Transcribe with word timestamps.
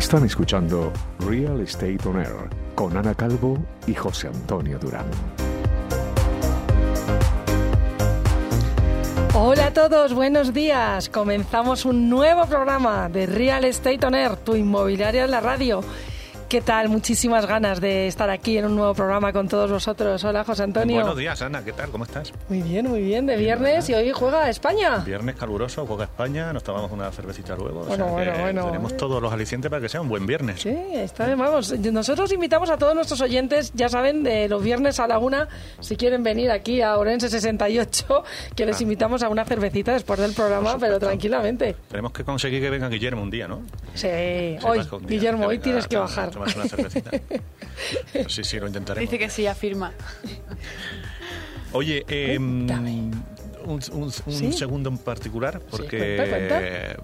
Están 0.00 0.24
escuchando 0.24 0.90
Real 1.18 1.60
Estate 1.60 1.98
On 2.06 2.18
Air 2.18 2.48
con 2.74 2.96
Ana 2.96 3.14
Calvo 3.14 3.58
y 3.86 3.92
José 3.94 4.28
Antonio 4.28 4.78
Durán. 4.78 5.04
Hola 9.34 9.66
a 9.66 9.72
todos, 9.74 10.14
buenos 10.14 10.54
días. 10.54 11.10
Comenzamos 11.10 11.84
un 11.84 12.08
nuevo 12.08 12.46
programa 12.46 13.10
de 13.10 13.26
Real 13.26 13.66
Estate 13.66 14.06
On 14.06 14.14
Air, 14.14 14.36
tu 14.36 14.56
inmobiliaria 14.56 15.24
en 15.24 15.32
la 15.32 15.40
radio. 15.40 15.84
¿Qué 16.50 16.60
tal? 16.60 16.88
Muchísimas 16.88 17.46
ganas 17.46 17.80
de 17.80 18.08
estar 18.08 18.28
aquí 18.28 18.58
en 18.58 18.64
un 18.64 18.74
nuevo 18.74 18.92
programa 18.92 19.32
con 19.32 19.46
todos 19.46 19.70
vosotros. 19.70 20.24
Hola, 20.24 20.42
José 20.42 20.64
Antonio. 20.64 20.96
Buenos 20.96 21.16
días, 21.16 21.40
Ana. 21.42 21.64
¿Qué 21.64 21.72
tal? 21.72 21.90
¿Cómo 21.90 22.02
estás? 22.02 22.32
Muy 22.48 22.60
bien, 22.60 22.88
muy 22.88 23.02
bien. 23.02 23.24
De 23.26 23.36
viernes 23.36 23.88
y 23.88 23.94
hoy 23.94 24.10
juega 24.10 24.50
España. 24.50 24.96
Viernes 25.06 25.36
caluroso, 25.36 25.86
juega 25.86 26.04
España. 26.06 26.52
Nos 26.52 26.64
tomamos 26.64 26.90
una 26.90 27.08
cervecita 27.12 27.54
luego. 27.54 27.84
Bueno, 27.84 28.04
o 28.04 28.08
sea 28.08 28.12
bueno, 28.32 28.32
bueno. 28.40 28.64
Tenemos 28.66 28.96
todos 28.96 29.22
los 29.22 29.32
alicientes 29.32 29.70
para 29.70 29.80
que 29.80 29.88
sea 29.88 30.00
un 30.00 30.08
buen 30.08 30.26
viernes. 30.26 30.60
Sí, 30.62 30.76
está 30.92 31.26
bien, 31.26 31.38
vamos. 31.38 31.70
Nosotros 31.78 32.32
invitamos 32.32 32.68
a 32.68 32.76
todos 32.76 32.96
nuestros 32.96 33.20
oyentes, 33.20 33.70
ya 33.76 33.88
saben, 33.88 34.24
de 34.24 34.48
los 34.48 34.60
viernes 34.60 34.98
a 34.98 35.06
la 35.06 35.20
una, 35.20 35.46
si 35.78 35.94
quieren 35.94 36.24
venir 36.24 36.50
aquí 36.50 36.82
a 36.82 36.98
Orense 36.98 37.28
68, 37.28 38.24
que 38.56 38.66
les 38.66 38.80
Ah. 38.80 38.82
invitamos 38.82 39.22
a 39.22 39.28
una 39.28 39.44
cervecita 39.44 39.92
después 39.92 40.18
del 40.18 40.32
programa, 40.32 40.76
pero 40.80 40.98
tranquilamente. 40.98 41.76
Tenemos 41.88 42.10
que 42.10 42.24
conseguir 42.24 42.60
que 42.60 42.70
venga 42.70 42.88
Guillermo 42.88 43.22
un 43.22 43.30
día, 43.30 43.46
¿no? 43.46 43.62
Sí, 43.94 44.08
hoy, 44.08 44.80
día 44.80 44.98
Guillermo, 45.06 45.46
hoy 45.46 45.60
tienes 45.60 45.86
que 45.86 45.96
bajar. 45.96 46.39
Tomarse 46.44 46.58
una 46.58 46.68
cervecita. 46.68 47.10
Sí, 48.28 48.44
sí, 48.44 48.58
lo 48.60 48.66
intentaremos. 48.66 49.10
Dice 49.10 49.18
que 49.22 49.30
sí, 49.30 49.46
afirma. 49.46 49.92
Oye, 51.72 52.04
eh, 52.08 52.38
un, 52.38 52.70
un- 53.64 53.82
un 53.92 54.10
¿Sí? 54.12 54.52
segundo 54.52 54.88
en 54.90 54.98
particular, 54.98 55.60
porque 55.70 56.16
cuenta, 56.16 56.36
cuenta. 56.36 56.58
eh, 56.62 56.96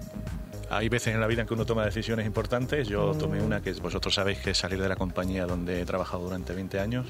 hay 0.69 0.89
veces 0.89 1.13
en 1.13 1.21
la 1.21 1.27
vida 1.27 1.41
en 1.41 1.47
que 1.47 1.53
uno 1.53 1.65
toma 1.65 1.85
decisiones 1.85 2.25
importantes. 2.25 2.87
Yo 2.87 3.13
Mm. 3.13 3.17
tomé 3.17 3.41
una 3.41 3.61
que 3.61 3.71
vosotros 3.73 4.13
sabéis 4.13 4.39
que 4.39 4.51
es 4.51 4.57
salir 4.57 4.81
de 4.81 4.89
la 4.89 4.95
compañía 4.97 5.45
donde 5.45 5.81
he 5.81 5.85
trabajado 5.85 6.23
durante 6.23 6.53
20 6.53 6.79
años, 6.79 7.07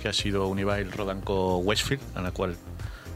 que 0.00 0.08
ha 0.08 0.12
sido 0.12 0.46
Unibail 0.48 0.92
Rodanco 0.92 1.58
Westfield, 1.58 2.02
a 2.14 2.22
la 2.22 2.32
cual 2.32 2.56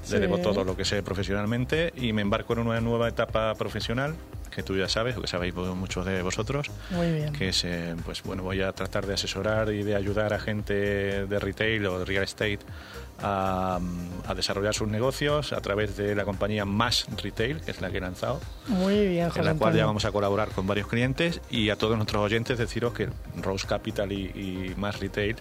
Sí. 0.03 0.15
le 0.15 0.21
debo 0.21 0.39
todo 0.39 0.65
lo 0.65 0.77
que 0.77 0.85
sé 0.85 1.03
profesionalmente 1.03 1.93
y 1.97 2.13
me 2.13 2.23
embarco 2.23 2.53
en 2.55 2.61
una 2.61 2.81
nueva 2.81 3.09
etapa 3.09 3.55
profesional 3.55 4.15
que 4.51 4.65
tú 4.65 4.77
ya 4.77 4.89
sabes, 4.89 5.17
o 5.17 5.21
que 5.21 5.29
sabéis 5.29 5.55
muchos 5.55 6.05
de 6.05 6.23
vosotros, 6.23 6.73
Muy 6.91 7.13
bien. 7.13 7.33
que 7.33 7.51
es, 7.51 7.65
eh, 7.65 7.95
pues 8.05 8.23
bueno, 8.25 8.43
voy 8.43 8.61
a 8.63 8.73
tratar 8.73 9.07
de 9.07 9.15
asesorar 9.15 9.73
y 9.73 9.85
de 9.85 9.95
ayudar 9.95 10.33
a 10.35 10.41
gente 10.41 10.75
de 10.75 11.39
retail 11.39 11.87
o 11.87 12.01
de 12.01 12.05
real 12.05 12.25
estate 12.25 12.59
a, 13.23 13.79
a 14.27 14.35
desarrollar 14.35 14.75
sus 14.75 14.89
negocios 14.89 15.53
a 15.53 15.61
través 15.61 15.97
de 15.97 16.17
la 16.17 16.25
compañía 16.25 16.65
Más 16.65 17.07
Retail, 17.23 17.61
que 17.61 17.71
es 17.71 17.81
la 17.81 17.91
que 17.91 17.99
he 17.99 18.01
lanzado, 18.01 18.41
Muy 18.67 19.07
bien, 19.07 19.29
José 19.29 19.39
en 19.41 19.47
la 19.47 19.55
cual 19.55 19.75
ya 19.77 19.87
vamos 19.87 20.05
a 20.05 20.11
colaborar 20.11 20.49
con 20.49 20.67
varios 20.67 20.89
clientes 20.89 21.41
y 21.49 21.71
a 21.71 21.77
todos 21.77 21.97
nuestros 21.97 22.21
oyentes 22.21 22.59
deciros 22.59 22.93
que 22.93 23.09
Rose 23.41 23.69
Capital 23.69 24.11
y, 24.11 24.17
y 24.35 24.75
Más 24.77 24.99
Retail 24.99 25.37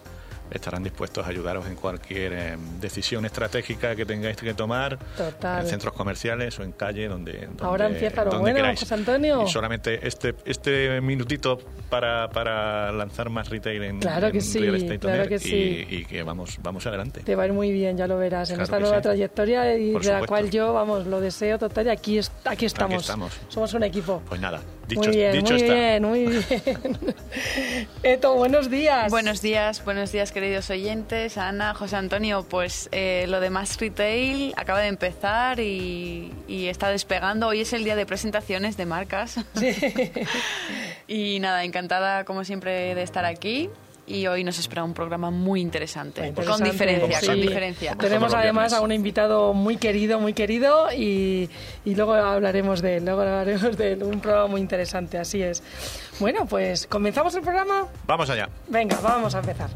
estarán 0.51 0.83
dispuestos 0.83 1.25
a 1.25 1.29
ayudaros 1.29 1.65
en 1.67 1.75
cualquier 1.75 2.33
eh, 2.33 2.57
decisión 2.79 3.25
estratégica 3.25 3.95
que 3.95 4.05
tengáis 4.05 4.37
que 4.37 4.53
tomar 4.53 4.97
Total. 5.17 5.61
en 5.61 5.67
centros 5.67 5.93
comerciales 5.93 6.57
o 6.59 6.63
en 6.63 6.71
calle 6.71 7.07
donde, 7.07 7.47
donde 7.47 7.63
Ahora 7.63 7.87
empieza 7.87 8.23
lo 8.25 8.39
bueno, 8.39 8.55
queráis. 8.55 8.79
José 8.79 8.93
Antonio. 8.93 9.43
Y 9.43 9.47
solamente 9.49 10.05
este 10.07 10.35
este 10.45 11.01
minutito 11.01 11.59
para, 11.89 12.29
para 12.29 12.91
lanzar 12.91 13.29
más 13.29 13.49
retail 13.49 13.83
en, 13.83 13.99
Claro 13.99 14.27
en 14.27 14.33
que 14.33 14.41
sí, 14.41 14.59
Real 14.59 14.75
Estate 14.75 14.99
claro 14.99 15.15
On 15.15 15.21
Air 15.21 15.29
que 15.29 15.35
y, 15.35 15.39
sí. 15.39 15.87
y 15.89 16.05
que 16.05 16.23
vamos 16.23 16.57
vamos 16.61 16.85
adelante. 16.87 17.21
Te 17.23 17.35
va 17.35 17.43
a 17.43 17.47
ir 17.47 17.53
muy 17.53 17.71
bien, 17.71 17.97
ya 17.97 18.07
lo 18.07 18.17
verás, 18.17 18.49
en 18.49 18.55
Claro 18.57 18.63
esta 18.65 18.79
nueva 18.79 18.97
sí. 18.97 19.03
trayectoria 19.03 19.77
y 19.77 19.91
Por 19.93 20.03
de 20.03 20.11
la 20.11 20.25
cual 20.25 20.49
yo, 20.49 20.73
vamos, 20.73 21.05
lo 21.07 21.19
deseo 21.21 21.57
total 21.59 21.87
y 21.87 21.89
aquí, 21.89 22.19
aquí 22.45 22.65
estamos. 22.65 23.01
estamos. 23.01 23.39
Somos 23.49 23.73
un 23.73 23.83
equipo. 23.83 24.21
Pues 24.27 24.39
nada, 24.41 24.61
dicho, 24.89 25.09
muy 25.09 25.15
bien, 25.17 25.31
dicho 25.31 25.53
muy 25.53 25.61
está. 25.61 25.73
bien, 25.73 26.03
muy 26.03 26.25
bien. 26.25 26.43
Eto, 28.03 28.33
buenos 28.35 28.69
días. 28.69 29.09
Buenos 29.09 29.41
días, 29.41 29.83
buenos 29.85 30.11
días 30.11 30.31
queridos 30.31 30.69
oyentes. 30.69 31.37
Ana, 31.37 31.73
José 31.73 31.95
Antonio, 31.95 32.45
pues 32.49 32.89
eh, 32.91 33.25
lo 33.29 33.39
de 33.39 33.49
Más 33.49 33.79
Retail 33.79 34.53
acaba 34.57 34.79
de 34.79 34.87
empezar 34.87 35.59
y, 35.59 36.33
y 36.47 36.67
está 36.67 36.89
despegando. 36.89 37.47
Hoy 37.47 37.61
es 37.61 37.71
el 37.73 37.83
día 37.83 37.95
de 37.95 38.05
presentaciones 38.05 38.75
de 38.75 38.85
marcas. 38.85 39.39
y 41.07 41.39
nada, 41.39 41.63
encantada 41.63 42.25
como 42.25 42.43
siempre 42.43 42.95
de 42.95 43.03
estar 43.03 43.25
aquí. 43.25 43.69
Y 44.09 44.25
hoy 44.25 44.43
nos 44.43 44.57
espera 44.57 44.83
un 44.83 44.95
programa 44.95 45.29
muy 45.29 45.61
interesante. 45.61 46.33
Con 46.33 46.63
diferencia, 46.63 47.19
sí. 47.21 47.27
con 47.27 47.41
diferencia. 47.41 47.95
Tenemos 47.95 48.33
además 48.33 48.73
a 48.73 48.81
un 48.81 48.91
invitado 48.91 49.53
muy 49.53 49.77
querido, 49.77 50.19
muy 50.19 50.33
querido 50.33 50.91
y, 50.91 51.47
y 51.85 51.95
luego 51.95 52.13
hablaremos 52.13 52.81
de 52.81 52.97
él, 52.97 53.05
luego 53.05 53.21
hablaremos 53.21 53.77
de 53.77 53.93
él, 53.93 54.03
un 54.03 54.19
programa 54.19 54.47
muy 54.47 54.61
interesante, 54.61 55.19
así 55.19 55.43
es. 55.43 55.61
Bueno, 56.19 56.47
pues 56.47 56.87
comenzamos 56.87 57.35
el 57.35 57.43
programa. 57.43 57.85
Vamos 58.07 58.29
allá. 58.31 58.49
Venga, 58.67 58.99
vamos 59.01 59.35
a 59.35 59.39
empezar. 59.39 59.69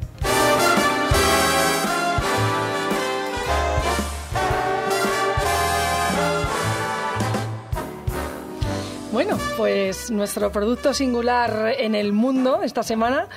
Bueno, 9.11 9.37
pues 9.57 10.09
nuestro 10.09 10.51
producto 10.51 10.91
singular 10.91 11.75
en 11.77 11.93
el 11.93 12.13
mundo 12.13 12.63
esta 12.63 12.81
semana 12.81 13.29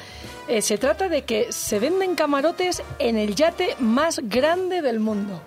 eh, 0.48 0.62
se 0.62 0.78
trata 0.78 1.08
de 1.08 1.22
que 1.22 1.52
se 1.52 1.78
venden 1.78 2.14
camarotes 2.14 2.82
en 2.98 3.16
el 3.16 3.34
yate 3.34 3.76
más 3.78 4.20
grande 4.22 4.82
del 4.82 5.00
mundo. 5.00 5.40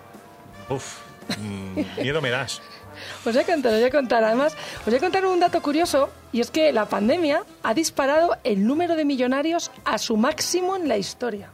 Uf, 0.70 1.00
mm, 1.38 2.02
miedo 2.02 2.22
me 2.22 2.30
das. 2.30 2.62
Os 3.26 3.34
voy 3.34 3.44
a 3.44 3.46
contar, 3.46 3.74
os 3.74 3.80
voy 3.80 3.88
a 3.88 3.92
contar. 3.92 4.24
Además, 4.24 4.56
os 4.80 4.86
voy 4.86 4.96
a 4.96 5.00
contar 5.00 5.26
un 5.26 5.40
dato 5.40 5.62
curioso 5.62 6.10
y 6.34 6.42
es 6.42 6.52
que 6.52 6.74
la 6.74 6.86
pandemia 6.86 7.44
ha 7.64 7.74
disparado 7.74 8.38
el 8.44 8.66
número 8.66 8.96
de 8.96 9.06
millonarios 9.06 9.72
a 9.86 9.98
su 9.98 10.18
máximo 10.18 10.76
en 10.76 10.88
la 10.88 10.98
historia. 10.98 11.50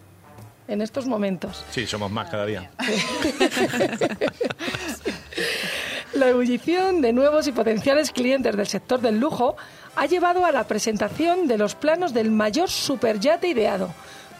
En 0.68 0.82
estos 0.82 1.06
momentos. 1.06 1.64
Sí, 1.70 1.86
somos 1.86 2.10
más 2.10 2.32
cada 2.32 2.48
día. 2.48 2.72
La 6.16 6.30
ebullición 6.30 7.02
de 7.02 7.12
nuevos 7.12 7.46
y 7.46 7.52
potenciales 7.52 8.12
clientes 8.12 8.56
del 8.56 8.68
sector 8.68 9.02
del 9.02 9.20
lujo 9.20 9.58
ha 9.98 10.06
llevado 10.06 10.46
a 10.46 10.52
la 10.54 10.64
presentación 10.66 11.46
de 11.46 11.58
los 11.58 11.76
planos 11.76 12.14
del 12.14 12.32
mayor 12.32 12.70
superyate 12.70 13.50
ideado, 13.50 13.90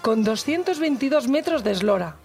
con 0.02 0.24
222 0.24 1.28
metros 1.28 1.66
de 1.66 1.72
eslora. 1.72 2.16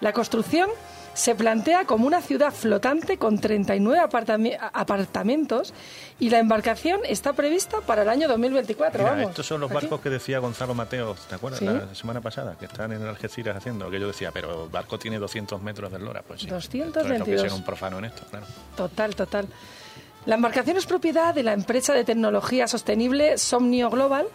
La 0.00 0.14
construcción 0.14 0.70
se 1.16 1.34
plantea 1.34 1.86
como 1.86 2.06
una 2.06 2.20
ciudad 2.20 2.52
flotante 2.52 3.16
con 3.16 3.38
39 3.38 4.00
apartami- 4.06 4.58
apartamentos 4.72 5.72
y 6.20 6.28
la 6.28 6.38
embarcación 6.40 7.00
está 7.08 7.32
prevista 7.32 7.80
para 7.80 8.02
el 8.02 8.10
año 8.10 8.28
2024. 8.28 8.98
Mira, 9.02 9.10
vamos. 9.16 9.30
estos 9.30 9.46
son 9.46 9.62
los 9.62 9.70
Aquí. 9.70 9.80
barcos 9.80 10.00
que 10.02 10.10
decía 10.10 10.40
Gonzalo 10.40 10.74
Mateo, 10.74 11.16
¿te 11.28 11.34
acuerdas? 11.36 11.60
Sí. 11.60 11.64
La 11.64 11.94
semana 11.94 12.20
pasada, 12.20 12.56
que 12.58 12.66
están 12.66 12.92
en 12.92 13.02
Algeciras 13.06 13.56
haciendo, 13.56 13.88
que 13.90 13.98
yo 13.98 14.06
decía, 14.08 14.30
pero 14.30 14.64
el 14.64 14.70
barco 14.70 14.98
tiene 14.98 15.18
200 15.18 15.62
metros 15.62 15.90
de 15.90 15.98
lora. 15.98 16.20
Pues 16.22 16.42
sí. 16.42 16.46
222. 16.48 16.86
Entonces, 17.06 17.18
no 17.18 17.24
que 17.42 17.48
ser 17.48 17.58
un 17.58 17.64
profano 17.64 17.98
en 17.98 18.04
esto, 18.04 18.22
claro. 18.30 18.44
Total, 18.76 19.14
total. 19.16 19.48
La 20.26 20.34
embarcación 20.34 20.76
es 20.76 20.84
propiedad 20.84 21.32
de 21.34 21.42
la 21.44 21.54
empresa 21.54 21.94
de 21.94 22.04
tecnología 22.04 22.68
sostenible 22.68 23.38
Somnio 23.38 23.88
Global 23.88 24.26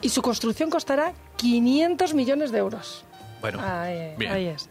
y 0.00 0.08
su 0.08 0.22
construcción 0.22 0.70
costará 0.70 1.12
500 1.36 2.14
millones 2.14 2.52
de 2.52 2.58
euros. 2.58 3.04
Bueno, 3.42 3.60
ahí, 3.62 4.14
bien. 4.16 4.32
ahí 4.32 4.46
es. 4.46 4.70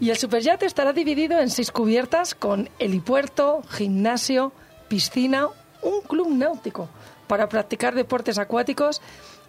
Y 0.00 0.10
el 0.10 0.16
superyate 0.16 0.66
estará 0.66 0.92
dividido 0.92 1.40
en 1.40 1.50
seis 1.50 1.72
cubiertas 1.72 2.34
con 2.34 2.70
helipuerto, 2.78 3.62
gimnasio, 3.68 4.52
piscina, 4.88 5.48
un 5.82 6.00
club 6.02 6.30
náutico 6.30 6.88
para 7.26 7.48
practicar 7.48 7.94
deportes 7.94 8.38
acuáticos, 8.38 9.00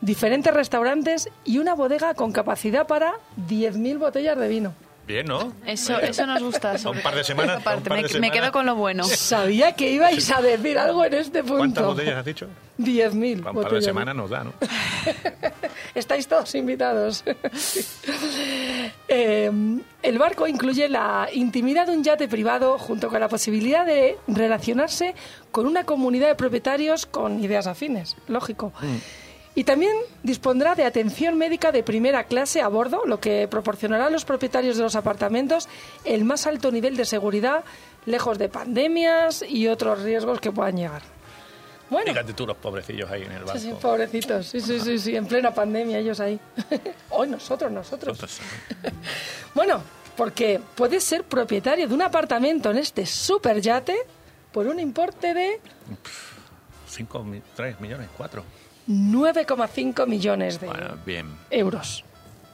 diferentes 0.01 0.53
restaurantes 0.53 1.29
y 1.45 1.59
una 1.59 1.75
bodega 1.75 2.13
con 2.13 2.31
capacidad 2.31 2.87
para 2.87 3.13
10.000 3.47 3.97
botellas 3.99 4.37
de 4.37 4.47
vino. 4.47 4.73
Bien, 5.09 5.25
¿no? 5.25 5.53
Eso, 5.65 5.97
eso 5.99 6.27
nos 6.27 6.39
gusta. 6.43 6.75
A 6.85 6.89
un 6.91 7.01
par 7.01 7.15
de 7.15 7.23
semanas, 7.23 7.63
par 7.63 7.81
de 7.81 7.89
me, 7.89 8.19
me 8.19 8.31
quedo 8.31 8.51
con 8.51 8.67
lo 8.67 8.75
bueno. 8.75 9.03
Sabía 9.05 9.71
que 9.71 9.91
ibais 9.91 10.29
a 10.29 10.39
decir 10.39 10.77
algo 10.77 11.03
en 11.03 11.15
este 11.15 11.41
punto. 11.41 11.57
¿Cuántas 11.57 11.85
botellas 11.85 12.17
has 12.17 12.25
dicho? 12.25 12.47
10.000 12.77 13.39
Para 13.41 13.51
un 13.57 13.63
par 13.63 13.73
de 13.73 13.81
semanas 13.81 14.15
nos 14.15 14.29
da, 14.29 14.43
¿no? 14.43 14.53
Estáis 15.95 16.27
todos 16.27 16.53
invitados. 16.53 17.23
El 20.09 20.17
barco 20.17 20.47
incluye 20.47 20.89
la 20.89 21.29
intimidad 21.31 21.85
de 21.85 21.95
un 21.95 22.03
yate 22.03 22.27
privado 22.27 22.79
junto 22.79 23.09
con 23.09 23.19
la 23.19 23.29
posibilidad 23.29 23.85
de 23.85 24.17
relacionarse 24.25 25.13
con 25.51 25.67
una 25.67 25.83
comunidad 25.83 26.29
de 26.29 26.33
propietarios 26.33 27.05
con 27.05 27.43
ideas 27.43 27.67
afines, 27.67 28.17
lógico. 28.27 28.73
Y 29.53 29.65
también 29.65 29.95
dispondrá 30.23 30.73
de 30.73 30.83
atención 30.83 31.37
médica 31.37 31.71
de 31.71 31.83
primera 31.83 32.23
clase 32.23 32.59
a 32.59 32.69
bordo, 32.69 33.03
lo 33.05 33.19
que 33.19 33.47
proporcionará 33.47 34.07
a 34.07 34.09
los 34.09 34.25
propietarios 34.25 34.77
de 34.77 34.81
los 34.81 34.95
apartamentos 34.95 35.69
el 36.05 36.25
más 36.25 36.47
alto 36.47 36.71
nivel 36.71 36.97
de 36.97 37.05
seguridad, 37.05 37.63
lejos 38.07 38.39
de 38.39 38.49
pandemias 38.49 39.45
y 39.47 39.67
otros 39.67 40.01
riesgos 40.01 40.41
que 40.41 40.51
puedan 40.51 40.75
llegar. 40.75 41.03
Bueno, 41.87 42.11
Fíjate 42.13 42.33
tú 42.33 42.47
los 42.47 42.57
pobrecillos 42.57 43.09
ahí 43.11 43.23
en 43.23 43.31
el 43.31 43.43
barco. 43.43 43.59
Sí, 43.59 43.69
sí, 43.69 43.75
pobrecitos. 43.79 44.47
Sí, 44.47 44.61
sí, 44.61 44.79
sí, 44.79 44.97
sí, 44.97 45.15
en 45.15 45.27
plena 45.27 45.53
pandemia 45.53 45.99
ellos 45.99 46.19
ahí. 46.19 46.39
Hoy 47.11 47.27
nosotros, 47.27 47.71
nosotros. 47.71 48.17
Bueno, 49.55 49.81
porque 50.19 50.59
puedes 50.75 51.01
ser 51.01 51.23
propietario 51.23 51.87
de 51.87 51.93
un 51.93 52.01
apartamento 52.01 52.71
en 52.71 52.77
este 52.77 53.05
superyate 53.05 53.95
por 54.51 54.67
un 54.67 54.77
importe 54.77 55.33
de 55.33 55.61
cinco, 56.89 57.23
mi- 57.23 57.41
tres 57.55 57.79
millones, 57.79 58.09
cuatro. 58.17 58.43
9,5 58.85 60.05
millones 60.07 60.59
de 60.59 60.67
Bueno, 60.67 60.97
bien. 61.05 61.33
euros. 61.49 62.03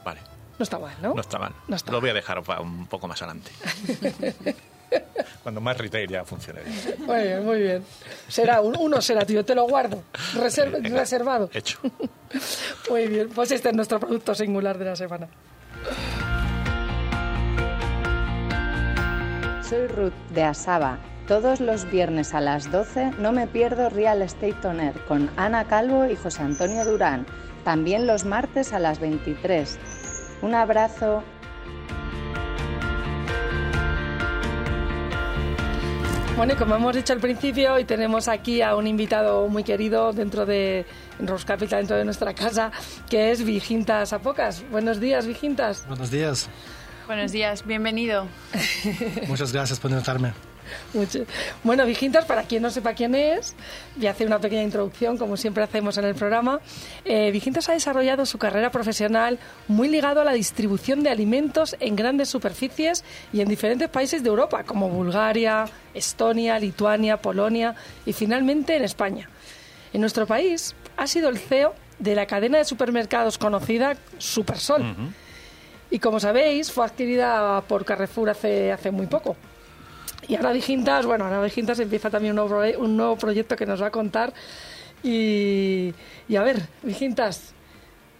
Vale. 0.04 0.20
No 0.58 0.62
está 0.62 0.78
mal, 0.78 0.94
¿no? 1.02 1.12
No 1.14 1.20
está 1.20 1.38
mal. 1.40 1.52
No 1.66 1.74
está 1.74 1.90
Lo 1.90 2.00
voy 2.00 2.10
a 2.10 2.14
dejar 2.14 2.40
para 2.44 2.60
un 2.60 2.86
poco 2.86 3.08
más 3.08 3.20
adelante. 3.22 3.50
Cuando 5.42 5.60
más 5.60 5.76
retail 5.76 6.08
ya 6.08 6.24
funcione. 6.24 6.60
Muy 6.98 7.22
bien, 7.22 7.44
muy 7.44 7.58
bien. 7.62 7.84
Será, 8.28 8.60
un- 8.60 8.76
uno 8.78 9.00
será 9.02 9.26
tuyo, 9.26 9.44
te 9.44 9.56
lo 9.56 9.64
guardo. 9.66 10.04
Reser- 10.34 10.70
Venga, 10.70 11.00
reservado. 11.00 11.50
Hecho. 11.52 11.80
Muy 12.90 13.08
bien, 13.08 13.28
pues 13.34 13.50
este 13.50 13.70
es 13.70 13.74
nuestro 13.74 13.98
producto 13.98 14.34
singular 14.36 14.78
de 14.78 14.84
la 14.84 14.94
semana. 14.94 15.26
Soy 19.68 19.88
Ruth 19.88 20.12
de 20.30 20.44
Asaba. 20.44 21.00
Todos 21.26 21.58
los 21.58 21.90
viernes 21.90 22.34
a 22.34 22.40
las 22.40 22.70
12 22.70 23.14
no 23.18 23.32
me 23.32 23.48
pierdo 23.48 23.90
Real 23.90 24.22
Estate 24.22 24.64
On 24.64 24.78
Air 24.78 24.94
con 25.08 25.28
Ana 25.36 25.64
Calvo 25.64 26.06
y 26.06 26.14
José 26.14 26.42
Antonio 26.42 26.84
Durán. 26.84 27.26
También 27.64 28.06
los 28.06 28.24
martes 28.24 28.72
a 28.72 28.78
las 28.78 29.00
23. 29.00 29.76
Un 30.42 30.54
abrazo. 30.54 31.24
Bueno, 36.36 36.52
y 36.52 36.56
como 36.56 36.76
hemos 36.76 36.94
dicho 36.94 37.12
al 37.12 37.20
principio, 37.20 37.74
hoy 37.74 37.84
tenemos 37.84 38.28
aquí 38.28 38.62
a 38.62 38.76
un 38.76 38.86
invitado 38.86 39.48
muy 39.48 39.64
querido 39.64 40.12
dentro 40.12 40.46
de 40.46 40.86
Rose 41.18 41.44
Capital, 41.44 41.80
dentro 41.80 41.96
de 41.96 42.04
nuestra 42.04 42.34
casa, 42.34 42.70
que 43.10 43.32
es 43.32 43.44
Vigintas 43.44 44.12
Apocas. 44.12 44.62
Buenos 44.70 45.00
días, 45.00 45.26
Vigintas. 45.26 45.88
Buenos 45.88 46.12
días. 46.12 46.48
Buenos 47.06 47.30
días, 47.32 47.64
bienvenido. 47.64 48.26
Muchas 49.28 49.52
gracias 49.52 49.78
por 49.78 49.90
invitarme. 49.90 50.32
Mucho- 50.92 51.20
Bueno, 51.62 51.86
Vigintas, 51.86 52.24
para 52.24 52.42
quien 52.42 52.62
no 52.62 52.70
sepa 52.70 52.94
quién 52.94 53.14
es, 53.14 53.54
voy 53.94 54.08
a 54.08 54.10
hacer 54.10 54.26
una 54.26 54.40
pequeña 54.40 54.64
introducción, 54.64 55.16
como 55.16 55.36
siempre 55.36 55.62
hacemos 55.62 55.96
en 55.98 56.04
el 56.06 56.16
programa. 56.16 56.58
Eh, 57.04 57.30
Vigintas 57.30 57.68
ha 57.68 57.72
desarrollado 57.74 58.26
su 58.26 58.38
carrera 58.38 58.70
profesional 58.72 59.38
muy 59.68 59.88
ligado 59.88 60.20
a 60.20 60.24
la 60.24 60.32
distribución 60.32 61.04
de 61.04 61.10
alimentos 61.10 61.76
en 61.78 61.94
grandes 61.94 62.28
superficies 62.28 63.04
y 63.32 63.40
en 63.40 63.48
diferentes 63.48 63.88
países 63.88 64.24
de 64.24 64.28
Europa, 64.28 64.64
como 64.64 64.88
Bulgaria, 64.88 65.66
Estonia, 65.94 66.58
Lituania, 66.58 67.18
Polonia 67.18 67.76
y 68.04 68.12
finalmente 68.12 68.74
en 68.76 68.82
España. 68.82 69.30
En 69.92 70.00
nuestro 70.00 70.26
país 70.26 70.74
ha 70.96 71.06
sido 71.06 71.28
el 71.28 71.38
CEO 71.38 71.74
de 72.00 72.16
la 72.16 72.26
cadena 72.26 72.58
de 72.58 72.64
supermercados 72.64 73.38
conocida 73.38 73.96
Supersol. 74.18 74.82
Y 75.90 75.98
como 75.98 76.20
sabéis, 76.20 76.72
fue 76.72 76.84
adquirida 76.84 77.62
por 77.68 77.84
Carrefour 77.84 78.30
hace, 78.30 78.72
hace 78.72 78.90
muy 78.90 79.06
poco. 79.06 79.36
Y 80.28 80.34
ahora 80.34 80.52
Vigintas, 80.52 81.06
bueno, 81.06 81.24
ahora 81.24 81.40
Vigintas 81.42 81.78
empieza 81.78 82.10
también 82.10 82.38
un 82.38 82.48
nuevo, 82.48 82.82
un 82.82 82.96
nuevo 82.96 83.16
proyecto 83.16 83.54
que 83.56 83.66
nos 83.66 83.80
va 83.80 83.86
a 83.86 83.90
contar. 83.90 84.32
Y, 85.02 85.94
y 86.28 86.36
a 86.36 86.42
ver, 86.42 86.66
Vigintas, 86.82 87.52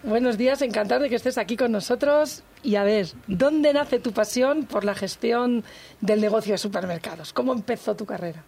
buenos 0.05 0.39
días, 0.39 0.63
encantado 0.63 1.03
de 1.03 1.09
que 1.09 1.17
estés 1.17 1.39
aquí 1.39 1.57
con 1.57 1.73
nosotros. 1.73 2.45
Y 2.63 2.77
a 2.77 2.85
ver, 2.85 3.09
¿dónde 3.27 3.73
nace 3.73 3.99
tu 3.99 4.13
pasión 4.13 4.65
por 4.65 4.85
la 4.85 4.95
gestión 4.95 5.65
del 6.01 6.21
negocio 6.21 6.53
de 6.53 6.59
supermercados? 6.59 7.33
¿Cómo 7.33 7.53
empezó 7.53 7.95
tu 7.95 8.07
carrera? 8.07 8.45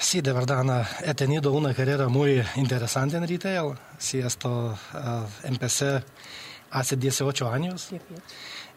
Sí, 0.00 0.20
de 0.20 0.32
verdad, 0.32 0.60
Ana, 0.60 0.88
he 1.04 1.14
tenido 1.14 1.52
una 1.52 1.74
carrera 1.74 2.08
muy 2.08 2.42
interesante 2.56 3.16
en 3.16 3.26
retail. 3.26 3.74
Sí, 3.98 4.18
esto 4.18 4.78
ah, 4.92 5.26
empecé 5.44 6.02
hace 6.70 6.96
18 6.96 7.50
años. 7.50 7.90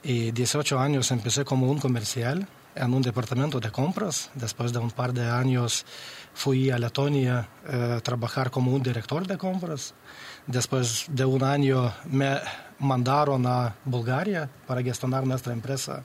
Y 0.04 0.32
18 0.32 0.80
años 0.80 1.12
empecé 1.12 1.46
como 1.46 1.70
un 1.70 1.80
comercial 1.80 2.48
en 2.74 2.94
un 2.94 3.02
departamento 3.02 3.60
de 3.60 3.70
compras. 3.72 4.30
Después 4.34 4.72
de 4.74 4.80
un 4.80 4.92
par 4.92 5.14
de 5.14 5.30
años 5.30 5.86
fui 6.34 6.72
a 6.72 6.80
Letonia 6.80 7.48
eh, 7.68 7.96
a 7.98 8.02
trabajar 8.02 8.50
como 8.50 8.74
un 8.74 8.82
director 8.82 9.28
de 9.28 9.38
compras. 9.38 9.94
Después 10.48 11.06
de 11.10 11.26
un 11.26 11.44
año 11.44 11.94
me 12.06 12.40
mandaron 12.80 13.46
a 13.46 13.76
Bulgaria 13.86 14.50
para 14.66 14.82
gestionar 14.82 15.26
nuestra 15.28 15.54
empresa 15.54 16.04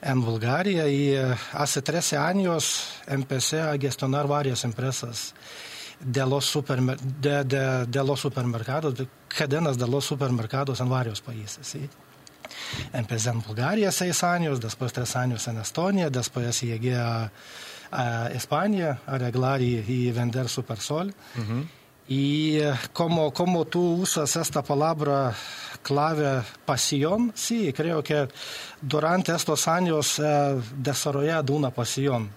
en 0.00 0.22
Bulgaria 0.22 0.88
y 0.88 1.10
eh, 1.12 1.34
hace 1.52 1.82
13 1.82 2.16
años 2.16 2.88
empecé 3.06 3.60
a 3.60 3.76
gestionar 3.76 4.26
varias 4.26 4.64
empresas 4.64 5.34
de 6.00 6.24
los, 6.24 6.46
supermer- 6.56 6.98
de, 6.98 7.44
de- 7.44 7.84
de 7.84 8.02
los 8.04 8.18
supermercados, 8.18 8.94
de 8.94 9.06
cadenas 9.28 9.76
de 9.76 9.86
los 9.86 10.06
supermercados 10.06 10.80
en 10.80 10.88
varios 10.88 11.20
países. 11.20 11.66
¿sí? 11.66 11.86
МПЗН 12.94 13.38
България 13.46 13.92
са 13.92 14.06
и 14.06 14.12
саниус, 14.12 14.60
да 14.60 14.70
спојас 14.70 15.04
саниус 15.04 15.46
е 15.46 15.52
на 15.52 15.64
Естонија, 15.64 16.10
да 16.10 16.22
спојас 16.22 16.64
и 16.64 16.72
ЕГЕА 16.72 17.30
Испанија, 18.36 18.96
а 19.06 19.18
реглари 19.18 19.84
и 19.88 20.12
вендер 20.12 20.46
суперсоль. 20.46 21.12
Mm 21.36 21.42
-hmm. 21.42 21.62
Y 22.10 22.56
eh, 22.56 22.74
como, 22.92 23.32
como 23.32 23.66
tú 23.66 24.02
usas 24.02 24.34
esta 24.34 24.64
palabra 24.64 25.32
clave 25.80 26.42
pasión, 26.64 27.30
sí, 27.36 27.72
creo 27.72 28.02
que 28.02 28.26
durante 28.82 29.32
estos 29.32 29.68
años 29.68 30.18
he 30.18 30.60
desarrollado 30.76 31.52
una 31.52 31.70
pasión 31.70 32.28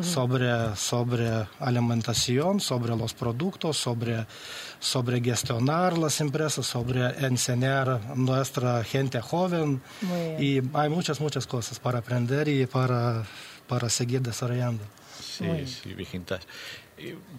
sobre, 0.00 0.74
sobre 0.74 1.46
alimentación, 1.60 2.58
sobre 2.58 2.96
los 2.96 3.14
productos, 3.14 3.76
sobre, 3.76 4.26
sobre 4.80 5.20
gestionar 5.20 5.96
las 5.96 6.20
empresas, 6.20 6.66
sobre 6.66 7.06
enseñar 7.24 7.88
a 7.88 8.00
nuestra 8.16 8.82
gente 8.82 9.20
joven. 9.20 9.80
Y 10.40 10.60
hay 10.76 10.88
muchas, 10.88 11.20
muchas 11.20 11.46
cosas 11.46 11.78
para 11.78 12.00
aprender 12.00 12.48
y 12.48 12.66
para, 12.66 13.22
para 13.68 13.88
seguir 13.88 14.22
desarrollando. 14.22 14.82
Sí, 15.20 15.46
sí, 15.66 15.94
Vigintas. 15.94 16.40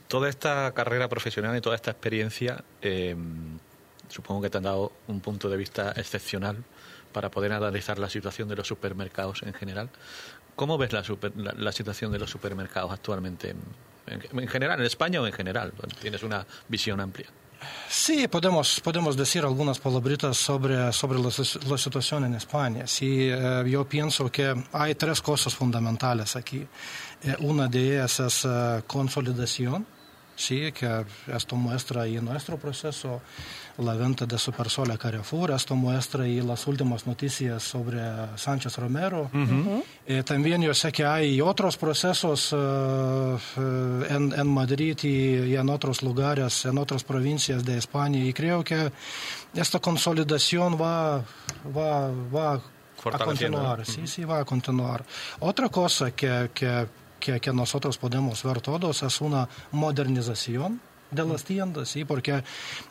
Toda 0.08 0.30
esta 0.30 0.72
carrera 0.74 1.08
profesional 1.10 1.56
y 1.58 1.62
toda 1.62 1.76
esta 1.76 1.92
experiencia, 1.92 2.64
eh, 2.82 3.16
supongo 4.10 4.42
que 4.42 4.50
te 4.50 4.58
han 4.58 4.64
dado 4.64 4.92
un 5.08 5.20
punto 5.22 5.50
de 5.50 5.58
vista 5.58 5.94
excepcional 5.96 6.64
para 7.12 7.32
poder 7.32 7.54
analizar 7.54 7.98
la 8.00 8.10
situación 8.10 8.50
de 8.50 8.56
los 8.56 8.68
supermercados 8.68 9.42
en 9.44 9.54
general. 9.54 9.90
¿Cómo 10.56 10.78
ves 10.78 10.92
la, 10.94 11.72
situación 11.72 12.12
de 12.12 12.20
los 12.20 12.30
supermercados 12.30 12.92
actualmente? 12.92 13.50
En, 13.52 13.58
en- 14.08 14.40
en 14.40 14.48
general, 14.48 14.80
en 14.80 14.86
España 14.86 15.22
o 15.22 15.28
en 15.28 15.34
general? 15.34 15.74
Tienes 16.02 16.24
una 16.24 16.46
visión 16.68 17.00
amplia. 17.00 17.28
Sí, 17.90 18.28
podemos, 18.28 18.80
podemos 18.82 19.16
decir 19.18 19.44
algunas 19.44 19.80
palabritas 19.80 20.38
sobre, 20.38 20.92
sobre 20.94 21.18
la, 21.20 21.30
la 21.70 21.78
situación 21.78 22.26
en 22.26 22.36
España. 22.36 22.86
Sí, 22.86 23.30
eh, 23.32 23.64
yo 23.68 23.88
pienso 23.88 24.32
que 24.32 24.54
hay 24.72 24.94
tres 24.96 25.22
cosas 25.22 25.56
fundamentales 25.56 26.36
aquí. 26.36 26.68
Eh, 27.26 27.36
una 27.40 27.68
de 27.68 27.96
ellas 27.96 28.20
es 28.20 28.46
eh, 28.46 28.82
consolidación, 28.88 29.86
sí, 30.36 30.72
que 30.72 31.06
esto 31.34 31.56
muestra 31.56 32.08
y 32.08 32.20
nuestro 32.22 32.58
proceso, 32.58 33.22
la 33.78 33.94
venta 33.94 34.26
de 34.26 34.38
Supersol 34.38 34.92
a 34.92 34.98
Carrefour, 34.98 35.52
esto 35.52 35.76
muestra 35.76 36.26
y 36.28 36.40
las 36.42 36.66
últimas 36.68 37.06
noticias 37.06 37.62
sobre 37.64 38.00
Sánchez 38.38 38.78
Romero. 38.78 39.30
Eh, 40.06 40.24
también 40.24 40.62
yo 40.62 40.74
sé 40.74 40.92
que 40.92 41.04
hay 41.06 41.42
otros 41.42 41.76
procesos 41.76 42.54
eh, 42.54 42.58
eh, 43.58 44.08
en, 44.10 44.34
en 44.34 44.48
Madrid 44.48 44.98
y, 45.04 45.52
y 45.52 45.56
en 45.56 45.68
otros 45.70 46.04
lugares, 46.04 46.66
en 46.66 46.78
otras 46.78 47.04
provincias 47.04 47.66
de 47.66 47.78
España, 47.78 48.20
y 48.20 48.32
creo 48.32 48.64
que 48.64 48.92
esta 49.54 49.80
consolidación 49.80 50.80
va, 50.80 51.24
va, 51.76 52.12
va 52.34 52.62
a 53.12 53.18
continuar. 53.20 53.80
¿no? 53.80 53.86
Sí, 53.86 54.08
sí, 54.08 54.24
va 54.24 54.40
a 54.40 54.46
continuar. 54.46 55.04
Otra 55.40 55.68
cosa 55.70 56.12
que, 56.12 56.50
que, 56.54 56.88
que, 57.26 57.40
que 57.40 57.52
nosotros 57.52 57.98
podemos 57.98 58.44
ver 58.44 58.62
todos 58.62 59.02
es 59.02 59.20
una 59.22 59.50
modernización 59.72 60.80
de 61.16 61.26
las 61.26 61.44
tiendas, 61.44 61.90
sí, 61.90 62.06
porque 62.06 62.44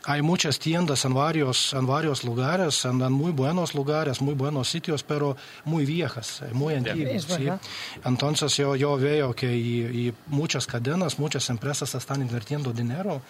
hay 0.04 0.22
muchas 0.22 0.58
tiendas 0.58 1.04
en 1.04 1.14
varios, 1.14 1.72
en 1.74 1.86
varios 1.86 2.24
lugares, 2.24 2.84
en, 2.84 3.00
en 3.02 3.12
muy 3.12 3.32
buenos 3.32 3.74
lugares, 3.74 4.20
muy 4.20 4.34
buenos 4.34 4.68
sitios, 4.68 5.02
pero 5.02 5.36
muy 5.64 5.84
viejas, 5.84 6.42
eh, 6.42 6.50
muy 6.52 6.74
antiguas. 6.74 7.24
Sí. 7.24 7.48
Entonces 8.04 8.56
yo, 8.56 8.76
yo 8.76 8.96
veo 8.96 9.34
que 9.34 9.54
y, 9.56 9.80
y 10.08 10.14
muchas 10.28 10.66
cadenas, 10.66 11.18
muchas 11.18 11.48
empresas 11.50 11.94
están 11.94 12.22
invirtiendo 12.22 12.72
dinero, 12.72 13.20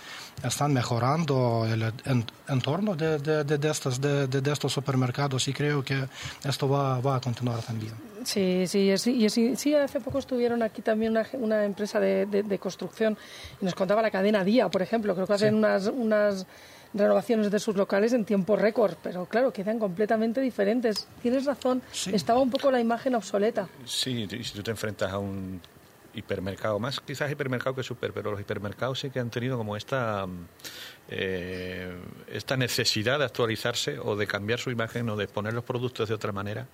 están 0.42 0.72
mejorando 0.72 1.66
el 1.70 1.82
en- 2.04 2.24
entorno 2.48 2.94
de, 2.94 3.18
de, 3.18 3.44
de, 3.44 3.58
de 3.58 3.70
estas, 3.70 4.00
de, 4.00 4.26
de- 4.26 4.40
de 4.40 4.52
estos 4.52 4.72
supermercados 4.72 5.46
y 5.48 5.52
creo 5.52 5.82
que 5.84 6.04
esto 6.44 6.68
va, 6.68 7.00
va 7.00 7.16
a 7.16 7.20
continuar 7.20 7.60
también. 7.62 7.92
Sí, 8.24 8.64
sí, 8.66 8.88
es- 8.90 9.06
y 9.06 9.26
es- 9.26 9.34
sí, 9.60 9.74
hace 9.74 10.00
poco 10.00 10.18
estuvieron 10.18 10.62
aquí 10.62 10.80
también 10.82 11.12
una, 11.12 11.26
una 11.34 11.64
empresa 11.64 12.00
de, 12.00 12.26
de- 12.26 12.42
de 12.42 12.58
construcción 12.58 13.16
y 13.60 13.64
nos 13.64 13.74
contaba 13.74 14.00
la 14.02 14.10
cadena 14.10 14.42
Día, 14.44 14.68
por 14.68 14.82
ejemplo, 14.84 15.14
creo 15.14 15.26
que 15.26 15.32
hacen 15.32 15.54
unas, 15.56 15.88
unas 15.88 16.46
renovaciones 16.94 17.50
de 17.50 17.58
sus 17.58 17.74
locales 17.74 18.12
en 18.12 18.24
tiempo 18.24 18.54
récord, 18.54 18.94
pero 19.02 19.26
claro, 19.26 19.52
quedan 19.52 19.80
completamente 19.80 20.40
diferentes. 20.40 21.08
Tienes 21.20 21.44
razón, 21.44 21.82
Sí. 21.90 22.14
estaba 22.14 22.38
un 22.38 22.50
poco 22.50 22.70
la 22.70 22.78
imagen 22.78 23.16
obsoleta. 23.16 23.68
Sí, 23.84 24.28
y 24.30 24.44
si 24.44 24.52
tú 24.54 24.62
te 24.62 24.70
enfrentas 24.70 25.12
a 25.12 25.18
un 25.18 25.60
hipermercados, 26.16 26.80
más 26.80 27.00
quizás 27.00 27.28
hipermercado 27.32 27.74
que 27.74 27.82
super, 27.82 28.12
pero 28.12 28.30
los 28.30 28.40
hipermercados 28.40 29.00
sí 29.00 29.10
que 29.10 29.18
han 29.18 29.30
tenido 29.30 29.58
como 29.58 29.76
esta, 29.76 30.24
eh, 31.08 31.92
esta 32.28 32.56
necesidad 32.56 33.18
de 33.18 33.24
actualizarse 33.24 33.98
o 33.98 34.14
de 34.14 34.26
cambiar 34.28 34.60
su 34.60 34.70
imagen 34.70 35.08
o 35.10 35.16
de 35.16 35.26
poner 35.26 35.52
los 35.54 35.64
productos 35.64 36.08
de 36.08 36.14
otra 36.14 36.30
manera 36.30 36.66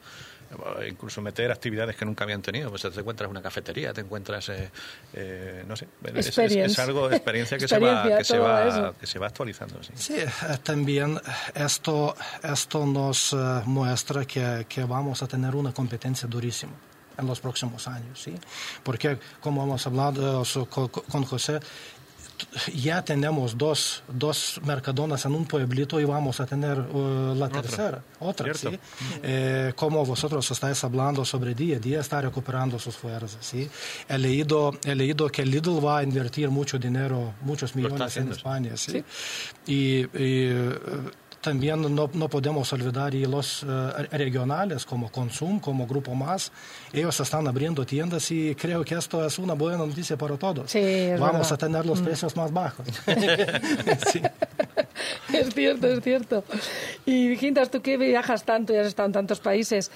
incluso 0.89 1.21
meter 1.23 1.51
actividades 1.51 1.97
que 1.97 2.05
nunca 2.05 2.25
habían 2.25 2.43
tenido. 2.43 2.71
Pues 2.71 2.83
te 2.83 3.01
encuentras 3.01 3.31
una 3.31 3.43
cafetería, 3.43 3.93
te 3.93 4.01
encuentras, 4.01 4.49
eh, 4.49 4.71
eh, 5.13 5.65
no 5.67 5.77
sé, 5.77 5.89
es, 6.15 6.39
es, 6.39 6.79
algo, 6.79 7.11
experiencia 7.11 7.59
que, 7.59 7.69
se, 7.69 7.79
va, 7.79 8.19
que, 8.19 8.25
se, 8.25 8.39
va, 8.39 8.95
que 8.99 9.07
se 9.07 9.19
va 9.19 9.27
actualizando. 9.27 9.83
Sí, 9.83 9.93
sí 9.97 10.15
también 10.63 11.21
esto, 11.55 12.17
esto 12.43 12.87
nos 12.87 13.37
muestra 13.67 14.25
que, 14.25 14.67
que 14.69 14.85
vamos 14.85 15.23
a 15.23 15.27
tener 15.27 15.55
una 15.55 15.73
competencia 15.73 16.29
durísima 16.29 16.73
en 17.21 17.27
los 17.27 17.41
próximos 17.41 17.87
años, 17.87 18.21
¿sí? 18.21 18.35
Porque, 18.83 19.19
como 19.41 19.63
hemos 19.63 19.87
hablado 19.87 20.43
con 21.11 21.25
José, 21.25 21.61
ya 22.75 23.03
tenemos 23.03 23.57
dos, 23.57 24.03
dos 24.09 24.61
mercadonas 24.65 25.25
en 25.25 25.35
un 25.35 25.45
pueblito 25.45 26.01
y 26.01 26.05
vamos 26.05 26.41
a 26.41 26.47
tener 26.47 26.79
uh, 26.79 27.35
la 27.35 27.49
tercera, 27.49 28.03
otra, 28.19 28.53
¿sí? 28.55 28.69
Eh, 29.23 29.73
como 29.77 30.05
vosotros 30.05 30.51
estáis 30.51 30.83
hablando 30.85 31.25
sobre 31.25 31.55
día, 31.55 31.79
día 31.79 32.01
está 32.01 32.21
recuperando 32.21 32.79
sus 32.79 32.97
fuerzas, 32.97 33.39
¿sí? 33.41 33.69
He 34.09 34.19
leído, 34.19 34.73
he 34.85 34.95
leído 34.95 35.29
que 35.29 35.45
Lidl 35.45 35.85
va 35.85 35.99
a 35.99 36.03
invertir 36.03 36.51
mucho 36.51 36.79
dinero, 36.79 37.35
muchos 37.43 37.75
millones 37.75 38.17
en 38.17 38.33
España, 38.33 38.77
¿sí? 38.77 39.05
Y, 39.67 40.07
y 40.17 40.51
también 41.41 41.81
no, 41.81 42.11
no, 42.13 42.29
podemos 42.29 42.73
olvidar 42.73 43.15
y 43.15 43.25
los 43.25 43.63
uh, 43.63 43.91
regionales 44.11 44.85
como 44.85 45.11
Consum, 45.11 45.59
como 45.59 45.87
Grupo 45.87 46.15
Más. 46.15 46.53
Ellos 46.93 47.19
están 47.19 47.49
abriendo 47.49 47.87
tiendas 47.87 48.31
y 48.31 48.55
creo 48.55 48.85
que 48.85 48.95
esto 48.95 49.25
es 49.25 49.39
una 49.39 49.55
buena 49.55 49.79
noticia 49.79 50.17
para 50.17 50.37
todos. 50.37 50.71
Sí, 50.71 51.09
Vamos 51.19 51.33
verdad. 51.33 51.53
a 51.53 51.57
tener 51.57 51.87
los 51.87 52.01
mm. 52.01 52.05
precios 52.05 52.37
más 52.37 52.53
bajos. 52.53 52.87
sí. 54.13 54.21
Es 55.33 55.55
cierto, 55.55 55.87
es 55.87 56.03
cierto. 56.03 56.45
Y 57.07 57.37
Quintas, 57.37 57.71
tú 57.71 57.81
que 57.81 57.97
viajas 57.97 58.45
tanto 58.45 58.75
y 58.75 58.77
has 58.77 58.87
estado 58.87 59.07
en 59.07 59.13
tantos 59.13 59.41
países, 59.41 59.91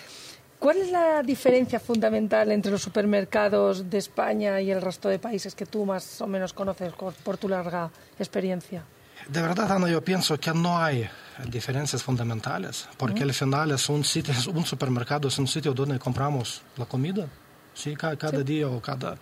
¿cuál 0.59 0.79
es 0.79 0.91
la 0.91 1.23
diferencia 1.23 1.79
fundamental 1.79 2.53
entre 2.53 2.73
los 2.73 2.81
supermercados 2.81 3.91
de 3.91 3.99
España 3.99 4.61
y 4.63 4.71
el 4.71 4.81
resto 4.81 5.11
de 5.11 5.19
países 5.19 5.55
que 5.55 5.67
tú 5.67 5.85
más 5.85 6.21
o 6.23 6.27
menos 6.27 6.55
conoces 6.55 6.93
por 7.23 7.37
tu 7.37 7.49
larga 7.49 7.91
experiencia? 8.19 8.83
De 9.29 9.41
verdad, 9.41 9.73
Ana, 9.73 9.89
yo 9.89 10.03
pienso 10.03 10.39
que 10.39 10.53
no 10.53 10.79
hay 10.79 11.09
diferencias 11.49 12.03
fundamentales, 12.03 12.89
porque 12.97 13.23
al 13.23 13.33
final 13.33 13.71
es 13.73 13.89
un 13.89 14.05
sitio, 14.05 14.35
un 14.53 14.65
supermercado 14.65 15.29
es 15.29 15.39
un 15.39 15.47
sitio 15.47 15.73
donde 15.73 15.99
compramos 15.99 16.63
la 16.77 16.87
comida, 16.87 17.27
sí, 17.75 17.95
cada, 17.97 18.17
cada 18.17 18.39
sí. 18.39 18.45
día 18.45 18.69
o 18.69 18.81
cada... 18.81 19.17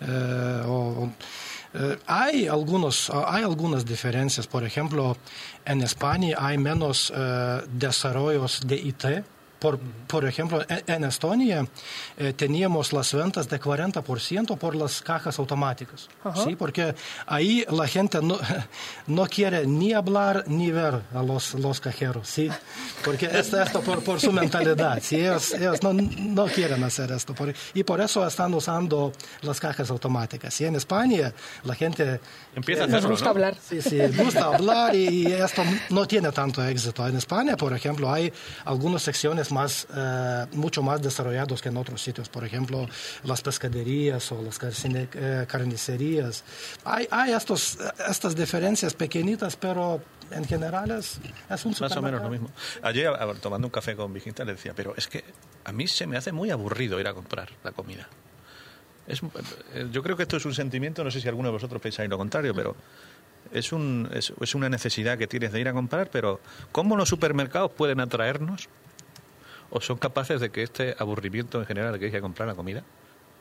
Eh, 0.00 0.62
o, 0.66 1.10
eh, 1.74 1.98
hay, 2.06 2.46
algunos, 2.46 3.10
hay 3.10 3.42
algunas 3.42 3.84
diferencias, 3.84 4.46
por 4.46 4.64
ejemplo, 4.64 5.16
en 5.64 5.82
España 5.82 6.36
hay 6.38 6.56
menos 6.56 7.12
eh, 7.14 7.62
desarrollos 7.70 8.60
de 8.66 8.76
IT, 8.76 9.04
por, 9.58 9.78
por 10.06 10.24
ejemplo, 10.24 10.62
en 10.68 11.04
Estonia 11.04 11.66
eh, 12.16 12.32
teníamos 12.32 12.92
las 12.92 13.12
ventas 13.12 13.48
de 13.48 13.60
40% 13.60 14.56
por 14.58 14.74
las 14.74 15.00
cajas 15.02 15.38
automáticas. 15.38 16.08
¿sí? 16.44 16.56
porque 16.56 16.94
ahí 17.26 17.64
la 17.70 17.86
gente 17.86 18.20
no, 18.20 18.38
no 19.06 19.26
quiere 19.26 19.66
ni 19.66 19.92
hablar 19.92 20.44
ni 20.46 20.70
ver 20.70 21.02
a 21.14 21.22
los, 21.22 21.54
los 21.54 21.80
cajeros, 21.80 22.28
¿sí? 22.28 22.50
porque 23.04 23.26
es 23.26 23.52
esto 23.52 23.80
por, 23.80 24.02
por 24.02 24.20
su 24.20 24.32
mentalidad, 24.32 24.98
¿sí? 25.00 25.16
ellos, 25.16 25.52
ellos 25.52 25.82
no, 25.82 25.92
no, 25.92 26.46
quieren 26.46 26.82
hacer 26.84 27.12
esto 27.12 27.34
por, 27.34 27.54
y 27.74 27.82
por 27.82 28.00
eso 28.00 28.26
están 28.26 28.52
usando 28.54 29.12
las 29.42 29.60
cajas 29.60 29.90
automáticas. 29.90 30.60
Y 30.60 30.64
en 30.64 30.76
España 30.76 31.32
la 31.64 31.74
gente... 31.74 32.20
Empieza 32.54 32.84
a 32.84 32.86
hacerlo, 32.86 33.10
gusta 33.10 33.24
¿no? 33.26 33.30
hablar. 33.30 33.56
Sí, 33.60 33.80
sí, 33.80 33.98
gusta 34.16 34.44
hablar 34.44 34.94
y 34.94 35.26
esto 35.26 35.62
no 35.90 36.06
tiene 36.06 36.32
tanto 36.32 36.64
éxito. 36.64 37.06
En 37.06 37.16
España, 37.16 37.56
por 37.56 37.72
ejemplo, 37.74 38.12
hay 38.12 38.32
algunas 38.64 39.02
secciones 39.02 39.45
más, 39.50 39.86
eh, 39.94 40.46
mucho 40.52 40.82
más 40.82 41.02
desarrollados 41.02 41.62
que 41.62 41.68
en 41.68 41.76
otros 41.76 42.02
sitios. 42.02 42.28
Por 42.28 42.44
ejemplo, 42.44 42.88
las 43.24 43.42
pescaderías 43.42 44.30
o 44.32 44.42
las 44.42 44.58
carcine, 44.58 45.08
eh, 45.14 45.46
carnicerías. 45.48 46.44
Hay, 46.84 47.08
hay 47.10 47.32
estos, 47.32 47.78
estas 48.08 48.34
diferencias 48.36 48.94
pequeñitas, 48.94 49.56
pero 49.56 50.00
en 50.30 50.44
general 50.44 50.90
es, 50.90 51.20
es 51.48 51.64
un 51.64 51.74
Más 51.78 51.96
o 51.96 52.02
menos 52.02 52.22
lo 52.22 52.30
mismo. 52.30 52.50
Ayer, 52.82 53.12
tomando 53.40 53.68
un 53.68 53.72
café 53.72 53.96
con 53.96 54.12
Vigita, 54.12 54.44
le 54.44 54.52
decía, 54.52 54.72
pero 54.74 54.94
es 54.96 55.06
que 55.08 55.24
a 55.64 55.72
mí 55.72 55.86
se 55.86 56.06
me 56.06 56.16
hace 56.16 56.32
muy 56.32 56.50
aburrido 56.50 56.98
ir 57.00 57.08
a 57.08 57.14
comprar 57.14 57.48
la 57.62 57.72
comida. 57.72 58.08
Es, 59.06 59.20
yo 59.92 60.02
creo 60.02 60.16
que 60.16 60.24
esto 60.24 60.36
es 60.36 60.44
un 60.44 60.54
sentimiento, 60.54 61.04
no 61.04 61.10
sé 61.10 61.20
si 61.20 61.28
alguno 61.28 61.48
de 61.48 61.52
vosotros 61.52 61.80
pensáis 61.80 62.10
lo 62.10 62.18
contrario, 62.18 62.54
pero 62.54 62.74
es, 63.52 63.72
un, 63.72 64.08
es, 64.12 64.32
es, 64.40 64.54
una 64.54 64.68
necesidad 64.68 65.16
que 65.16 65.26
tienes 65.26 65.52
de 65.52 65.60
ir 65.60 65.68
a 65.68 65.72
comprar, 65.72 66.10
pero 66.10 66.40
¿cómo 66.72 66.96
los 66.96 67.08
supermercados 67.08 67.70
pueden 67.70 68.00
atraernos 68.00 68.68
o 69.70 69.80
son 69.80 69.98
capaces 69.98 70.40
de 70.40 70.50
que 70.50 70.62
este 70.62 70.94
aburrimiento 70.98 71.58
en 71.60 71.66
general 71.66 71.98
que 71.98 72.06
hay 72.06 72.10
que 72.10 72.20
comprar 72.20 72.48
la 72.48 72.54
comida 72.54 72.82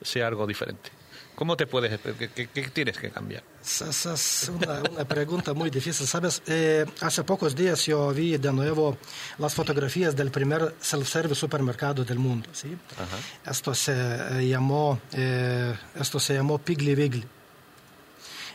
sea 0.01 0.27
algo 0.27 0.46
diferente? 0.46 0.91
¿Cómo 1.36 1.58
te 1.58 1.67
puedes, 1.67 2.00
qué, 2.00 2.48
qué, 2.48 2.70
tienes 2.70 2.98
que 2.98 3.10
cambiar? 3.10 3.44
Esa 3.62 4.13
es 4.13 4.50
una, 4.50 4.82
una, 4.89 5.03
pregunta 5.03 5.53
muy 5.53 5.70
difícil. 5.70 6.08
Sabes, 6.08 6.41
eh, 6.48 6.86
hace 7.01 7.25
pocos 7.25 7.53
días 7.53 7.86
yo 7.86 8.13
vi 8.13 8.38
de 8.38 8.53
nuevo 8.53 8.98
las 9.38 9.53
fotografías 9.53 10.15
del 10.15 10.32
primer 10.32 10.75
self-service 10.79 11.36
supermercado 11.36 12.05
del 12.05 12.20
mundo. 12.20 12.50
¿sí? 12.53 12.77
Ajá. 12.94 13.51
Esto, 13.51 13.75
se, 13.75 13.94
eh, 13.94 14.48
llamó, 14.48 14.98
eh, 15.12 15.75
esto 16.00 16.22
se 16.22 16.36
llamó 16.36 16.58
Piggly 16.58 16.96
Wiggly. 16.96 17.25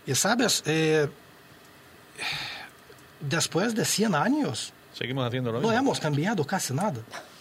Y 0.06 0.14
sabes, 0.14 0.62
eh, 0.64 1.06
después 3.20 3.74
de 3.74 3.84
100 3.84 4.14
años, 4.14 4.72
Seguimos 4.94 5.26
haciendo 5.26 5.52
lo 5.52 5.60
no 5.60 5.68
mismo. 5.68 5.78
hemos 5.78 6.00
cambiado 6.00 6.46
casi 6.46 6.72
nada. 6.72 7.00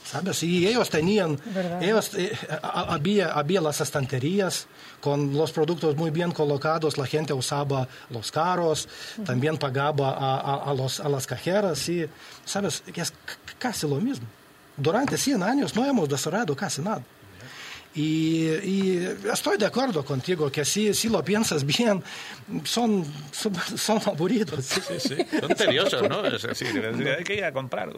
¿Sabes? 0.10 0.42
Y 0.44 0.68
ellos 0.68 0.90
tenían, 0.90 1.40
ellos, 1.82 2.12
eh, 2.16 2.36
había, 2.62 3.32
había 3.34 3.62
las 3.62 3.80
estanterías 3.80 4.68
con 5.02 5.34
los 5.34 5.52
productos 5.52 5.96
muy 5.96 6.10
bien 6.10 6.32
colocados, 6.32 6.98
la 6.98 7.06
gente 7.06 7.32
usaba 7.34 7.88
los 8.10 8.32
carros, 8.32 8.88
uh 8.88 9.22
-huh. 9.22 9.26
también 9.26 9.58
pagaba 9.58 10.10
a, 10.12 10.40
a, 10.40 10.72
a, 10.72 10.74
los, 10.74 11.00
a 11.00 11.08
las 11.10 11.28
cajeras, 11.28 11.88
y, 11.90 12.08
¿sabes? 12.44 12.84
Es 12.96 13.14
casi 13.60 13.88
lo 13.88 13.96
mismo. 13.96 14.26
Durante 14.76 15.18
100 15.18 15.44
años 15.44 15.76
no 15.76 15.86
hemos 15.86 16.08
desarrollado 16.10 16.56
casi 16.56 16.82
nada. 16.82 17.04
Y, 18.00 18.48
y, 18.64 19.18
estoy 19.30 19.58
de 19.58 19.66
acuerdo 19.66 20.06
contigo 20.06 20.50
que 20.50 20.64
si, 20.64 20.94
si 20.94 21.10
lo 21.10 21.22
piensas 21.22 21.66
bien, 21.66 22.02
son, 22.64 23.04
son, 23.30 23.54
son 23.76 24.00
aburridos. 24.06 24.64
Sí, 24.64 24.80
sí, 24.88 25.00
sí. 25.00 25.18
Son 25.38 25.50
tediosos, 25.50 26.08
¿no? 26.08 26.26
Es 26.26 26.44
decir, 26.44 26.82
hay 27.18 27.24
que 27.26 27.36
ir 27.36 27.44
a 27.44 27.52
comprar. 27.52 27.90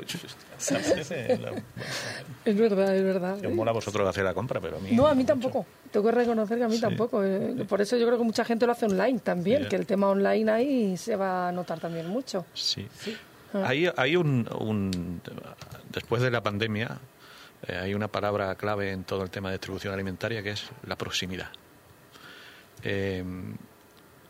Es 2.43 2.57
verdad, 2.57 2.95
es 2.95 3.03
verdad. 3.03 3.37
Yo 3.43 3.51
mola 3.51 3.69
a 3.69 3.73
vosotros 3.75 4.09
hacer 4.09 4.23
la 4.23 4.33
compra, 4.33 4.59
pero 4.59 4.77
a 4.77 4.79
mí... 4.79 4.89
No, 4.93 5.05
a 5.05 5.13
mí 5.13 5.23
tampoco. 5.23 5.67
Tengo 5.91 6.07
que 6.07 6.11
reconocer 6.13 6.57
que 6.57 6.63
a 6.63 6.67
mí 6.67 6.77
sí. 6.77 6.81
tampoco. 6.81 7.23
Eh, 7.23 7.63
por 7.69 7.79
eso 7.79 7.95
yo 7.95 8.07
creo 8.07 8.17
que 8.17 8.23
mucha 8.23 8.43
gente 8.43 8.65
lo 8.65 8.71
hace 8.71 8.87
online 8.87 9.19
también, 9.19 9.59
yeah. 9.59 9.69
que 9.69 9.75
el 9.75 9.85
tema 9.85 10.07
online 10.07 10.49
ahí 10.49 10.97
se 10.97 11.15
va 11.15 11.49
a 11.49 11.51
notar 11.51 11.79
también 11.79 12.07
mucho. 12.07 12.43
Sí. 12.55 12.87
sí. 12.99 13.15
Ah. 13.53 13.65
Hay, 13.67 13.87
hay 13.95 14.15
un, 14.15 14.49
un... 14.59 15.21
Después 15.91 16.23
de 16.23 16.31
la 16.31 16.41
pandemia 16.41 16.97
eh, 17.67 17.77
hay 17.77 17.93
una 17.93 18.07
palabra 18.07 18.53
clave 18.55 18.91
en 18.91 19.03
todo 19.03 19.23
el 19.23 19.29
tema 19.29 19.49
de 19.49 19.57
distribución 19.57 19.93
alimentaria 19.93 20.41
que 20.41 20.51
es 20.51 20.69
la 20.85 20.97
proximidad. 20.97 21.49
Eh, 22.83 23.23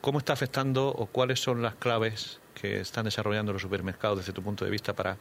¿Cómo 0.01 0.19
está 0.19 0.33
afectando 0.33 0.88
o 0.88 1.05
cuáles 1.05 1.39
son 1.39 1.61
las 1.61 1.75
claves 1.75 2.39
que 2.59 2.81
están 2.81 3.05
desarrollando 3.05 3.53
los 3.53 3.61
supermercados 3.61 4.19
desde 4.19 4.33
tu 4.33 4.41
punto 4.41 4.65
de 4.65 4.71
vista 4.71 4.93
para 4.93 5.17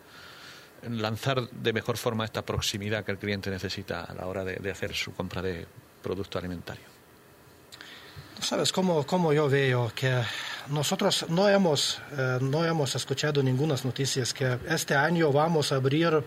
lanzar 0.88 1.48
de 1.50 1.72
mejor 1.72 1.98
forma 1.98 2.24
esta 2.24 2.42
proximidad 2.42 3.04
que 3.04 3.12
el 3.12 3.18
cliente 3.18 3.50
necesita 3.50 4.04
a 4.04 4.14
la 4.14 4.26
hora 4.26 4.44
de, 4.44 4.56
de 4.56 4.70
hacer 4.70 4.94
su 4.94 5.14
compra 5.14 5.42
de 5.42 5.66
producto 6.02 6.38
alimentario? 6.38 6.84
Sabes 8.40 8.72
cómo, 8.72 9.04
cómo 9.04 9.34
yo 9.34 9.50
veo 9.50 9.92
que 9.94 10.22
nosotros 10.68 11.26
no 11.28 11.48
hemos, 11.48 12.00
eh, 12.16 12.38
no 12.40 12.64
hemos 12.64 12.94
escuchado 12.94 13.42
ninguna 13.42 13.76
noticias 13.84 14.32
que 14.32 14.58
este 14.66 14.94
año 14.94 15.30
vamos 15.30 15.72
a 15.72 15.76
abrir 15.76 16.24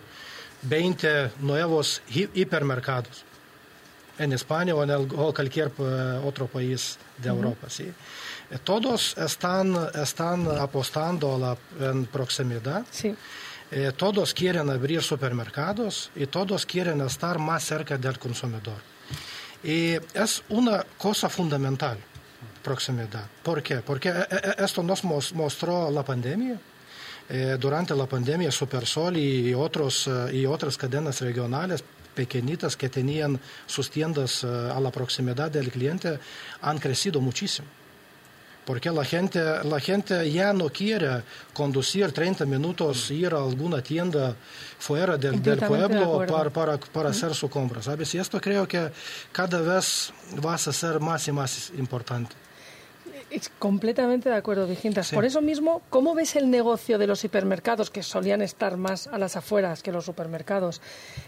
20 0.64 1.32
nuevos 1.40 2.02
hipermercados 2.10 3.26
en 4.18 4.34
España 4.34 4.76
o 4.76 4.84
en 4.84 5.08
cualquier 5.08 5.72
uh, 5.78 6.26
otro 6.28 6.48
país 6.48 6.98
de 7.18 7.30
uh 7.30 7.34
-huh. 7.34 7.38
Europa. 7.38 7.70
¿sí? 7.70 7.92
Todos 8.64 9.18
están, 9.18 9.76
están 9.96 10.48
apostando 10.48 11.36
a 11.36 11.40
la, 11.40 11.58
en 11.80 12.06
proximidad. 12.06 12.86
Sí. 12.92 13.16
Eh, 13.72 13.92
todos 13.96 14.34
quieren 14.34 14.70
abrir 14.70 15.02
supermercados 15.02 16.12
y 16.16 16.28
todos 16.28 16.66
quieren 16.66 17.02
estar 17.02 17.40
más 17.40 17.64
cerca 17.64 17.98
del 17.98 18.20
consumidor. 18.20 18.82
Y 19.64 19.94
es 20.14 20.44
una 20.50 20.86
cosa 20.98 21.28
fundamental, 21.28 21.98
proximidad. 22.62 23.26
¿Por 23.42 23.64
qué? 23.64 23.78
Porque 23.78 24.14
esto 24.60 24.84
nos 24.84 25.04
mostró 25.34 25.90
la 25.90 26.04
pandemia. 26.04 26.60
Eh, 27.30 27.58
durante 27.60 27.96
la 27.96 28.06
pandemia 28.06 28.52
Supersol 28.52 29.18
y, 29.18 29.54
otros, 29.54 30.08
uh, 30.08 30.30
y 30.30 30.46
otras 30.46 30.78
cadenas 30.78 31.22
regionales 31.22 31.84
pequeñitas 32.14 32.76
que 32.76 32.90
tenían 32.90 33.40
sus 33.66 33.90
tiendas 33.90 34.44
eh, 34.44 34.48
a 34.48 34.80
la 34.80 34.92
proximidad 34.92 35.50
del 35.50 35.72
cliente 35.72 36.20
han 36.62 36.78
crecido 36.80 37.22
muchísimo. 37.22 37.68
Porque 38.66 38.90
la 38.92 39.04
gente, 39.04 39.42
la 39.64 39.80
gente 39.80 40.32
ya 40.32 40.54
no 40.54 40.70
quiere 40.70 41.24
conducir 41.54 42.12
30 42.14 42.46
minutos, 42.46 43.12
ir 43.12 43.34
a 43.34 43.38
alguna 43.38 43.82
tienda 43.82 44.36
fuera 44.80 45.18
del, 45.18 45.42
del 45.42 45.60
de 45.60 45.68
pueblo 45.68 46.04
acuerdo. 46.04 46.34
para, 46.34 46.50
para, 46.50 46.78
para 46.78 47.10
hacer 47.10 47.36
su 47.36 47.50
compra, 47.50 47.82
¿sabes? 47.82 48.14
Y 48.16 48.20
esto 48.20 48.40
creo 48.40 48.66
que 48.66 48.90
cada 49.34 49.60
vez 49.60 50.14
va 50.46 50.54
a 50.54 50.58
ser 50.58 51.00
más 51.02 51.28
y 51.28 51.32
más 51.34 51.72
importante. 51.78 52.36
Es 53.34 53.50
completamente 53.58 54.30
de 54.30 54.36
acuerdo, 54.36 54.68
Vigintas. 54.68 55.08
Sí. 55.08 55.16
Por 55.16 55.26
eso 55.26 55.42
mismo, 55.42 55.82
¿cómo 55.90 56.14
ves 56.14 56.36
el 56.36 56.52
negocio 56.52 57.00
de 57.00 57.08
los 57.08 57.24
hipermercados, 57.24 57.90
que 57.90 58.04
solían 58.04 58.44
estar 58.44 58.78
más 58.78 59.08
a 59.08 59.18
las 59.18 59.36
afueras 59.36 59.82
que 59.82 59.92
los 59.92 60.06
supermercados? 60.06 60.82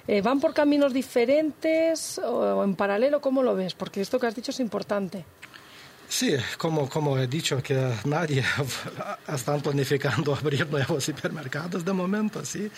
Eh, 0.08 0.22
¿Van 0.22 0.40
por 0.40 0.54
caminos 0.54 0.94
diferentes 0.94 2.20
o 2.20 2.64
en 2.64 2.76
paralelo? 2.76 3.22
¿Cómo 3.22 3.42
lo 3.42 3.56
ves? 3.56 3.74
Porque 3.74 4.02
esto 4.02 4.20
que 4.20 4.28
has 4.28 4.36
dicho 4.36 4.52
es 4.52 4.60
importante. 4.60 5.26
Sí, 6.08 6.36
como, 6.60 6.88
como 6.88 7.18
he 7.18 7.26
dicho, 7.26 7.64
que 7.64 7.92
nadie 8.06 8.44
está 9.28 9.58
planificando 9.58 10.36
abrir 10.40 10.70
nuevos 10.70 11.10
hipermercados 11.10 11.84
de 11.84 11.92
momento, 11.92 12.46
sí, 12.46 12.70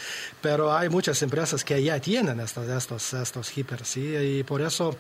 pero 0.42 0.74
hay 0.74 0.88
muchas 0.88 1.22
empresas 1.22 1.66
que 1.66 1.84
ya 1.84 2.00
tienen 2.00 2.40
estos, 2.40 2.66
estos, 2.70 3.14
estos 3.14 3.58
hiper, 3.58 3.84
sí, 3.84 4.16
y 4.16 4.44
por 4.44 4.62
eso 4.62 4.96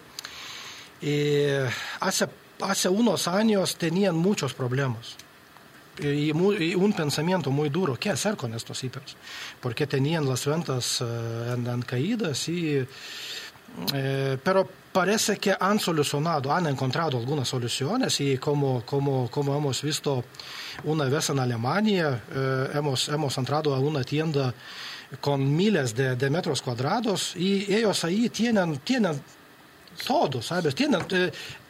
hace, 2.01 2.27
hace 2.61 2.89
unos 2.89 3.27
años 3.27 3.75
tenían 3.75 4.15
muchos 4.15 4.53
problemas. 4.53 5.15
Y, 5.99 6.31
un 6.31 6.93
pensamiento 6.93 7.49
muy 7.49 7.69
duro, 7.69 7.95
¿qué 7.95 8.11
hacer 8.11 8.37
con 8.37 8.53
estos 8.53 8.81
hipers? 8.81 9.15
Porque 9.59 9.87
tenían 9.87 10.27
las 10.27 10.45
ventas 10.45 11.01
eh, 11.01 11.53
en, 11.55 11.65
en 11.65 11.81
caídas 11.81 12.47
y 12.49 12.85
eh, 13.93 14.37
pero 14.43 14.67
parece 14.91 15.37
que 15.37 15.55
han 15.59 15.79
solucionado, 15.79 16.51
han 16.51 16.67
encontrado 16.67 17.17
algunas 17.17 17.47
soluciones 17.47 18.19
y 18.21 18.37
como, 18.37 18.83
como, 18.83 19.29
como 19.29 19.55
hemos 19.55 19.81
visto 19.83 20.23
una 20.83 21.05
vez 21.05 21.29
en 21.29 21.39
Alemania, 21.39 22.23
eh, 22.33 22.69
hemos, 22.73 23.07
hemos 23.09 23.37
entrado 23.37 23.75
a 23.75 23.79
una 23.79 24.03
tienda 24.03 24.53
con 25.21 25.55
miles 25.55 25.95
de, 25.95 26.29
metros 26.29 26.61
cuadrados 26.61 27.35
y 27.35 27.71
ellos 27.73 28.03
ahí 28.03 28.29
tienen, 28.29 28.79
tienen 28.79 29.21
todo, 30.05 30.41
¿sabes? 30.41 30.73
Tienen, 30.73 31.01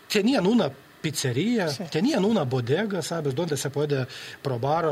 tenían 0.09 0.45
una 0.47 0.71
pizzería, 1.01 1.69
Sí. 1.69 1.83
tenían 1.91 2.25
una 2.25 2.43
bodega, 2.43 3.01
¿sabes? 3.01 3.33
Donde 3.35 3.55
se 3.55 3.69
puede 3.69 4.07
probar 4.41 4.89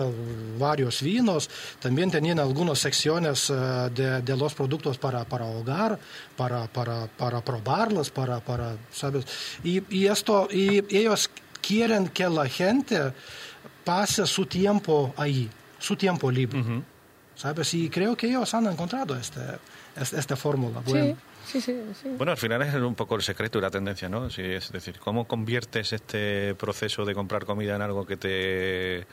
varios 0.58 1.02
vinos. 1.02 1.50
También 1.80 2.12
tenían 2.12 2.40
algunas 2.40 2.80
secciones 2.80 3.50
eh, 3.50 3.54
de, 3.94 4.22
de 4.22 4.38
los 4.38 4.54
productos 4.54 4.98
para, 4.98 5.26
para 5.26 5.46
hogar, 5.46 6.00
para, 6.38 6.68
para, 6.68 7.08
para 7.08 7.42
probarlos, 7.42 8.12
para, 8.12 8.40
para, 8.40 8.76
¿sabes? 8.92 9.26
Y, 9.64 9.82
y 9.94 10.06
esto, 10.08 10.48
y 10.52 10.84
ellos 10.96 11.30
quieren 11.62 12.08
que 12.10 12.30
la 12.30 12.48
gente 12.48 13.12
pase 13.84 14.26
su 14.28 14.46
tiempo 14.46 15.14
ahí, 15.18 15.50
su 15.80 15.96
tiempo 15.96 16.30
libre. 16.32 16.84
¿Sabes? 17.36 17.74
Y 17.74 17.90
creo 17.90 18.16
que 18.16 18.28
ellos 18.28 18.54
han 18.54 18.66
encontrado 18.68 19.18
este- 19.18 19.42
esta 19.96 20.36
fórmula. 20.36 20.82
buena. 20.82 21.16
Sí, 21.46 21.62
sí, 21.62 21.62
sí. 21.62 21.82
sí. 22.02 22.10
Bueno, 22.18 22.32
al 22.32 22.38
final 22.38 22.62
es 22.64 22.74
un 22.76 22.96
poco 22.96 23.16
el 23.16 23.22
secreto 23.22 23.60
y 23.60 23.62
la 23.62 23.70
tendencia, 23.70 24.10
¿no? 24.10 24.30
Sí, 24.30 24.42
es 24.42 24.72
decir, 24.72 25.00
¿cómo 25.00 25.28
conviertes 25.28 25.94
este 25.94 26.56
proceso 26.56 27.06
de 27.06 27.14
comprar 27.14 27.46
comida 27.46 27.76
en 27.76 27.82
algo 27.82 28.06
que 28.06 28.18
te 28.18 29.08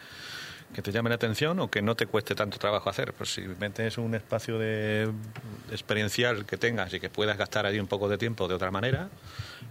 que 0.74 0.80
te 0.80 0.90
llame 0.90 1.10
la 1.10 1.16
atención 1.16 1.60
o 1.60 1.68
que 1.70 1.82
no 1.82 1.94
te 1.94 2.06
cueste 2.06 2.34
tanto 2.34 2.56
trabajo 2.58 2.88
hacer? 2.88 3.12
Pues 3.12 3.34
si 3.34 3.42
metes 3.42 3.98
un 3.98 4.14
espacio 4.14 4.58
de 4.58 5.10
experiencial 5.70 6.46
que 6.46 6.56
tengas 6.56 6.94
y 6.94 7.00
que 7.00 7.10
puedas 7.10 7.36
gastar 7.36 7.66
allí 7.66 7.78
un 7.78 7.86
poco 7.86 8.08
de 8.08 8.16
tiempo 8.16 8.48
de 8.48 8.54
otra 8.54 8.70
manera 8.70 9.10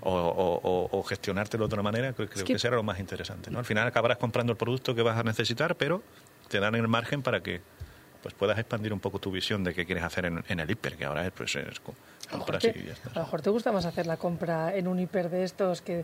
o, 0.01 0.11
o- 0.13 0.59
o- 0.61 0.99
o 0.99 1.03
gestionártelo 1.03 1.63
de 1.63 1.73
otra 1.73 1.81
manera, 1.81 2.13
creo, 2.13 2.29
creo 2.29 2.45
que- 2.45 2.53
que 2.53 2.59
será 2.59 2.75
lo 2.75 2.83
más 2.83 2.99
interesante, 2.99 3.49
¿no? 3.49 3.57
Al 3.57 3.65
final 3.65 3.87
acabarás 3.87 4.19
comprando 4.19 4.51
el 4.53 4.57
producto 4.57 4.93
que 4.93 5.01
vas 5.01 5.17
a 5.17 5.23
necesitar, 5.23 5.75
pero 5.75 6.03
te 6.49 6.59
dan 6.59 6.75
el 6.75 6.87
margen 6.87 7.23
para 7.23 7.41
que 7.41 7.61
pues 8.21 8.33
puedas 8.35 8.57
expandir 8.59 8.93
un 8.93 8.99
poco 8.99 9.19
tu 9.19 9.31
visión 9.31 9.63
de 9.63 9.73
qué 9.73 9.85
quieres 9.85 10.03
hacer 10.03 10.25
en, 10.25 10.43
en 10.47 10.59
el 10.59 10.69
hiper, 10.69 10.95
que 10.95 11.05
ahora 11.05 11.25
es, 11.25 11.31
pues, 11.31 11.55
es 11.55 11.79
compras 12.29 12.61
te, 12.61 12.69
y 12.77 12.85
ya 12.85 12.93
está. 12.93 13.09
a 13.09 13.13
lo 13.15 13.21
mejor 13.21 13.41
te 13.41 13.49
gusta 13.49 13.71
más 13.71 13.85
hacer 13.85 14.05
la 14.07 14.17
compra 14.17 14.75
en 14.75 14.87
un 14.87 14.99
hiper 14.99 15.29
de 15.29 15.43
estos 15.43 15.81
que 15.81 16.03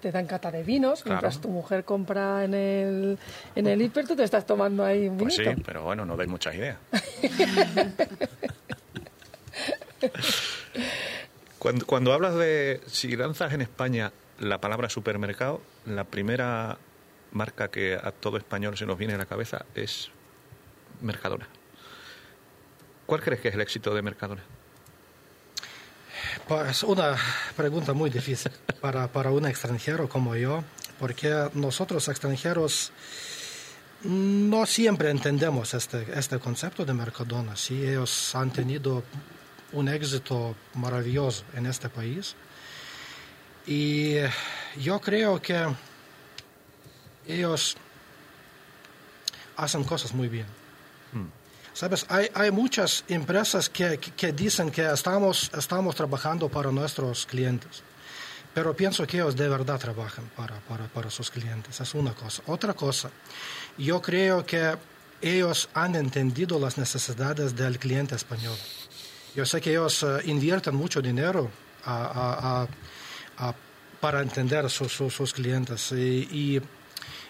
te 0.00 0.12
dan 0.12 0.26
cata 0.26 0.50
de 0.50 0.62
vinos, 0.62 1.02
Claro. 1.02 1.14
mientras 1.16 1.40
tu 1.40 1.48
mujer 1.48 1.84
compra 1.84 2.44
en 2.44 2.54
el, 2.54 3.18
en 3.54 3.66
el 3.66 3.80
hiper, 3.82 4.06
tú 4.06 4.14
te 4.14 4.24
estás 4.24 4.44
tomando 4.46 4.84
ahí 4.84 5.08
un 5.08 5.16
Pues 5.16 5.34
sí, 5.36 5.42
vinito. 5.42 5.62
pero 5.64 5.82
bueno, 5.82 6.04
no 6.04 6.16
dais 6.16 6.28
muchas 6.28 6.54
ideas. 6.54 6.76
cuando, 11.58 11.86
cuando 11.86 12.12
hablas 12.12 12.34
de, 12.34 12.80
si 12.86 13.16
lanzas 13.16 13.52
en 13.52 13.62
España 13.62 14.12
la 14.38 14.60
palabra 14.60 14.88
supermercado, 14.90 15.60
la 15.86 16.04
primera 16.04 16.78
marca 17.32 17.68
que 17.68 17.94
a 17.94 18.12
todo 18.12 18.36
español 18.36 18.76
se 18.76 18.86
nos 18.86 18.98
viene 18.98 19.14
a 19.14 19.18
la 19.18 19.26
cabeza 19.26 19.64
es 19.74 20.10
Mercadona. 21.00 21.48
¿Cuál 23.06 23.22
crees 23.22 23.40
que 23.40 23.48
es 23.48 23.54
el 23.54 23.60
éxito 23.60 23.94
de 23.94 24.02
Mercadona? 24.02 24.42
Pues 26.48 26.82
una 26.82 27.16
pregunta 27.56 27.92
muy 27.92 28.10
difícil 28.10 28.52
para, 28.80 29.08
para 29.08 29.30
un 29.30 29.46
extranjero 29.46 30.08
como 30.08 30.36
yo, 30.36 30.64
porque 30.98 31.50
nosotros 31.54 32.08
extranjeros 32.08 32.92
no 34.02 34.66
siempre 34.66 35.10
entendemos 35.10 35.74
este, 35.74 36.06
este 36.18 36.38
concepto 36.38 36.84
de 36.84 36.94
Mercadona. 36.94 37.56
Sí, 37.56 37.86
ellos 37.86 38.34
han 38.34 38.52
tenido 38.52 39.02
un 39.72 39.88
éxito 39.88 40.54
maravilloso 40.74 41.44
en 41.54 41.66
este 41.66 41.88
país. 41.88 42.34
Y 43.66 44.16
yo 44.78 45.00
creo 45.00 45.42
que 45.42 45.66
ellos 47.26 47.76
hacen 49.56 49.84
cosas 49.84 50.12
muy 50.14 50.28
bien. 50.28 50.46
Sabes, 51.76 52.06
hay, 52.08 52.30
hay 52.32 52.50
muchas 52.50 53.04
empresas 53.06 53.68
que, 53.68 53.98
que- 53.98 54.32
dicen 54.32 54.70
que 54.70 54.90
estamos, 54.90 55.50
estamos 55.54 55.94
trabajando 55.94 56.48
para 56.48 56.70
nuestros 56.72 57.26
clientes, 57.26 57.82
pero 58.54 58.74
pienso 58.74 59.06
que 59.06 59.18
ellos 59.18 59.36
de 59.36 59.46
verdad 59.46 59.78
trabajan 59.78 60.24
para, 60.34 60.58
para, 60.60 60.86
para 60.88 61.10
sus 61.10 61.30
clientes. 61.30 61.78
Es 61.78 61.92
una 61.94 62.14
cosa. 62.14 62.42
Otra 62.46 62.72
cosa, 62.72 63.10
yo 63.76 64.00
creo 64.00 64.46
que 64.46 64.74
ellos 65.20 65.68
han 65.74 65.96
entendido 65.96 66.58
las 66.58 66.78
necesidades 66.78 67.54
del 67.54 67.78
cliente 67.78 68.14
español. 68.14 68.56
Yo 69.34 69.44
sé 69.44 69.60
que 69.60 69.72
ellos 69.72 70.02
eh, 70.02 70.22
invierten 70.24 70.74
mucho 70.74 71.02
dinero 71.02 71.50
a- 71.84 72.66
a- 73.38 73.48
a- 73.48 73.54
para 74.00 74.22
entender 74.22 74.70
su- 74.70 74.88
su- 74.88 75.10
sus 75.10 75.34
clientes 75.34 75.92
y, 75.92 76.26
y- 76.56 76.62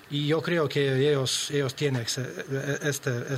y 0.08 0.28
yo 0.28 0.40
creo 0.40 0.68
que 0.68 1.10
ellos, 1.10 1.50
ellos 1.50 1.74
tienen 1.74 2.02
ese- 2.02 2.44
este, 2.82 3.34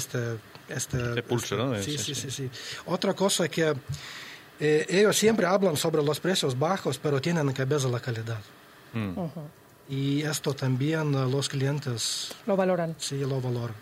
este, 0.68 0.96
este, 0.96 1.08
Este 1.08 1.22
pulso, 1.22 1.56
¿no? 1.56 1.74
Sí, 1.82 1.96
Sí, 1.96 1.98
sí, 1.98 2.14
sí. 2.14 2.30
sí, 2.30 2.30
sí. 2.30 2.50
Otra 2.86 3.14
cosa 3.14 3.48
que 3.48 3.74
eh, 4.60 4.86
ellos 4.88 5.16
siempre 5.16 5.46
hablan 5.46 5.76
sobre 5.76 6.02
los 6.02 6.18
precios 6.20 6.58
bajos, 6.58 6.98
pero 6.98 7.20
tienen 7.20 7.48
en 7.48 7.54
cabeza 7.54 7.88
la 7.88 8.00
calidad. 8.00 8.40
Mm. 8.92 9.20
Y 9.90 10.22
esto 10.22 10.54
también 10.54 11.14
eh, 11.14 11.26
los 11.30 11.48
clientes 11.48 12.32
Lo 12.46 12.56
valoran. 12.56 12.94
sí 12.98 13.18
lo 13.20 13.40
valoran. 13.40 13.76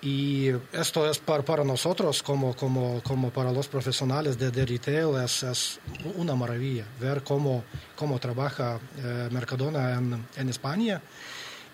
Y 0.00 0.50
esto 0.72 1.10
es 1.10 1.18
para, 1.18 1.42
para 1.42 1.64
nosotros, 1.64 2.22
como, 2.22 2.54
como, 2.54 3.02
como 3.02 3.30
para 3.30 3.50
los 3.50 3.66
profesionales 3.66 4.38
de, 4.38 4.52
de 4.52 4.64
retail, 4.64 5.16
es, 5.24 5.42
es 5.42 5.80
una 6.14 6.36
maravilla 6.36 6.84
ver 7.00 7.24
cómo, 7.24 7.64
cómo 7.96 8.20
trabaja 8.20 8.78
eh, 8.96 9.28
Mercadona 9.32 9.94
en, 9.94 10.24
en 10.36 10.48
España. 10.48 11.02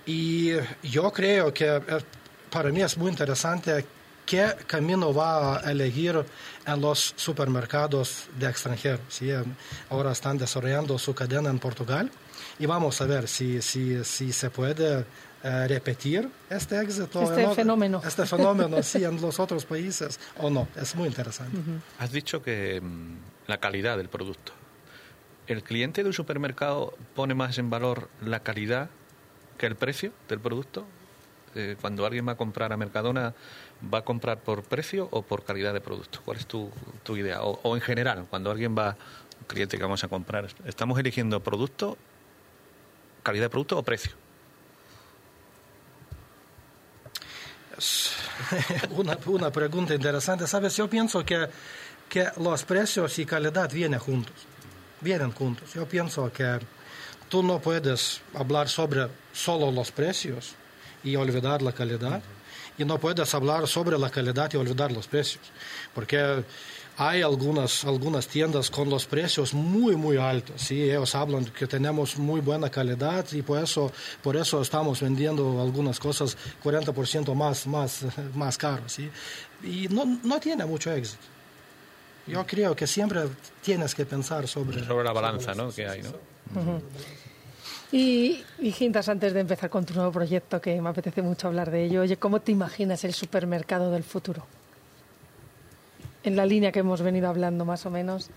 Y 0.06 0.52
yo 0.82 1.12
creo 1.12 1.52
que 1.52 1.66
eh, 1.66 1.82
para 2.50 2.70
mí 2.70 2.80
es 2.80 2.96
muy 2.96 3.10
interesante 3.10 3.84
qué 4.26 4.54
camino 4.66 5.12
va 5.12 5.58
a 5.58 5.70
elegir 5.70 6.24
en 6.66 6.80
los 6.80 7.14
supermercados 7.16 8.28
de 8.38 8.48
extranjeros. 8.48 9.00
¿sí? 9.08 9.30
Eh, 9.30 9.42
Ahora 9.90 10.12
están 10.12 10.38
desarrollando 10.38 10.98
su 10.98 11.14
cadena 11.14 11.50
en 11.50 11.58
Portugal 11.58 12.10
y 12.58 12.66
vamos 12.66 13.00
a 13.00 13.06
ver 13.06 13.28
si, 13.28 13.60
si, 13.62 14.04
si 14.04 14.32
se 14.32 14.50
puede 14.50 15.04
eh, 15.42 15.68
repetir 15.68 16.28
este 16.48 16.80
éxito. 16.80 17.22
Este 17.22 17.42
en 17.42 17.54
fenómeno. 17.54 18.00
Este 18.04 18.24
fenómeno, 18.24 18.82
sí, 18.82 19.04
en 19.04 19.20
los 19.20 19.38
otros 19.38 19.64
países 19.66 20.18
o 20.38 20.48
no. 20.48 20.68
Es 20.74 20.94
muy 20.94 21.08
interesante. 21.08 21.58
Has 21.98 22.12
dicho 22.12 22.42
que 22.42 22.80
mm, 22.80 23.16
la 23.46 23.58
calidad 23.58 23.96
del 23.96 24.08
producto. 24.08 24.52
¿El 25.46 25.62
cliente 25.62 26.02
de 26.02 26.08
un 26.08 26.14
supermercado 26.14 26.96
pone 27.14 27.34
más 27.34 27.58
en 27.58 27.68
valor 27.68 28.08
la 28.24 28.40
calidad 28.40 28.88
que 29.58 29.66
el 29.66 29.76
precio 29.76 30.12
del 30.28 30.40
producto? 30.40 30.86
Eh, 31.54 31.76
cuando 31.80 32.06
alguien 32.06 32.26
va 32.26 32.32
a 32.32 32.36
comprar 32.36 32.72
a 32.72 32.76
Mercadona, 32.76 33.34
¿va 33.92 33.98
a 33.98 34.02
comprar 34.02 34.40
por 34.40 34.62
precio 34.62 35.08
o 35.10 35.22
por 35.22 35.44
calidad 35.44 35.72
de 35.72 35.80
producto? 35.80 36.20
¿Cuál 36.24 36.38
es 36.38 36.46
tu, 36.46 36.70
tu 37.02 37.16
idea? 37.16 37.42
O, 37.42 37.74
en 37.74 37.82
general, 37.82 38.26
cuando 38.28 38.50
alguien 38.50 38.76
va, 38.76 38.96
un 39.40 39.46
cliente 39.46 39.76
que 39.76 39.82
vamos 39.82 40.04
a 40.04 40.08
comprar, 40.08 40.48
¿estamos 40.64 40.98
eligiendo 40.98 41.40
producto, 41.40 41.96
calidad 43.22 43.44
de 43.44 43.50
producto 43.50 43.78
o 43.78 43.82
precio? 43.82 44.12
Una, 48.90 49.18
una 49.26 49.50
pregunta 49.50 49.94
interesante. 49.94 50.46
Sabes, 50.46 50.76
yo 50.76 50.88
pienso 50.88 51.24
que, 51.24 51.48
que 52.08 52.28
los 52.36 52.62
precios 52.64 53.18
y 53.18 53.26
calidad 53.26 53.70
vienen 53.70 53.98
juntos, 53.98 54.34
vienen 55.00 55.32
juntos. 55.32 55.72
Yo 55.74 55.86
pienso 55.86 56.32
que 56.32 56.60
tú 57.28 57.42
no 57.42 57.58
puedes 57.58 58.20
hablar 58.34 58.68
sobre 58.68 59.08
solo 59.32 59.70
los 59.70 59.90
precios 59.90 60.54
y 61.02 61.16
olvidar 61.16 61.62
la 61.62 61.72
calidad, 61.72 62.22
y 62.78 62.84
no 62.84 62.98
puedes 62.98 63.34
hablar 63.34 63.66
sobre 63.68 63.98
la 63.98 64.10
calidad 64.10 64.52
y 64.52 64.56
olvidar 64.56 64.92
los 64.92 65.06
precios, 65.06 65.44
porque 65.94 66.44
hay 66.96 67.22
algunas, 67.22 67.84
algunas 67.84 68.28
tiendas 68.28 68.70
con 68.70 68.88
los 68.88 69.06
precios 69.06 69.52
muy, 69.52 69.96
muy 69.96 70.16
altos. 70.16 70.62
¿sí? 70.62 70.82
Ellos 70.82 71.14
hablan 71.14 71.44
que 71.46 71.66
tenemos 71.66 72.16
muy 72.16 72.40
buena 72.40 72.70
calidad 72.70 73.26
y 73.32 73.42
por 73.42 73.62
eso, 73.62 73.92
por 74.22 74.36
eso 74.36 74.62
estamos 74.62 75.00
vendiendo 75.00 75.60
algunas 75.60 75.98
cosas 75.98 76.36
40% 76.62 77.34
más, 77.34 77.66
más, 77.66 78.04
más 78.34 78.56
caros. 78.56 78.92
¿sí? 78.92 79.10
Y 79.62 79.88
no, 79.88 80.18
no 80.22 80.38
tiene 80.38 80.64
mucho 80.64 80.92
éxito. 80.92 81.24
Yo 82.26 82.46
creo 82.46 82.74
que 82.74 82.86
siempre 82.86 83.22
tienes 83.60 83.94
que 83.94 84.06
pensar 84.06 84.48
sobre... 84.48 84.84
Sobre 84.84 85.04
la 85.04 85.12
balanza 85.12 85.54
¿no? 85.54 85.70
que 85.70 85.86
hay, 85.86 86.02
¿no? 86.02 86.10
Y, 86.54 87.23
y 87.96 88.72
Gintas, 88.72 89.08
antes 89.08 89.32
de 89.32 89.40
empezar 89.40 89.70
con 89.70 89.84
tu 89.84 89.94
nuevo 89.94 90.10
proyecto, 90.10 90.60
que 90.60 90.80
me 90.80 90.88
apetece 90.88 91.22
mucho 91.22 91.48
hablar 91.48 91.70
de 91.70 91.84
ello, 91.84 92.00
oye, 92.00 92.16
¿cómo 92.16 92.40
te 92.40 92.50
imaginas 92.50 93.04
el 93.04 93.14
supermercado 93.14 93.90
del 93.90 94.02
futuro? 94.02 94.46
En 96.24 96.36
la 96.36 96.46
línea 96.46 96.72
que 96.72 96.80
hemos 96.80 97.02
venido 97.02 97.28
hablando, 97.28 97.64
más 97.64 97.84
o 97.86 97.90
menos. 97.90 98.30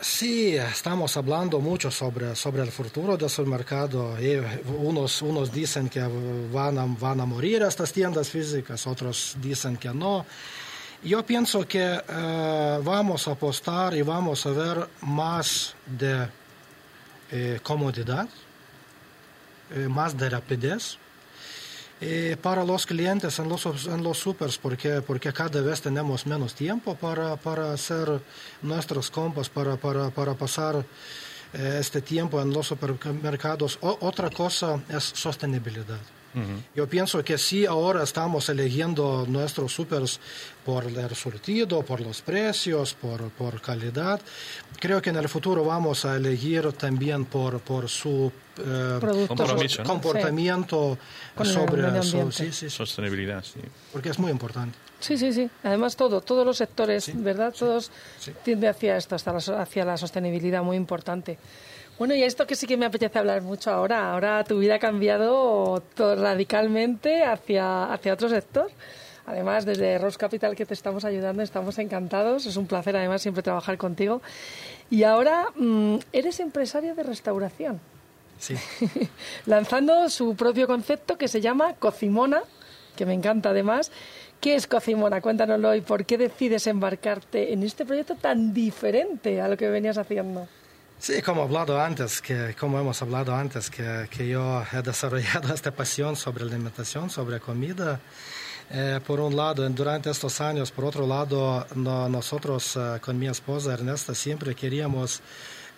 Sí, 0.00 0.56
estamos 0.56 1.16
hablando 1.16 1.60
mucho 1.60 1.90
sobre, 1.90 2.34
sobre 2.34 2.62
el 2.62 2.72
futuro 2.72 3.16
del 3.16 3.28
supermercado. 3.28 4.20
Y 4.20 4.40
unos, 4.78 5.20
unos 5.20 5.52
dicen 5.52 5.88
que 5.88 6.02
van 6.52 6.78
a, 6.78 6.86
van 6.86 7.20
a 7.20 7.26
morir 7.26 7.62
estas 7.62 7.92
tiendas 7.92 8.28
físicas, 8.28 8.86
otros 8.86 9.36
dicen 9.40 9.76
que 9.76 9.90
no. 9.90 10.24
Yo 11.04 11.24
pienso 11.24 11.66
que 11.66 12.00
eh, 12.06 12.80
vamos 12.82 13.28
a 13.28 13.32
apostar 13.32 13.94
y 13.94 14.02
vamos 14.02 14.44
a 14.46 14.50
ver 14.50 14.88
más 15.02 15.74
de 15.86 16.28
eh, 17.30 17.60
comodidad, 17.62 18.28
más 19.88 20.16
de 20.16 20.30
rapidez 20.30 20.98
eh, 22.02 22.38
para 22.40 22.64
los 22.64 22.86
clientes 22.86 23.38
en 23.38 23.48
los, 23.50 23.66
en 23.86 24.02
los 24.02 24.16
supers, 24.16 24.56
porque, 24.56 25.02
porque 25.02 25.34
cada 25.34 25.60
vez 25.60 25.82
tenemos 25.82 26.26
menos 26.26 26.54
tiempo 26.54 26.94
para, 26.94 27.36
para 27.36 27.74
hacer 27.74 28.22
nuestras 28.62 29.10
compras, 29.10 29.50
para, 29.50 29.76
para, 29.76 30.08
para 30.08 30.32
pasar 30.32 30.82
eh, 31.52 31.76
este 31.78 32.00
tiempo 32.00 32.40
en 32.40 32.54
los 32.54 32.68
supermercados. 32.68 33.76
O, 33.82 33.98
otra 34.00 34.30
cosa 34.30 34.80
es 34.88 35.04
sostenibilidad. 35.04 36.00
Yo 36.76 36.86
pienso 36.88 37.22
que 37.24 37.36
si 37.38 37.66
ahora 37.66 38.02
estamos 38.04 38.48
eligiendo 38.48 39.24
nuestros 39.28 39.72
supers 39.72 40.20
por 40.64 40.84
el 40.84 41.14
surtido, 41.16 41.82
por 41.82 42.00
los 42.00 42.20
precios, 42.22 42.94
por, 42.94 43.30
por 43.30 43.60
calidad, 43.60 44.20
creo 44.78 45.02
que 45.02 45.10
en 45.10 45.16
el 45.16 45.28
futuro 45.28 45.64
vamos 45.64 46.04
a 46.04 46.16
elegir 46.16 46.72
también 46.74 47.24
por, 47.24 47.58
por 47.60 47.88
su 47.88 48.30
eh, 48.58 49.26
comportamiento 49.84 50.98
el 51.38 51.46
sobre 51.46 52.02
su- 52.02 52.30
sí, 52.32 52.46
sí, 52.46 52.52
sí, 52.52 52.70
Sostenibilidad, 52.70 53.42
sí. 53.44 53.60
porque 53.92 54.10
es 54.10 54.18
muy 54.18 54.30
importante. 54.30 54.76
Sí, 55.00 55.16
sí, 55.16 55.32
sí. 55.32 55.48
Además, 55.64 55.96
todo, 55.96 56.20
todos 56.20 56.44
los 56.44 56.58
sectores, 56.58 57.10
¿verdad? 57.22 57.54
Todos 57.58 57.90
sí. 58.18 58.32
tienden 58.44 58.70
hacia 58.70 58.96
esto, 58.98 59.14
hasta 59.14 59.32
la, 59.32 59.40
so- 59.40 59.58
hacia 59.58 59.84
la 59.84 59.96
sostenibilidad, 59.96 60.62
muy 60.62 60.76
importante. 60.76 61.38
Bueno, 62.00 62.14
y 62.14 62.22
esto 62.22 62.46
que 62.46 62.56
sí 62.56 62.66
que 62.66 62.78
me 62.78 62.86
apetece 62.86 63.18
hablar 63.18 63.42
mucho 63.42 63.70
ahora. 63.70 64.14
Ahora 64.14 64.42
tu 64.44 64.58
vida 64.58 64.76
ha 64.76 64.78
cambiado 64.78 65.82
radicalmente 65.98 67.24
hacia, 67.24 67.92
hacia 67.92 68.14
otro 68.14 68.30
sector. 68.30 68.70
Además, 69.26 69.66
desde 69.66 69.98
Rose 69.98 70.16
Capital 70.16 70.56
que 70.56 70.64
te 70.64 70.72
estamos 70.72 71.04
ayudando, 71.04 71.42
estamos 71.42 71.78
encantados. 71.78 72.46
Es 72.46 72.56
un 72.56 72.66
placer, 72.66 72.96
además, 72.96 73.20
siempre 73.20 73.42
trabajar 73.42 73.76
contigo. 73.76 74.22
Y 74.88 75.02
ahora 75.02 75.48
mm, 75.54 75.96
eres 76.14 76.40
empresario 76.40 76.94
de 76.94 77.02
restauración, 77.02 77.78
Sí. 78.38 78.54
lanzando 79.44 80.08
su 80.08 80.34
propio 80.36 80.66
concepto 80.66 81.18
que 81.18 81.28
se 81.28 81.42
llama 81.42 81.74
Cocimona, 81.74 82.44
que 82.96 83.04
me 83.04 83.12
encanta 83.12 83.50
además. 83.50 83.92
¿Qué 84.40 84.54
es 84.54 84.66
Cocimona? 84.66 85.20
Cuéntanoslo 85.20 85.74
y 85.74 85.82
por 85.82 86.06
qué 86.06 86.16
decides 86.16 86.66
embarcarte 86.66 87.52
en 87.52 87.62
este 87.62 87.84
proyecto 87.84 88.14
tan 88.14 88.54
diferente 88.54 89.38
a 89.42 89.48
lo 89.48 89.58
que 89.58 89.68
venías 89.68 89.98
haciendo. 89.98 90.48
Sí, 91.00 91.22
como, 91.22 91.42
hablado 91.42 91.80
antes, 91.80 92.20
que, 92.20 92.54
como 92.58 92.78
hemos 92.78 93.00
hablado 93.00 93.34
antes, 93.34 93.70
que, 93.70 94.06
que 94.10 94.28
yo 94.28 94.62
he 94.70 94.82
desarrollado 94.82 95.52
esta 95.54 95.70
pasión 95.70 96.14
sobre 96.14 96.44
alimentación, 96.44 97.08
sobre 97.08 97.40
comida. 97.40 97.98
Eh, 98.72 99.00
por 99.06 99.18
un 99.18 99.34
lado, 99.34 99.68
durante 99.70 100.10
estos 100.10 100.40
años, 100.42 100.70
por 100.70 100.84
otro 100.84 101.06
lado, 101.06 101.66
no- 101.74 102.08
nosotros 102.08 102.76
eh, 102.76 102.98
con 103.00 103.18
mi 103.18 103.26
esposa 103.28 103.72
Ernesta 103.72 104.14
siempre 104.14 104.54
queríamos 104.54 105.22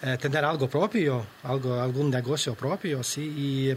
eh, 0.02 0.18
tener 0.20 0.44
algo 0.44 0.68
propio, 0.68 1.24
algo, 1.44 1.80
algún 1.80 2.10
negocio 2.10 2.54
propio, 2.54 3.02
sí. 3.04 3.22
Y 3.22 3.74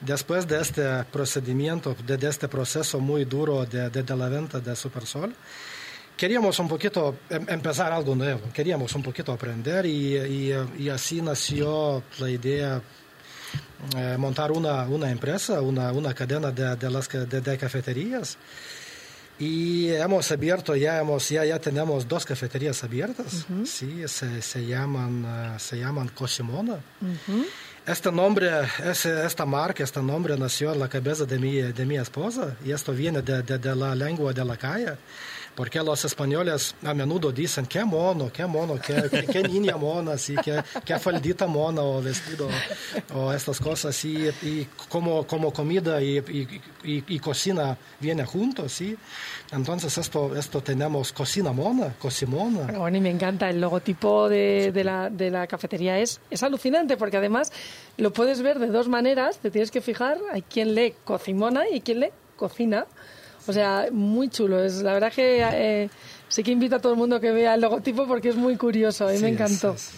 después 0.00 0.48
de 0.48 0.60
este 0.62 1.04
procedimiento, 1.12 1.94
de, 2.06 2.16
de 2.16 2.28
este 2.28 2.48
proceso 2.48 2.98
muy 3.00 3.26
duro 3.26 3.66
de, 3.66 3.90
de- 3.90 4.02
de 4.02 4.16
la 4.16 4.28
venta 4.30 4.58
de 4.60 4.74
Supersol, 4.74 5.34
queríamos 6.16 6.58
un 6.58 6.68
poquito 6.68 7.16
em- 7.30 7.46
empezar 7.48 7.92
algo 7.92 8.14
nuevo, 8.14 8.40
queríamos 8.52 8.94
un 8.94 9.02
poquito 9.02 9.32
aprender 9.32 9.84
y, 9.86 10.16
y, 10.16 10.52
y 10.78 10.88
así 10.88 11.20
nació 11.20 12.02
la 12.18 12.30
idea 12.30 12.80
eh, 13.96 14.16
montar 14.18 14.50
una, 14.52 14.84
una 14.84 15.10
empresa, 15.10 15.60
una, 15.60 15.92
una 15.92 16.14
cadena 16.14 16.50
de, 16.50 16.76
de 16.76 16.90
las 16.90 17.08
de, 17.08 17.26
de 17.40 17.58
cafeterías. 17.58 18.36
Y 19.38 19.88
hemos 19.90 20.32
abierto, 20.32 20.74
ya, 20.74 20.98
hemos, 20.98 21.28
ya, 21.28 21.44
ya 21.44 21.58
tenemos 21.58 22.08
dos 22.08 22.24
cafeterías 22.24 22.82
abiertas, 22.82 23.44
sí, 23.66 24.02
se, 24.08 24.40
se 24.40 24.64
llaman, 24.64 25.24
eh, 25.26 25.58
se 25.58 25.76
llaman 25.78 26.08
Cosimona. 26.08 26.78
Este 27.86 28.10
nombre, 28.10 28.50
esta 28.82 29.44
marca, 29.44 29.84
este 29.84 30.00
nombre 30.02 30.38
nació 30.38 30.72
en 30.72 30.80
la 30.80 30.88
cabeza 30.88 31.26
de 31.26 31.38
mi, 31.38 31.52
de 31.60 31.84
mi 31.86 31.96
esposa 31.98 32.56
y 32.64 32.72
esto 32.72 32.92
viene 32.92 33.20
de, 33.20 33.42
de- 33.42 33.58
de 33.58 33.76
la 33.76 33.94
lengua 33.94 34.32
de 34.32 34.44
la 34.44 34.56
calle, 34.56 34.94
porque 35.56 35.80
los 35.82 36.04
españoles 36.04 36.74
a 36.84 36.92
menudo 36.94 37.32
dicen 37.32 37.66
qué 37.66 37.82
mono, 37.84 38.30
qué 38.32 38.46
mono, 38.46 38.74
qué, 38.76 39.08
qué- 39.10 39.26
qué 39.26 39.42
niña 39.42 39.76
mona, 39.76 40.16
sí, 40.18 40.36
qué, 40.44 40.62
qué 40.84 40.98
faldita 40.98 41.46
mona 41.46 41.80
o 41.82 42.00
vestido 42.02 42.48
o 43.14 43.32
estas 43.32 43.58
cosas, 43.58 44.04
y, 44.04 44.28
y 44.42 44.68
como, 44.88 45.26
como 45.26 45.52
comida 45.52 46.00
y, 46.02 46.18
y- 46.18 46.60
y- 46.84 47.04
y 47.08 47.18
cocina 47.18 47.76
viene 47.98 48.24
juntos, 48.24 48.70
sí. 48.72 48.96
Entonces 49.50 49.96
esto, 49.98 50.36
esto 50.36 50.60
tenemos 50.62 51.12
cocina 51.12 51.52
mona, 51.52 51.94
cosimona. 51.98 52.64
Bueno, 52.78 52.98
y 52.98 53.00
me 53.00 53.10
encanta 53.10 53.48
el 53.48 53.60
logotipo 53.60 54.28
de, 54.28 54.72
de 54.72 54.84
la, 54.84 55.08
de 55.08 55.30
la 55.30 55.46
cafetería. 55.46 55.98
Es, 55.98 56.20
es 56.30 56.42
alucinante 56.42 56.96
porque 56.96 57.16
además 57.16 57.50
lo 57.96 58.12
puedes 58.12 58.42
ver 58.42 58.58
de 58.58 58.66
dos 58.66 58.88
maneras. 58.88 59.38
Te 59.38 59.50
tienes 59.50 59.70
que 59.70 59.80
fijar, 59.80 60.18
hay 60.32 60.42
quien 60.42 60.74
lee 60.74 60.94
cocimona 61.04 61.68
y 61.70 61.80
quien 61.80 62.00
lee 62.00 62.10
cocina. 62.36 62.86
O 63.46 63.52
sea, 63.52 63.86
muy 63.92 64.28
chulo. 64.28 64.62
Es 64.62 64.82
La 64.82 64.92
verdad 64.94 65.12
que 65.12 65.40
eh, 65.52 65.90
sí 66.28 66.42
que 66.42 66.50
invito 66.50 66.76
a 66.76 66.78
todo 66.80 66.92
el 66.92 66.98
mundo 66.98 67.20
que 67.20 67.30
vea 67.30 67.54
el 67.54 67.60
logotipo 67.60 68.06
porque 68.06 68.28
es 68.30 68.36
muy 68.36 68.56
curioso 68.56 69.12
y 69.12 69.16
Sí, 69.18 69.22
me 69.22 69.28
encantó. 69.30 69.74
Es, 69.74 69.90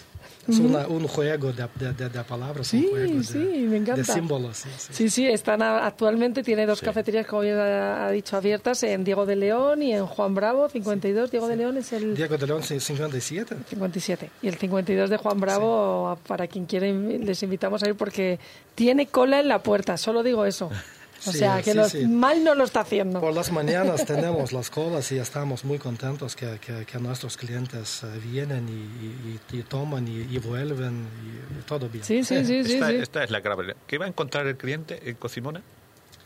es 0.47 0.59
una- 0.59 0.87
un 0.87 1.07
juego 1.07 1.51
de, 1.53 1.67
de- 1.75 1.93
de- 1.93 2.09
de 2.09 2.23
palabras, 2.23 2.67
Sí, 2.67 2.77
un 2.85 2.89
juego 2.91 3.13
de, 3.17 3.23
sí, 3.23 3.37
me 3.37 3.77
encanta. 3.77 4.01
de 4.01 4.03
símbolos. 4.05 4.57
Sí, 4.57 4.69
sí. 4.77 4.93
Sí, 4.93 5.09
sí, 5.11 5.27
están 5.27 5.61
a- 5.61 5.85
actualmente, 5.85 6.41
tiene 6.41 6.65
dos 6.65 6.81
cafeterías, 6.81 7.27
como 7.27 7.41
bien 7.43 7.57
ha, 7.59 8.05
ha 8.07 8.11
dicho, 8.11 8.35
abiertas 8.35 8.81
en 8.83 9.03
Diego 9.03 9.27
de 9.27 9.35
León 9.35 9.83
y 9.83 9.93
en 9.93 10.05
Juan 10.07 10.33
Bravo, 10.33 10.67
52. 10.69 11.29
Diego 11.29 11.47
de 11.47 11.55
León 11.55 11.77
es 11.77 11.93
el... 11.93 12.15
Diego 12.15 12.35
de 12.37 12.47
León 12.47 12.63
57. 12.63 13.55
57. 13.69 14.29
Y 14.41 14.47
el 14.47 14.55
52 14.55 15.09
de 15.11 15.17
Juan 15.17 15.39
Bravo, 15.39 16.17
para 16.27 16.47
quien 16.47 16.65
quiera, 16.65 16.87
les 16.87 17.43
invitamos 17.43 17.83
a 17.83 17.89
ir 17.89 17.95
porque 17.95 18.39
tiene 18.73 19.05
cola 19.07 19.39
en 19.39 19.47
la 19.49 19.61
puerta, 19.61 19.97
solo 19.97 20.23
digo 20.23 20.45
eso. 20.45 20.71
O 21.25 21.31
Sí, 21.33 21.39
sea, 21.39 21.57
que 21.61 21.71
sí, 21.71 21.77
los- 21.77 21.91
sí. 21.91 22.07
mal 22.07 22.43
no 22.43 22.55
lo 22.55 22.63
está 22.63 22.79
haciendo. 22.79 23.19
Por 23.19 23.33
las 23.33 23.51
mañanas 23.51 24.05
tenemos 24.05 24.53
las 24.53 24.69
colas 24.69 25.11
y 25.11 25.17
estamos 25.17 25.65
muy 25.65 25.77
contentos 25.77 26.35
que, 26.35 26.59
que- 26.59 26.85
que 26.85 26.97
nuestros 26.99 27.35
clientes 27.35 28.03
eh, 28.03 28.07
vienen 28.23 28.69
y, 28.69 29.53
y- 29.55 29.59
y- 29.59 29.63
toman 29.63 30.07
y, 30.07 30.21
y 30.21 30.37
vuelven 30.37 31.07
y, 31.25 31.59
y 31.59 31.61
todo 31.63 31.89
bien. 31.89 32.03
Sí, 32.05 32.23
sí, 32.23 32.45
sí, 32.45 32.63
sí. 32.63 32.73
esta, 32.75 32.87
sí. 32.89 32.95
esta 32.95 33.23
es 33.25 33.31
la 33.31 33.41
clave. 33.41 33.75
¿Qué 33.85 33.97
va 33.97 34.05
a 34.05 34.07
encontrar 34.07 34.47
el 34.47 34.55
cliente 34.55 35.09
en 35.09 35.15
Cocimona 35.15 35.61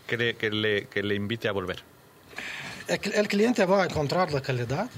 que 0.07 0.17
le, 0.17 0.35
que 0.35 0.51
le, 0.51 0.85
que 0.85 1.01
le 1.01 1.15
invite 1.15 1.47
a 1.47 1.51
volver? 1.53 1.79
El, 2.87 2.99
el 3.13 3.27
cliente 3.27 3.65
va 3.65 3.83
a 3.83 3.85
encontrar 3.85 4.31
la 4.31 4.41
calidad, 4.41 4.89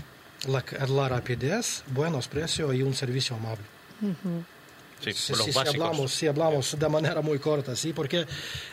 la, 0.47 0.63
la 0.87 1.07
rapidez, 1.09 1.83
buenos 1.87 2.27
precios 2.27 2.73
y 2.75 2.81
un 2.83 2.93
servicio 2.93 3.35
amable. 3.37 3.63
Sí, 5.13 5.13
Sí, 5.13 5.33
por 5.33 5.37
los 5.39 5.45
sí, 5.45 5.51
si 5.51 5.67
hablamos, 5.67 6.11
si 6.13 6.27
hablamos 6.27 6.79
de 6.79 6.89
manera 6.89 7.21
muy 7.21 7.39
corta, 7.39 7.75
sí, 7.75 7.93
porque 7.93 8.25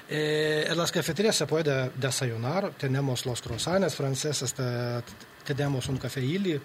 eh, 0.09 0.67
en 0.69 0.77
las 0.79 0.91
cafeterías 0.91 1.37
se 1.37 1.47
puede 1.47 1.91
desayunar, 1.97 2.73
tenemos 2.79 3.27
los 3.27 3.43
croissants 3.43 3.95
franceses, 3.95 4.55
tenemos 5.45 5.89
un 5.89 5.99
café 5.99 6.21
Ili, 6.21 6.61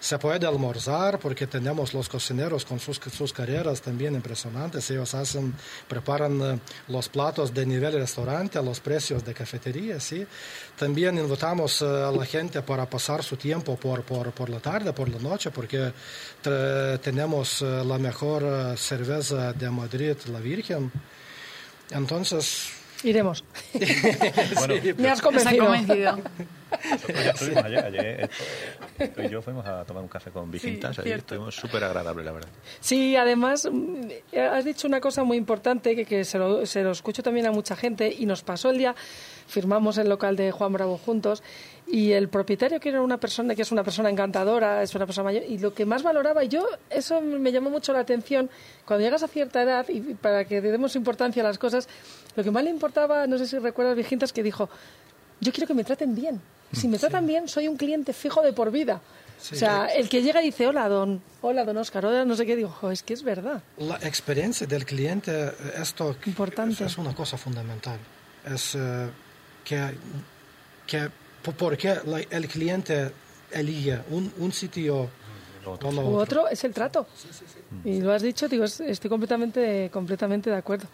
se 0.00 0.18
puede 0.18 0.46
almorzar 0.46 1.18
porque 1.18 1.46
tenemos 1.46 1.94
los 1.94 2.08
cocineros 2.08 2.64
con 2.64 2.78
sus, 2.78 2.98
sus 2.98 3.32
carreras 3.32 3.80
también 3.80 4.14
impresionantes. 4.14 4.90
Ellos 4.90 5.14
hacen, 5.14 5.54
preparan 5.88 6.40
eh, 6.40 6.58
los 6.88 7.08
platos 7.08 7.54
de 7.54 7.64
nivel 7.64 7.94
restaurante 7.94 8.62
los 8.62 8.80
precios 8.80 9.24
de 9.24 9.32
cafetería. 9.32 10.00
¿sí? 10.00 10.26
También 10.78 11.18
invitamos 11.18 11.82
eh, 11.82 11.86
a 11.86 12.10
la 12.10 12.26
gente 12.26 12.62
para 12.62 12.88
pasar 12.88 13.22
su 13.22 13.36
tiempo 13.36 13.76
por, 13.76 14.02
por, 14.02 14.32
por 14.32 14.50
la 14.50 14.60
tarde, 14.60 14.92
por 14.92 15.08
la 15.08 15.18
noche, 15.18 15.50
porque 15.50 15.92
tenemos 17.02 17.62
eh, 17.62 17.84
la 17.84 17.98
mejor 17.98 18.76
cerveza 18.76 19.52
de 19.52 19.70
Madrid, 19.70 20.16
la 20.30 20.40
Virgen. 20.40 20.90
Entonces, 21.90 22.75
Iremos. 23.04 23.44
Me 24.96 25.08
has 25.08 25.20
convencido. 25.20 26.18
ayer, 27.64 27.84
ayer 27.84 28.30
y 28.98 29.28
yo 29.28 29.42
fuimos 29.42 29.66
a 29.66 29.84
tomar 29.84 30.02
un 30.02 30.08
café 30.08 30.30
con 30.30 30.50
Vigintas, 30.50 30.96
sí, 30.96 31.10
estuvimos 31.10 31.54
súper 31.54 31.84
agradable, 31.84 32.24
la 32.24 32.32
verdad. 32.32 32.48
Sí, 32.80 33.16
además, 33.16 33.68
mm, 33.70 34.36
has 34.50 34.64
dicho 34.64 34.88
una 34.88 35.00
cosa 35.00 35.24
muy 35.24 35.36
importante 35.36 35.94
que, 35.94 36.04
que 36.04 36.24
se, 36.24 36.38
lo, 36.38 36.64
se 36.66 36.82
lo 36.82 36.92
escucho 36.92 37.22
también 37.22 37.46
a 37.46 37.52
mucha 37.52 37.76
gente 37.76 38.14
y 38.16 38.26
nos 38.26 38.42
pasó 38.42 38.70
el 38.70 38.78
día, 38.78 38.94
firmamos 39.46 39.98
el 39.98 40.08
local 40.08 40.36
de 40.36 40.50
Juan 40.50 40.72
Bravo 40.72 40.98
juntos 40.98 41.42
y 41.86 42.12
el 42.12 42.28
propietario 42.28 42.80
que 42.80 42.88
era 42.88 43.00
una 43.00 43.18
persona 43.18 43.54
que 43.54 43.62
es 43.62 43.70
una 43.70 43.84
persona 43.84 44.10
encantadora, 44.10 44.82
es 44.82 44.94
una 44.94 45.06
persona 45.06 45.24
mayor 45.24 45.44
y 45.48 45.58
lo 45.58 45.72
que 45.72 45.84
más 45.86 46.02
valoraba 46.02 46.42
y 46.42 46.48
yo 46.48 46.66
eso 46.90 47.20
me 47.20 47.52
llamó 47.52 47.70
mucho 47.70 47.92
la 47.92 48.00
atención 48.00 48.50
cuando 48.84 49.04
llegas 49.04 49.22
a 49.22 49.28
cierta 49.28 49.62
edad 49.62 49.86
y 49.88 50.00
para 50.14 50.44
que 50.44 50.60
le 50.60 50.72
demos 50.72 50.96
importancia 50.96 51.42
a 51.42 51.46
las 51.46 51.58
cosas, 51.58 51.88
lo 52.36 52.44
que 52.44 52.50
más 52.50 52.62
le 52.62 52.70
importaba, 52.70 53.26
no 53.26 53.38
sé 53.38 53.46
si 53.46 53.58
recuerdas 53.58 53.96
Vigintas 53.96 54.32
que 54.32 54.42
dijo, 54.42 54.68
yo 55.40 55.52
quiero 55.52 55.66
que 55.66 55.74
me 55.74 55.84
traten 55.84 56.14
bien. 56.14 56.40
Si 56.72 56.88
me 56.88 56.98
tratan 56.98 57.26
bien, 57.26 57.48
soy 57.48 57.68
un 57.68 57.76
cliente 57.76 58.12
fijo 58.12 58.42
de 58.42 58.52
por 58.52 58.70
vida. 58.70 59.00
o 59.40 59.54
sea, 59.54 59.86
el 59.86 60.08
que 60.08 60.22
llega 60.22 60.42
y 60.42 60.46
dice, 60.46 60.66
hola, 60.66 60.88
don, 60.88 61.22
hola, 61.40 61.64
don 61.64 61.76
Oscar, 61.76 62.04
hola, 62.04 62.24
no 62.24 62.34
sé 62.36 62.44
qué, 62.44 62.56
digo, 62.56 62.74
es 62.90 63.02
que 63.02 63.14
es 63.14 63.22
verdad. 63.22 63.62
La 63.78 63.96
experiencia 63.96 64.66
del 64.66 64.84
cliente, 64.84 65.52
esto 65.80 66.16
Importante. 66.26 66.84
es 66.84 66.98
una 66.98 67.14
cosa 67.14 67.38
fundamental. 67.38 67.98
Es 68.44 68.74
uh, 68.74 69.08
que, 69.64 69.94
que 70.86 71.08
por 71.56 71.76
qué 71.76 71.96
el 72.30 72.48
cliente 72.48 73.12
elige 73.52 74.00
un, 74.10 74.32
un 74.38 74.52
sitio 74.52 75.08
otro. 75.66 75.90
U 75.90 76.16
otro 76.16 76.48
es 76.48 76.62
el 76.64 76.72
trato. 76.72 77.06
y 77.84 78.00
lo 78.00 78.12
has 78.12 78.22
dicho, 78.22 78.48
digo, 78.48 78.64
estoy 78.64 79.10
completamente, 79.10 79.90
completamente 79.92 80.50
de 80.50 80.56
acuerdo. 80.56 80.86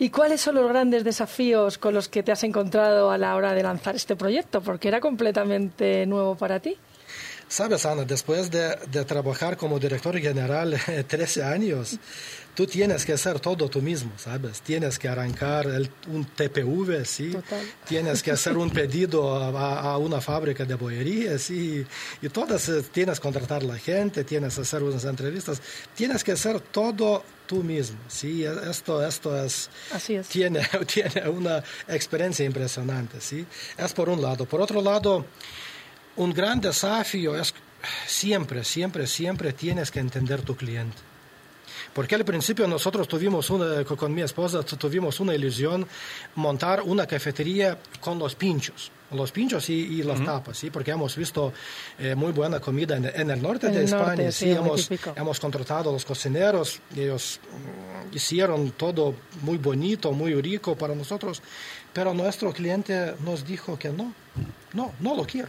¿Y 0.00 0.08
cuáles 0.08 0.40
son 0.40 0.54
los 0.54 0.66
grandes 0.66 1.04
desafíos 1.04 1.76
con 1.76 1.92
los 1.92 2.08
que 2.08 2.22
te 2.22 2.32
has 2.32 2.42
encontrado 2.42 3.10
a 3.10 3.18
la 3.18 3.36
hora 3.36 3.52
de 3.52 3.62
lanzar 3.62 3.94
este 3.94 4.16
proyecto? 4.16 4.62
Porque 4.62 4.88
era 4.88 4.98
completamente 4.98 6.06
nuevo 6.06 6.36
para 6.36 6.58
ti. 6.58 6.74
Sabes, 7.48 7.84
Ana, 7.84 8.04
después 8.04 8.50
de, 8.50 8.76
de 8.90 9.04
trabajar 9.04 9.58
como 9.58 9.78
director 9.78 10.18
general 10.18 10.74
13 11.06 11.42
años, 11.44 11.98
tú 12.54 12.66
tienes 12.66 13.04
que 13.04 13.12
hacer 13.12 13.40
todo 13.40 13.68
tú 13.68 13.80
mismo, 13.80 14.12
¿sabes? 14.16 14.60
Tienes 14.60 14.98
que 14.98 15.08
arrancar 15.08 15.66
un 16.08 16.24
TPV, 16.24 17.04
¿sí? 17.04 17.36
Tienes 17.86 18.22
que 18.22 18.30
hacer 18.30 18.56
un 18.56 18.70
pedido 18.70 19.34
a, 19.36 19.96
una 19.98 20.20
fábrica 20.20 20.64
de 20.64 20.74
bollería, 20.74 21.38
¿sí? 21.38 21.84
Y 22.20 22.28
todas, 22.28 22.68
eh, 22.68 22.82
tienes 22.92 23.18
que 23.18 23.22
contratar 23.22 23.62
a 23.62 23.66
la 23.66 23.78
gente, 23.78 24.24
tienes 24.24 24.54
que 24.54 24.62
hacer 24.62 24.82
unas 24.82 25.04
entrevistas, 25.04 25.60
tienes 25.94 26.24
que 26.24 26.32
hacer 26.32 26.60
todo 26.60 27.22
tú 27.46 27.62
mismo, 27.62 27.98
¿sí? 28.08 28.44
Esto, 28.44 29.04
esto 29.04 29.44
es, 29.44 29.70
Así 29.92 30.14
es. 30.14 30.28
Tiene, 30.28 30.60
tiene 30.92 31.28
una 31.28 31.62
experiencia 31.88 32.44
impresionante, 32.44 33.20
¿sí? 33.20 33.44
Es 33.76 33.92
por 33.92 34.08
un 34.08 34.22
lado. 34.22 34.46
Por 34.46 34.60
otro 34.60 34.80
lado, 34.80 35.26
un 36.16 36.32
gran 36.32 36.60
desafío 36.60 37.36
es 37.36 37.54
siempre, 38.06 38.64
siempre, 38.64 39.06
siempre 39.06 39.52
tienes 39.52 39.90
que 39.90 40.00
entender 40.00 40.42
tu 40.42 40.56
cliente. 40.56 41.09
Porque 41.94 42.14
al 42.14 42.24
principio 42.24 42.66
nosotros 42.66 43.08
tuvimos 43.08 43.50
una, 43.50 43.84
con 43.84 44.14
mi 44.14 44.22
esposa 44.22 44.62
tuvimos 44.62 45.18
una 45.20 45.34
ilusión 45.34 45.86
montar 46.36 46.82
una 46.82 47.06
cafetería 47.06 47.78
con 48.00 48.18
los 48.18 48.34
pinchos 48.34 48.92
los 49.12 49.32
pinchos 49.32 49.68
y, 49.70 50.02
las 50.02 50.24
tapas, 50.24 50.56
¿sí? 50.56 50.70
porque 50.70 50.92
hemos 50.92 51.16
visto 51.16 51.52
eh, 51.98 52.14
muy 52.14 52.32
buena 52.32 52.60
comida 52.60 52.96
en, 52.96 53.30
el 53.30 53.42
norte 53.42 53.68
de 53.68 53.84
España. 53.84 54.30
sí, 54.30 54.50
hemos, 54.50 54.88
hemos, 55.16 55.40
contratado 55.40 55.90
a 55.90 55.92
los 55.92 56.04
cocineros, 56.04 56.80
ellos 56.96 57.40
mm, 57.42 58.14
hicieron 58.14 58.70
todo 58.72 59.14
muy 59.42 59.58
bonito, 59.58 60.12
muy 60.12 60.40
rico 60.40 60.76
para 60.76 60.94
nosotros, 60.94 61.42
pero 61.92 62.14
nuestro 62.14 62.52
cliente 62.52 63.14
nos 63.24 63.44
dijo 63.44 63.78
que 63.78 63.88
no, 63.88 64.12
no, 64.74 64.92
no 65.00 65.16
lo 65.16 65.24
quiero 65.24 65.48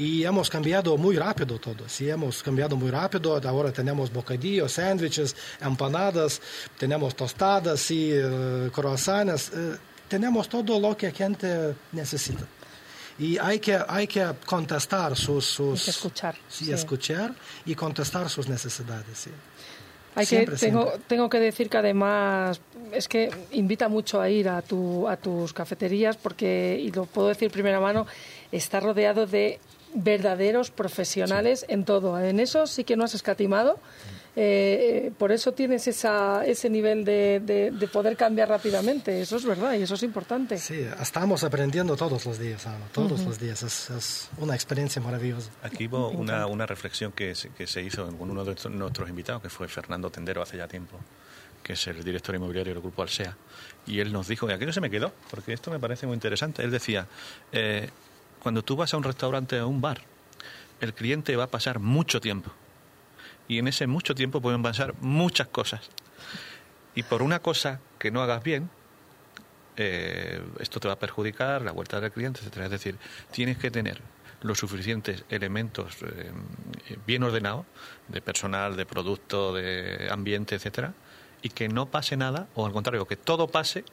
y 0.00 0.24
hemos 0.24 0.48
cambiado 0.48 0.96
muy 0.96 1.14
rápido 1.16 1.58
todo. 1.58 1.86
Sí, 1.86 2.08
hemos 2.08 2.42
cambiado 2.42 2.74
muy 2.74 2.90
rápido. 2.90 3.38
Ahora 3.46 3.70
tenemos 3.70 4.10
bocadillos, 4.10 4.72
sándwiches, 4.72 5.36
empanadas, 5.60 6.40
tenemos 6.78 7.14
tostadas 7.14 7.90
y 7.90 8.14
uh, 8.14 8.70
croissants. 8.70 9.50
Uh, 9.50 9.76
tenemos 10.08 10.48
todo 10.48 10.80
lo 10.80 10.96
que 10.96 11.08
la 11.08 11.12
gente 11.12 11.74
necesita. 11.92 12.46
Y 13.18 13.36
hay 13.36 13.58
que, 13.58 13.78
hay 13.86 14.06
que 14.06 14.26
contestar 14.46 15.14
sus... 15.14 15.44
sus 15.44 15.88
escuchar. 15.88 16.34
Sí, 16.48 16.72
escuchar 16.72 17.34
y 17.66 17.74
contestar 17.74 18.30
sus 18.30 18.48
necesidades. 18.48 19.18
Sí. 19.18 19.30
Hay 20.14 20.26
que, 20.26 20.46
tengo, 20.46 20.94
tengo 21.06 21.28
que 21.28 21.38
decir 21.38 21.68
que 21.68 21.76
además 21.76 22.58
es 22.90 23.06
que 23.06 23.30
invita 23.52 23.90
mucho 23.90 24.18
a 24.18 24.30
ir 24.30 24.48
a, 24.48 24.62
tu, 24.62 25.06
a 25.06 25.18
tus 25.18 25.52
cafeterías 25.52 26.16
porque, 26.16 26.80
y 26.82 26.90
lo 26.90 27.04
puedo 27.04 27.28
decir 27.28 27.50
primera 27.50 27.80
mano, 27.80 28.06
está 28.50 28.80
rodeado 28.80 29.26
de 29.26 29.60
verdaderos 29.94 30.70
profesionales 30.70 31.64
en 31.68 31.84
todo. 31.84 32.18
En 32.18 32.40
eso 32.40 32.66
sí 32.66 32.84
que 32.84 32.96
no 32.96 33.04
has 33.04 33.14
escatimado. 33.14 33.78
Eh, 34.36 35.08
eh, 35.08 35.12
por 35.18 35.32
eso 35.32 35.52
tienes 35.52 35.88
esa, 35.88 36.46
ese 36.46 36.70
nivel 36.70 37.04
de, 37.04 37.40
de, 37.40 37.88
poder 37.88 38.16
cambiar 38.16 38.48
rápidamente. 38.48 39.20
Eso 39.20 39.36
es 39.36 39.44
verdad 39.44 39.74
y 39.74 39.82
eso 39.82 39.96
es 39.96 40.02
importante. 40.04 40.56
Sí, 40.58 40.86
estamos 41.00 41.42
aprendiendo 41.42 41.96
todos 41.96 42.24
los 42.24 42.38
días, 42.38 42.64
todos 42.92 43.20
los 43.24 43.40
días. 43.40 43.62
Es, 43.62 44.28
una 44.38 44.54
experiencia 44.54 45.02
maravillosa. 45.02 45.50
Aquí 45.62 45.88
hubo 45.88 46.10
una, 46.10 46.46
una 46.46 46.64
reflexión 46.64 47.10
que 47.10 47.34
se, 47.34 47.48
que 47.50 47.66
se 47.66 47.82
hizo 47.82 48.06
con 48.16 48.30
uno 48.30 48.44
de 48.44 48.54
nuestros 48.70 49.08
invitados, 49.08 49.42
que 49.42 49.50
fue 49.50 49.66
Fernando 49.66 50.10
Tendero 50.10 50.42
hace 50.42 50.56
ya 50.56 50.68
tiempo 50.68 50.98
que 51.62 51.74
es 51.74 51.86
el 51.88 52.02
director 52.02 52.34
inmobiliario 52.34 52.72
del 52.72 52.82
grupo 52.82 53.02
Alsea, 53.02 53.36
y 53.86 54.00
él 54.00 54.12
nos 54.12 54.28
dijo, 54.28 54.48
y 54.48 54.52
aquello 54.52 54.72
se 54.72 54.80
me 54.80 54.90
quedó, 54.90 55.12
porque 55.30 55.52
esto 55.52 55.70
me 55.70 55.78
parece 55.78 56.06
muy 56.06 56.14
interesante, 56.14 56.62
él 56.62 56.70
decía, 56.70 57.06
eh, 57.52 57.90
cuando 58.42 58.62
tú 58.62 58.76
vas 58.76 58.92
a 58.94 58.96
un 58.96 59.04
restaurante 59.04 59.60
o 59.60 59.64
a 59.64 59.66
un 59.66 59.80
bar, 59.80 60.02
el 60.80 60.94
cliente 60.94 61.36
va 61.36 61.44
a 61.44 61.50
pasar 61.50 61.78
mucho 61.78 62.20
tiempo. 62.20 62.50
Y 63.48 63.58
en 63.58 63.68
ese 63.68 63.86
mucho 63.86 64.14
tiempo 64.14 64.40
pueden 64.40 64.62
pasar 64.62 64.94
muchas 65.00 65.48
cosas. 65.48 65.90
Y 66.94 67.02
por 67.02 67.22
una 67.22 67.40
cosa 67.40 67.80
que 67.98 68.10
no 68.10 68.22
hagas 68.22 68.42
bien, 68.42 68.70
eh, 69.76 70.42
esto 70.58 70.80
te 70.80 70.88
va 70.88 70.94
a 70.94 70.98
perjudicar 70.98 71.62
la 71.62 71.72
vuelta 71.72 72.00
del 72.00 72.12
cliente, 72.12 72.40
etc. 72.40 72.58
Es 72.58 72.70
decir, 72.70 72.96
tienes 73.30 73.58
que 73.58 73.70
tener 73.70 74.00
los 74.42 74.58
suficientes 74.58 75.24
elementos 75.28 75.96
eh, 76.02 76.32
bien 77.06 77.22
ordenados, 77.22 77.66
de 78.08 78.20
personal, 78.20 78.76
de 78.76 78.86
producto, 78.86 79.54
de 79.54 80.08
ambiente, 80.10 80.54
etcétera, 80.54 80.94
y 81.42 81.50
que 81.50 81.68
no 81.68 81.86
pase 81.86 82.16
nada, 82.16 82.48
o 82.54 82.66
al 82.66 82.72
contrario, 82.72 83.06
que 83.06 83.16
todo 83.16 83.48
pase 83.48 83.84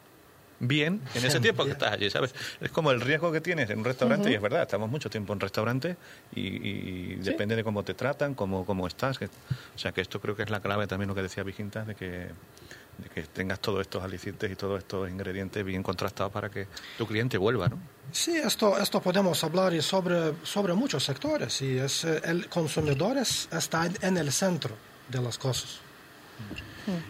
bien 0.59 1.01
en 1.13 1.25
ese 1.25 1.39
tiempo 1.39 1.65
que 1.65 1.71
estás 1.71 1.93
allí, 1.93 2.09
¿sabes? 2.09 2.33
Es 2.59 2.71
como 2.71 2.91
el 2.91 3.01
riesgo 3.01 3.31
que 3.31 3.41
tienes 3.41 3.69
en 3.69 3.79
un 3.79 3.85
restaurante, 3.85 4.31
y 4.31 4.33
es 4.33 4.41
verdad, 4.41 4.63
estamos 4.63 4.89
mucho 4.89 5.09
tiempo 5.09 5.33
en 5.33 5.39
restaurante 5.39 5.97
y, 6.33 7.15
depende 7.15 7.55
de 7.55 7.63
cómo 7.63 7.83
te 7.83 7.93
tratan, 7.93 8.33
cómo, 8.33 8.65
cómo 8.65 8.87
estás. 8.87 9.19
o 9.21 9.77
sea, 9.77 9.91
que 9.91 10.01
esto 10.01 10.19
creo 10.19 10.35
que 10.35 10.43
es 10.43 10.49
la 10.49 10.59
clave 10.59 10.87
también 10.87 11.07
lo 11.07 11.15
que 11.15 11.21
decía 11.21 11.43
Viginta, 11.43 11.83
de 11.83 11.95
que, 11.95 12.07
de 12.07 13.09
que 13.13 13.23
tengas 13.23 13.59
todos 13.59 13.81
estos 13.81 14.03
alicientes 14.03 14.51
y 14.51 14.55
todos 14.55 14.79
estos 14.79 15.09
ingredientes 15.09 15.63
bien 15.63 15.83
contrastados 15.83 16.31
para 16.31 16.49
que 16.49 16.67
tu 16.97 17.05
cliente 17.05 17.37
vuelva, 17.37 17.69
¿no? 17.69 17.79
Sí, 18.11 18.37
esto, 18.37 18.77
esto 18.77 19.01
podemos 19.01 19.43
hablar 19.43 19.79
sobre, 19.81 20.33
sobre 20.43 20.73
muchos 20.73 21.03
sectores 21.03 21.61
y 21.61 21.77
es, 21.77 22.05
eh, 22.05 22.21
el 22.23 22.47
consumidor 22.47 23.17
está 23.17 23.89
en 24.01 24.17
el 24.17 24.31
centro 24.31 24.75
de 25.09 25.21
las 25.21 25.37
cosas. 25.37 25.86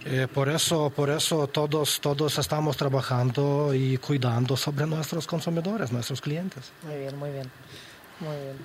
Eh, 0.06 0.28
por 0.34 0.50
eso, 0.50 0.90
por 0.90 1.10
eso 1.10 1.48
todos, 1.48 2.02
todos 2.02 2.40
estamos 2.40 2.76
trabajando 2.78 3.74
y 3.74 3.98
cuidando 3.98 4.58
sobre 4.58 4.88
nuestros 4.88 5.28
consumidores, 5.28 5.92
nuestros 5.92 6.20
clientes. 6.20 6.72
Muy 6.84 6.98
bien, 6.98 7.18
muy 7.18 7.30
bien, 7.30 7.52
muy 8.20 8.36
bien. 8.36 8.58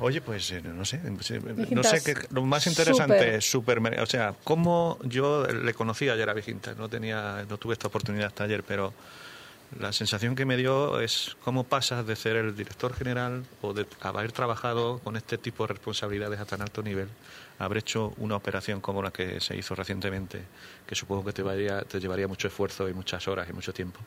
Oye, 0.00 0.20
pues 0.20 0.50
eh, 0.50 0.62
no 0.62 0.84
sé, 0.84 0.96
eh, 0.96 1.66
no 1.70 1.82
sé 1.82 2.02
qué, 2.02 2.14
lo 2.30 2.42
más 2.42 2.66
interesante 2.66 3.36
es 3.36 3.50
super, 3.50 3.78
o 4.00 4.06
sea, 4.06 4.34
cómo 4.42 4.98
yo 5.04 5.46
le 5.46 5.74
conocí 5.74 6.08
ayer 6.08 6.28
a 6.28 6.32
Viginta, 6.32 6.74
no 6.74 6.88
tenía, 6.88 7.44
no 7.48 7.58
tuve 7.58 7.74
esta 7.74 7.88
oportunidad 7.88 8.26
hasta 8.28 8.44
ayer, 8.44 8.64
pero 8.64 8.92
la 9.78 9.92
sensación 9.92 10.34
que 10.36 10.44
me 10.44 10.56
dio 10.56 11.00
es 11.00 11.36
cómo 11.44 11.64
pasas 11.64 12.06
de 12.06 12.14
ser 12.16 12.36
el 12.36 12.54
director 12.54 12.94
general 12.94 13.44
o 13.62 13.72
de 13.72 13.86
haber 14.00 14.32
trabajado 14.32 14.98
con 15.00 15.16
este 15.16 15.38
tipo 15.38 15.64
de 15.66 15.72
responsabilidades 15.74 16.38
a 16.40 16.44
tan 16.44 16.60
alto 16.62 16.82
nivel 16.82 17.08
haber 17.58 17.78
hecho 17.78 18.12
una 18.16 18.36
operación 18.36 18.80
como 18.80 19.02
la 19.02 19.10
que 19.12 19.40
se 19.40 19.56
hizo 19.56 19.74
recientemente, 19.74 20.42
que 20.86 20.94
supongo 20.94 21.24
que 21.24 21.32
te, 21.32 21.42
te 21.88 22.00
llevaría 22.00 22.26
mucho 22.26 22.48
esfuerzo 22.48 22.88
y 22.88 22.92
muchas 22.94 23.26
horas 23.28 23.48
y 23.48 23.52
mucho 23.52 23.72
tiempo. 23.72 24.00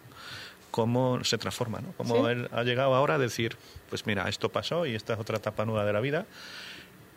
cómo 0.71 1.23
se 1.23 1.37
transforma, 1.37 1.79
¿no? 1.79 1.93
Cómo 1.95 2.25
Sí. 2.25 2.31
él 2.31 2.49
ha 2.51 2.63
llegado 2.63 2.93
ahora 2.95 3.15
a 3.15 3.17
decir, 3.17 3.55
pues 3.89 4.05
mira, 4.05 4.27
esto 4.27 4.49
pasó 4.49 4.85
y 4.85 4.93
esta 4.93 5.13
es 5.13 5.19
otra 5.19 5.37
etapa 5.37 5.63
nueva 5.63 5.85
de 5.85 5.93
la 5.93 6.01
vida. 6.01 6.25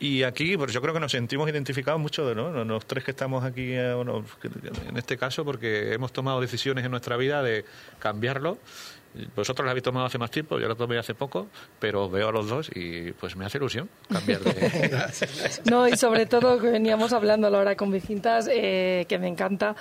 Y 0.00 0.22
aquí, 0.22 0.56
pues 0.56 0.72
yo 0.72 0.80
creo 0.80 0.94
que 0.94 1.00
nos 1.00 1.10
sentimos 1.10 1.48
identificados 1.48 2.00
mucho 2.00 2.26
de 2.26 2.34
¿no? 2.34 2.64
los 2.64 2.86
tres 2.86 3.02
que 3.02 3.10
estamos 3.10 3.44
aquí, 3.44 3.72
eh, 3.72 3.94
bueno, 3.94 4.24
en 4.88 4.96
este 4.96 5.16
caso, 5.16 5.44
porque 5.44 5.92
hemos 5.92 6.12
tomado 6.12 6.40
decisiones 6.40 6.84
en 6.84 6.90
nuestra 6.92 7.16
vida 7.16 7.42
de 7.42 7.64
cambiarlo. 7.98 8.58
Vosotros 9.34 9.64
lo 9.64 9.70
habéis 9.70 9.82
tomado 9.82 10.06
hace 10.06 10.18
más 10.18 10.30
tiempo, 10.30 10.60
yo 10.60 10.68
lo 10.68 10.76
tomé 10.76 10.98
hace 10.98 11.14
poco, 11.14 11.48
pero 11.80 12.08
veo 12.08 12.28
a 12.28 12.32
los 12.32 12.48
dos 12.48 12.70
y 12.72 13.10
pues 13.12 13.34
me 13.34 13.44
hace 13.44 13.58
ilusión 13.58 13.88
cambiar 14.08 14.40
de... 14.40 15.00
No, 15.70 15.88
y 15.88 15.96
sobre 15.96 16.26
todo 16.26 16.60
que 16.60 16.70
veníamos 16.70 17.12
hablando 17.12 17.48
a 17.48 17.50
la 17.50 17.58
hora 17.58 17.76
con 17.76 17.90
Vicintas, 17.90 18.48
eh, 18.52 19.06
que 19.08 19.18
me 19.18 19.26
encanta, 19.26 19.74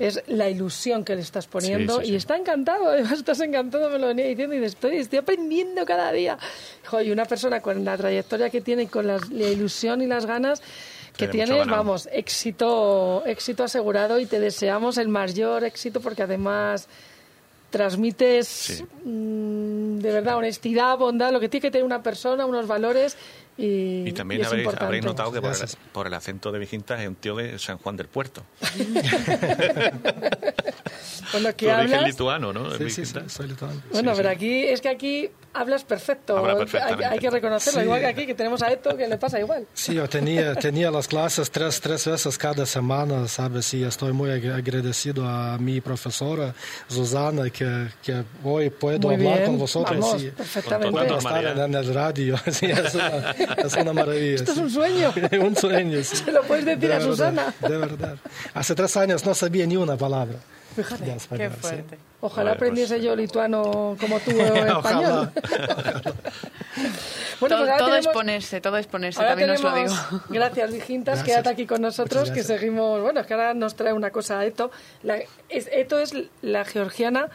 es 0.00 0.22
la 0.26 0.48
ilusión 0.48 1.04
que 1.04 1.14
le 1.14 1.20
estás 1.22 1.46
poniendo. 1.46 1.94
Sí, 1.96 2.00
sí, 2.00 2.06
sí. 2.06 2.12
Y 2.12 2.16
está 2.16 2.36
encantado, 2.36 2.88
además 2.88 3.12
estás 3.12 3.40
encantado, 3.40 3.88
me 3.90 3.98
lo 3.98 4.08
venía 4.08 4.26
diciendo, 4.26 4.56
y 4.56 4.64
estoy, 4.64 4.96
estoy 4.96 5.18
aprendiendo 5.20 5.84
cada 5.86 6.10
día. 6.10 6.36
Jo, 6.86 7.00
y 7.00 7.12
una 7.12 7.26
persona 7.26 7.60
con 7.60 7.84
la 7.84 7.96
trayectoria 7.96 8.50
que 8.50 8.60
tiene, 8.60 8.82
y 8.84 8.86
con 8.88 9.06
las- 9.06 9.30
la 9.30 9.46
ilusión 9.48 10.00
y 10.02 10.06
las 10.06 10.26
ganas 10.26 10.60
que 11.16 11.28
Tiene 11.28 11.44
tienes, 11.46 11.66
vamos, 11.66 12.08
éxito, 12.12 13.22
éxito 13.26 13.62
asegurado 13.64 14.18
y 14.20 14.26
te 14.26 14.40
deseamos 14.40 14.96
el 14.96 15.08
mayor 15.08 15.64
éxito 15.64 16.00
porque 16.00 16.22
además 16.22 16.88
transmites 17.70 18.46
Sí. 18.48 18.84
mm, 19.04 19.98
de 20.00 20.12
verdad 20.12 20.36
honestidad, 20.36 20.98
bondad, 20.98 21.32
lo 21.32 21.40
que 21.40 21.48
tiene 21.48 21.62
que 21.62 21.70
tener 21.70 21.84
una 21.84 22.02
persona, 22.02 22.44
unos 22.46 22.66
valores 22.66 23.16
y, 23.58 24.08
Y 24.08 24.12
también 24.12 24.40
y 24.40 24.44
habréis, 24.44 24.68
habréis 24.78 25.04
notado 25.04 25.32
que 25.32 25.40
por 25.40 25.52
el, 25.52 25.58
por 25.92 26.06
el 26.06 26.14
acento 26.14 26.50
de 26.52 26.58
Vicintas 26.58 27.00
es 27.00 27.08
un 27.08 27.14
tío 27.16 27.36
de 27.36 27.58
San 27.58 27.76
Juan 27.78 27.96
del 27.96 28.08
Puerto. 28.08 28.42
Con 31.32 31.42
lo 31.42 31.54
que 31.54 31.66
Tu 31.66 31.72
origen 31.72 31.94
hablas, 31.94 32.04
lituano, 32.06 32.52
¿no? 32.52 32.76
Sí, 32.76 32.90
sí, 32.90 33.04
soy 33.06 33.48
lituano. 33.48 33.80
bueno, 33.92 34.10
Sí, 34.12 34.16
pero 34.16 34.28
sí. 34.30 34.34
aquí 34.34 34.64
es 34.64 34.80
que 34.80 34.88
aquí 34.88 35.30
hablas 35.52 35.84
perfecto. 35.84 36.36
Habla 36.38 36.64
hay, 36.86 37.04
hay 37.04 37.18
que 37.18 37.30
reconocerlo, 37.30 37.80
Sí. 37.80 37.84
igual 37.84 38.00
que 38.00 38.06
aquí 38.06 38.26
que 38.26 38.34
tenemos 38.34 38.62
a 38.62 38.70
Eto 38.72 38.96
que 38.96 39.06
le 39.08 39.16
pasa 39.18 39.38
igual. 39.40 39.66
Sí, 39.74 39.94
yo 39.94 40.08
tenía, 40.08 40.54
tenía 40.54 40.90
las 40.90 41.08
clases 41.08 41.50
tres, 41.50 41.80
tres 41.80 42.06
veces 42.06 42.38
cada 42.38 42.64
semana, 42.66 43.26
¿sabes? 43.28 43.72
Y 43.74 43.84
estoy 43.84 44.12
muy 44.12 44.30
ag- 44.30 44.54
agradecido 44.54 45.26
a 45.26 45.58
mi 45.58 45.80
profesora, 45.80 46.54
Susana, 46.88 47.50
que, 47.50 47.88
que 48.02 48.22
hoy 48.44 48.70
puedo 48.70 48.98
Muy 49.00 49.14
hablar 49.16 49.34
bien, 49.38 49.46
con 49.46 49.58
vosotros. 49.58 49.98
vamos, 49.98 50.20
sí. 50.20 50.30
perfectamente. 50.36 50.98
Con 51.08 51.18
Estar 51.18 51.44
en 51.58 51.74
el 51.74 51.94
radio, 51.94 52.36
sí, 52.50 52.66
es 52.66 52.94
una, 52.94 53.30
es 53.30 53.74
una 53.74 53.92
maravilla. 53.92 54.34
Esto 54.36 54.52
es 54.52 54.58
un 54.58 54.70
sueño. 54.70 55.12
un 55.40 55.56
sueño, 55.56 56.02
sí. 56.04 56.16
Se 56.16 56.32
lo 56.32 56.42
puedes 56.42 56.64
decir 56.64 56.80
De 56.88 56.94
a 56.94 56.98
verdad, 56.98 57.10
Susana. 57.10 57.54
De 57.60 57.76
verdad. 57.76 58.16
Hace 58.54 58.74
tres 58.74 58.96
años 58.96 59.24
no 59.26 59.34
sabía 59.34 59.66
ni 59.66 59.76
una 59.76 59.96
palabra. 59.96 60.36
Fíjate. 60.84 61.04
Qué 61.04 61.12
español, 61.16 61.52
sí. 61.54 61.60
fuerte. 61.60 61.98
Ojalá 62.22 62.50
Vale, 62.50 62.58
pues, 62.58 62.68
aprendiese 62.70 63.00
yo 63.02 63.16
lituano 63.16 63.96
como 63.98 64.20
tú 64.20 64.30
español. 64.40 65.30
Bueno, 67.40 67.56
todo 67.56 67.66
pues 67.66 67.78
todo 67.78 67.88
es 67.88 68.00
tenemos- 68.04 68.12
ponerse, 68.14 68.60
todo 68.60 68.76
es 68.76 68.86
ponerse, 68.86 69.18
Ahora 69.18 69.30
también 69.30 69.50
os 69.50 69.62
lo 69.62 69.72
digo. 69.74 69.86
tenemos- 69.88 70.22
Gracias, 70.28 70.72
Vigintas. 70.72 71.14
Gracias. 71.18 71.36
Quédate 71.36 71.48
aquí 71.48 71.66
con 71.66 71.80
nosotros, 71.80 72.30
que 72.30 72.42
seguimos. 72.42 73.00
Bueno, 73.00 73.20
es 73.20 73.26
que 73.26 73.32
ahora 73.34 73.54
nos 73.54 73.74
trae 73.76 73.92
una 73.94 74.10
cosa 74.10 74.44
Eto. 74.44 74.70
La, 75.02 75.18
es, 75.48 75.68
Eto 75.72 75.98
es 75.98 76.12
la 76.42 76.64
georgiana 76.66 77.28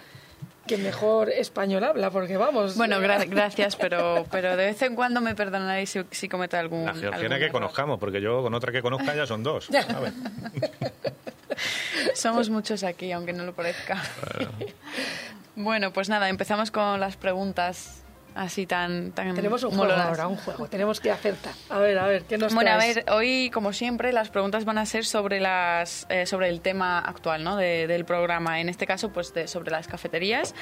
que 0.67 0.77
mejor 0.77 1.29
español 1.31 1.83
habla, 1.83 2.11
porque 2.11 2.37
vamos. 2.37 2.75
Bueno, 2.77 2.99
gra- 2.99 3.27
gracias, 3.27 3.75
pero, 3.75 4.25
pero 4.31 4.51
de 4.55 4.65
vez 4.67 4.81
en 4.83 4.95
cuando 4.95 5.21
me 5.21 5.33
perdonaréis 5.35 5.89
si, 5.89 6.01
si 6.11 6.29
cometo 6.29 6.55
algún. 6.57 6.85
La 6.85 6.93
georgiana 6.93 7.15
algún 7.17 7.29
que 7.39 7.45
error. 7.45 7.51
conozcamos, 7.51 7.99
porque 7.99 8.21
yo 8.21 8.43
con 8.43 8.53
otra 8.53 8.71
que 8.71 8.81
conozca 8.83 9.15
ya 9.15 9.25
son 9.25 9.41
dos. 9.43 9.65
¿sabes? 9.71 10.13
Somos 12.15 12.49
muchos 12.49 12.83
aquí, 12.83 13.11
aunque 13.11 13.33
no 13.33 13.43
lo 13.43 13.53
parezca. 13.53 14.01
Bueno, 15.57 15.93
pues 15.93 16.09
nada, 16.09 16.27
empezamos 16.27 16.69
con 16.69 16.99
las 16.99 17.15
preguntas 17.15 18.01
así 18.35 18.65
tan, 18.65 19.13
tan 19.13 19.33
Tenemos 19.35 19.63
un 19.63 19.69
juego 19.69 19.85
molonas. 19.85 20.07
ahora, 20.07 20.27
un 20.27 20.35
juego. 20.35 20.67
Tenemos 20.67 20.99
que 20.99 21.09
acertar. 21.11 21.53
A 21.69 21.79
ver, 21.79 21.97
a 21.97 22.07
ver, 22.07 22.23
¿qué 22.23 22.37
nos 22.37 22.53
Bueno, 22.53 22.71
a 22.71 22.77
ver, 22.77 23.05
hoy, 23.09 23.49
como 23.53 23.71
siempre, 23.71 24.11
las 24.11 24.29
preguntas 24.29 24.65
van 24.65 24.77
a 24.77 24.85
ser 24.85 25.05
sobre 25.05 25.39
las 25.39 26.05
eh, 26.09 26.25
sobre 26.25 26.49
el 26.49 26.59
tema 26.59 26.99
actual 26.99 27.45
¿no? 27.45 27.55
de- 27.55 27.87
del 27.87 28.03
programa. 28.03 28.59
En 28.59 28.67
este 28.67 28.85
caso, 28.85 29.13
pues 29.13 29.33
de- 29.33 29.47
sobre 29.47 29.71
las 29.71 29.87
cafeterías 29.87 30.53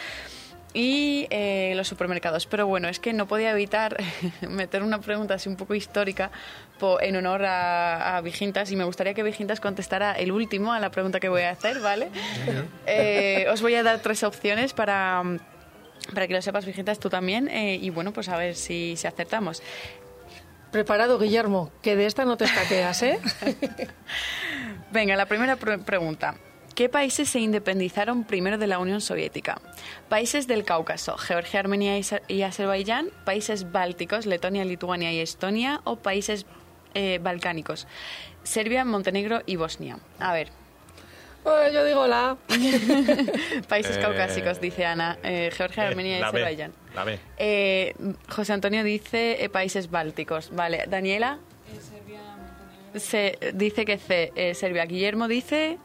y 0.73 1.27
eh, 1.29 1.73
los 1.75 1.87
supermercados. 1.87 2.47
Pero 2.47 2.65
bueno, 2.67 2.87
es 2.87 2.99
que 2.99 3.13
no 3.13 3.27
podía 3.27 3.51
evitar 3.51 3.95
meter 4.49 4.81
una 4.83 4.99
pregunta 5.01 5.35
así 5.35 5.47
un 5.49 5.55
poco 5.55 5.75
histórica 5.75 6.31
po- 6.79 6.99
en 7.01 7.15
honor 7.15 7.45
a, 7.45 8.17
a 8.17 8.21
Vigintas 8.21 8.71
y 8.71 8.75
me 8.75 8.83
gustaría 8.83 9.13
que 9.13 9.23
Vigintas 9.23 9.59
contestara 9.59 10.13
el 10.13 10.31
último 10.31 10.73
a 10.73 10.79
la 10.79 10.89
pregunta 10.91 11.19
que 11.19 11.29
voy 11.29 11.43
a 11.43 11.51
hacer, 11.51 11.79
¿vale? 11.79 12.09
Eh, 12.87 13.45
os 13.51 13.61
voy 13.61 13.75
a 13.75 13.83
dar 13.83 13.99
tres 13.99 14.23
opciones 14.23 14.73
para, 14.73 15.21
para 16.13 16.27
que 16.27 16.33
lo 16.33 16.41
sepas, 16.41 16.65
Vigintas, 16.65 16.99
tú 16.99 17.09
también. 17.09 17.47
eh, 17.49 17.75
y 17.81 17.89
bueno, 17.91 18.11
pues 18.11 18.27
a 18.29 18.37
ver 18.37 18.55
si, 18.55 18.95
si 18.97 19.05
acertamos. 19.07 19.61
Preparado, 20.71 21.19
Guillermo, 21.19 21.71
que 21.83 21.95
de 21.95 22.07
esta 22.07 22.25
no 22.25 22.35
te 22.35 22.45
escaqueas, 22.45 23.03
¿eh? 23.03 23.19
Venga, 24.91 25.15
la 25.15 25.27
primera 25.27 25.55
pre- 25.55 25.77
pregunta. 25.77 26.33
¿Qué 26.75 26.89
países 26.89 27.29
se 27.29 27.39
independizaron 27.39 28.23
primero 28.23 28.57
de 28.57 28.65
la 28.65 28.79
Unión 28.79 28.99
Soviética? 28.99 29.61
Países 30.09 30.47
del 30.47 30.63
Cáucaso, 30.63 31.17
Georgia, 31.17 31.59
Armenia 31.59 31.99
y, 32.27 32.41
Azerbaiyán, 32.41 33.09
países 33.25 33.71
bálticos, 33.71 34.25
Letonia, 34.25 34.65
Lituania 34.65 35.11
y 35.13 35.19
Estonia, 35.19 35.81
o 35.83 35.97
países 35.97 36.47
eh, 36.95 37.19
balcánicos, 37.21 37.87
Serbia, 38.43 38.85
Montenegro 38.85 39.41
y 39.45 39.55
Bosnia. 39.55 39.99
A 40.19 40.33
ver, 40.33 40.49
Bueno, 41.43 41.71
yo 41.71 41.85
digo 41.85 42.07
la 42.07 42.37
países 43.67 43.97
Eh, 43.97 44.01
caucásicos, 44.01 44.59
dice 44.59 44.85
Ana, 44.85 45.19
eh, 45.21 45.51
Georgia, 45.55 45.83
Eh, 45.83 45.87
Armenia 45.87 46.17
y 46.17 46.21
B, 46.21 46.25
Azerbaiyán. 46.27 46.73
la 46.95 47.03
B. 47.03 47.19
Eh, 47.37 47.93
José 48.29 48.53
Antonio 48.53 48.83
dice 48.83 49.43
eh, 49.43 49.49
países 49.49 49.91
bálticos. 49.91 50.49
Vale, 50.55 50.85
Daniela. 50.87 51.37
Se, 52.95 53.37
dice 53.53 53.85
que 53.85 53.97
C, 53.97 54.31
eh, 54.35 54.53
Serbia. 54.55 54.85
Guillermo 54.85 55.27
dice 55.27 55.77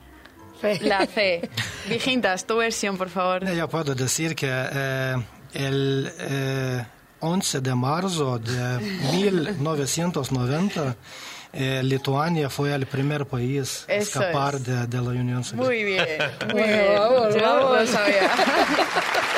Fe. 0.60 0.78
la 0.82 1.06
C. 1.06 1.48
Vigintas, 1.88 2.44
tu 2.46 2.56
versión, 2.56 2.96
por 2.98 3.08
favor. 3.10 3.44
Yo 3.52 3.68
puedo 3.68 3.94
decir 3.94 4.34
que 4.34 4.48
eh, 4.50 5.16
el 5.54 6.12
eh, 6.18 6.84
11 7.20 7.60
de 7.60 7.74
marzo 7.74 8.38
de 8.38 8.78
1990 9.12 10.96
eh, 11.52 11.80
Lituania 11.82 12.50
fue 12.50 12.74
el 12.74 12.86
primer 12.86 13.24
país 13.26 13.86
a 13.88 13.94
escapar 13.94 14.56
es. 14.56 14.64
de, 14.66 14.86
de 14.86 14.96
la 14.98 15.08
Unión 15.10 15.42
Soviética. 15.42 15.64
Muy 15.66 15.84
bien, 15.84 16.06
muy 16.52 16.62
bien. 16.62 16.86
vamos, 16.94 17.34
Yo 17.34 17.40
vamos. 17.42 17.80
lo 17.80 17.86
sabía. 17.86 18.30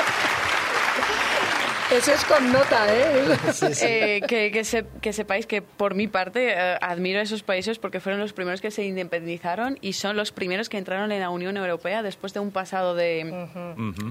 Eso 1.93 2.13
es 2.13 2.25
con 2.25 2.53
nota, 2.53 2.87
¿eh? 2.95 3.37
Eh, 3.83 4.21
que, 4.29 4.53
que, 4.53 4.65
se- 4.65 4.87
que 5.03 5.13
sepáis 5.13 5.47
que 5.47 5.61
por 5.61 5.95
mi 5.97 6.07
parte 6.07 6.53
eh, 6.53 6.79
admiro 6.81 7.19
a 7.19 7.23
esos 7.23 7.43
países 7.43 7.81
porque 7.81 7.99
fueron 7.99 8.21
los 8.21 8.33
primeros 8.33 8.61
que 8.61 8.71
se 8.71 8.85
independizaron 8.85 9.77
y 9.81 9.95
son 9.95 10.17
los 10.17 10.31
primeros 10.31 10.69
que 10.69 10.79
entraron 10.79 11.11
en 11.11 11.19
la 11.21 11.31
Unión 11.31 11.57
Europea 11.57 12.03
después 12.05 12.33
de 12.33 12.39
un 12.39 12.53
pasado 12.53 12.95
de 12.95 13.25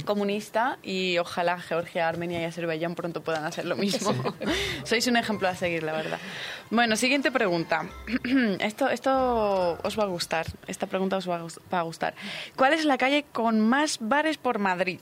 comunista 0.05 0.77
y 0.83 1.17
ojalá 1.19 1.57
Georgia, 1.61 2.09
Armenia 2.09 2.41
y 2.41 2.43
Azerbaiyán 2.43 2.95
pronto 2.95 3.21
puedan 3.23 3.45
hacer 3.45 3.63
lo 3.65 3.77
mismo. 3.77 4.13
Sois 4.83 5.07
un 5.07 5.15
ejemplo 5.15 5.47
a 5.47 5.55
seguir, 5.55 5.83
la 5.83 5.93
verdad. 5.93 6.19
Bueno, 6.71 6.97
siguiente 6.97 7.31
pregunta. 7.31 7.85
esto, 8.59 8.89
esto 8.89 9.79
os 9.81 9.97
va 9.97 10.03
a 10.03 10.07
gustar. 10.07 10.47
Esta 10.67 10.85
pregunta 10.87 11.15
os 11.15 11.29
va 11.29 11.37
a 11.37 11.41
gus- 11.43 11.59
va 11.73 11.79
a 11.79 11.83
gustar. 11.83 12.13
¿Cuál 12.57 12.73
es 12.73 12.83
la 12.83 12.97
calle 12.97 13.23
con 13.31 13.61
más 13.61 13.99
bares 14.01 14.37
por 14.37 14.59
Madrid? 14.59 14.99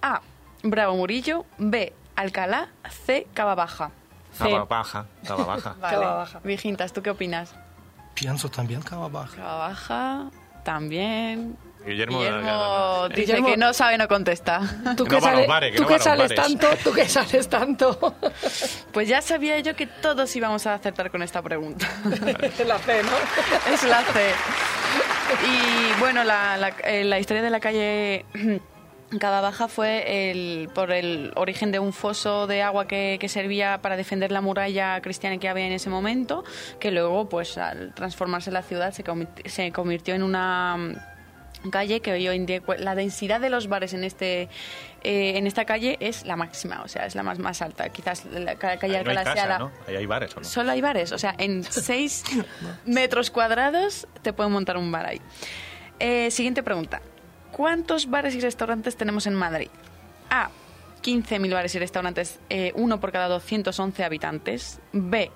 A. 0.00 0.22
Bravo 0.62 0.96
Murillo. 0.96 1.44
B. 1.58 1.92
Alcalá. 2.16 2.68
C. 3.06 3.26
Cava 3.34 3.54
Baja. 3.54 3.90
Cava 4.38 4.64
baja, 4.64 5.06
cava 5.26 5.44
baja. 5.54 5.74
Vale. 5.80 5.96
Cava 5.96 6.14
Baja. 6.16 6.40
Vigintas, 6.42 6.92
¿tú 6.92 7.02
qué 7.02 7.10
opinas? 7.10 7.54
Pienso 8.14 8.48
también 8.50 8.82
Cava 8.82 9.08
Baja. 9.08 9.36
Cava 9.36 9.56
Baja. 9.68 10.24
También. 10.64 11.56
Guillermo, 11.84 12.18
Guillermo 12.20 13.08
dice 13.10 13.20
Guillermo- 13.34 13.46
que 13.48 13.56
no 13.58 13.74
sabe, 13.74 13.98
no 13.98 14.08
contesta. 14.08 14.60
Tú 14.96 15.04
Que 15.04 15.10
que, 15.10 15.16
no 15.16 15.20
va 15.20 15.28
a 15.28 15.32
los 15.32 15.40
sale- 15.40 15.46
bares, 15.46 15.70
que 15.72 15.76
tú 15.76 15.82
no 15.82 15.88
que 15.88 15.98
va 15.98 16.12
a 16.12 16.16
los 16.16 16.28
sales 16.30 16.34
tanto, 16.58 16.68
tú 16.82 16.92
que 16.94 17.08
sales 17.08 17.48
tanto. 17.50 18.14
Pues 18.92 19.06
ya 19.08 19.20
sabía 19.20 19.58
yo 19.60 19.76
que 19.76 19.86
todos 19.86 20.34
íbamos 20.34 20.66
a 20.66 20.74
acertar 20.74 21.10
con 21.10 21.22
esta 21.22 21.42
pregunta. 21.42 21.86
Te 22.56 22.64
la 22.64 22.78
fe, 22.78 23.02
¿no? 23.02 23.72
es 23.72 23.82
la 23.84 24.02
C. 24.02 24.30
Y 25.46 26.00
bueno, 26.00 26.24
la, 26.24 26.56
la- 26.56 26.68
eh, 26.84 27.04
la 27.04 27.18
historia 27.18 27.42
de 27.42 27.50
la 27.50 27.60
calle 27.60 28.24
Cava 29.18 29.40
Baja 29.40 29.68
fue 29.68 30.30
el, 30.30 30.68
por 30.74 30.92
el 30.92 31.32
origen 31.36 31.72
de 31.72 31.78
un 31.78 31.92
foso 31.92 32.46
de 32.46 32.62
agua 32.62 32.86
que, 32.86 33.18
que 33.20 33.28
servía 33.28 33.80
para 33.82 33.96
defender 33.96 34.32
la 34.32 34.40
muralla 34.40 35.00
cristiana 35.00 35.38
que 35.38 35.48
había 35.48 35.66
en 35.66 35.72
ese 35.72 35.90
momento, 35.90 36.44
que 36.78 36.90
luego, 36.90 37.28
pues 37.28 37.58
al 37.58 37.92
transformarse 37.94 38.50
la 38.50 38.62
ciudad, 38.62 38.92
se, 38.92 39.72
convirtió 39.72 40.14
en 40.14 40.22
una 40.22 40.76
mm, 41.64 41.70
calle 41.70 42.00
que 42.00 42.12
hoy 42.12 42.26
en 42.28 42.46
día 42.46 42.60
la 42.78 42.94
densidad 42.94 43.40
de 43.40 43.50
los 43.50 43.68
bares 43.68 43.94
en 43.94 44.04
este 44.04 44.48
eh, 45.02 45.36
en 45.36 45.46
esta 45.46 45.64
calle 45.64 45.96
es 46.00 46.24
la 46.26 46.36
máxima, 46.36 46.82
o 46.82 46.88
sea, 46.88 47.06
es 47.06 47.14
la 47.14 47.22
más 47.22 47.38
más 47.38 47.60
alta. 47.62 47.88
Quizás 47.90 48.24
la 48.26 48.56
ca- 48.56 48.76
calle 48.78 48.98
Ahí 48.98 49.04
no 49.04 49.10
hay 49.10 49.16
Alcalá 49.16 49.34
sea 49.36 49.46
la, 49.46 49.58
¿no? 49.58 49.72
Ahí 49.86 49.96
hay 49.96 50.06
bares, 50.06 50.34
¿o 50.36 50.40
no? 50.40 50.44
Solo 50.44 50.72
hay 50.72 50.80
bares, 50.80 51.12
o 51.12 51.18
sea, 51.18 51.34
en 51.38 51.62
6 51.68 52.24
metros 52.86 53.30
cuadrados 53.30 54.06
te 54.22 54.32
pueden 54.32 54.52
montar 54.52 54.76
un 54.76 54.90
bar 54.92 55.06
ahí. 55.06 55.20
Eh, 55.98 56.30
siguiente 56.30 56.62
pregunta. 56.62 57.00
¿Cuántos 57.56 58.10
bares 58.10 58.34
y 58.34 58.40
restaurantes 58.40 58.96
tenemos 58.96 59.28
en 59.28 59.34
Madrid? 59.34 59.68
A. 60.28 60.50
15.000 61.04 61.52
bares 61.52 61.74
y 61.74 61.78
restaurantes, 61.78 62.40
eh, 62.50 62.72
uno 62.74 62.98
por 62.98 63.12
cada 63.12 63.28
211 63.28 64.02
habitantes. 64.02 64.80
B. 64.92 65.30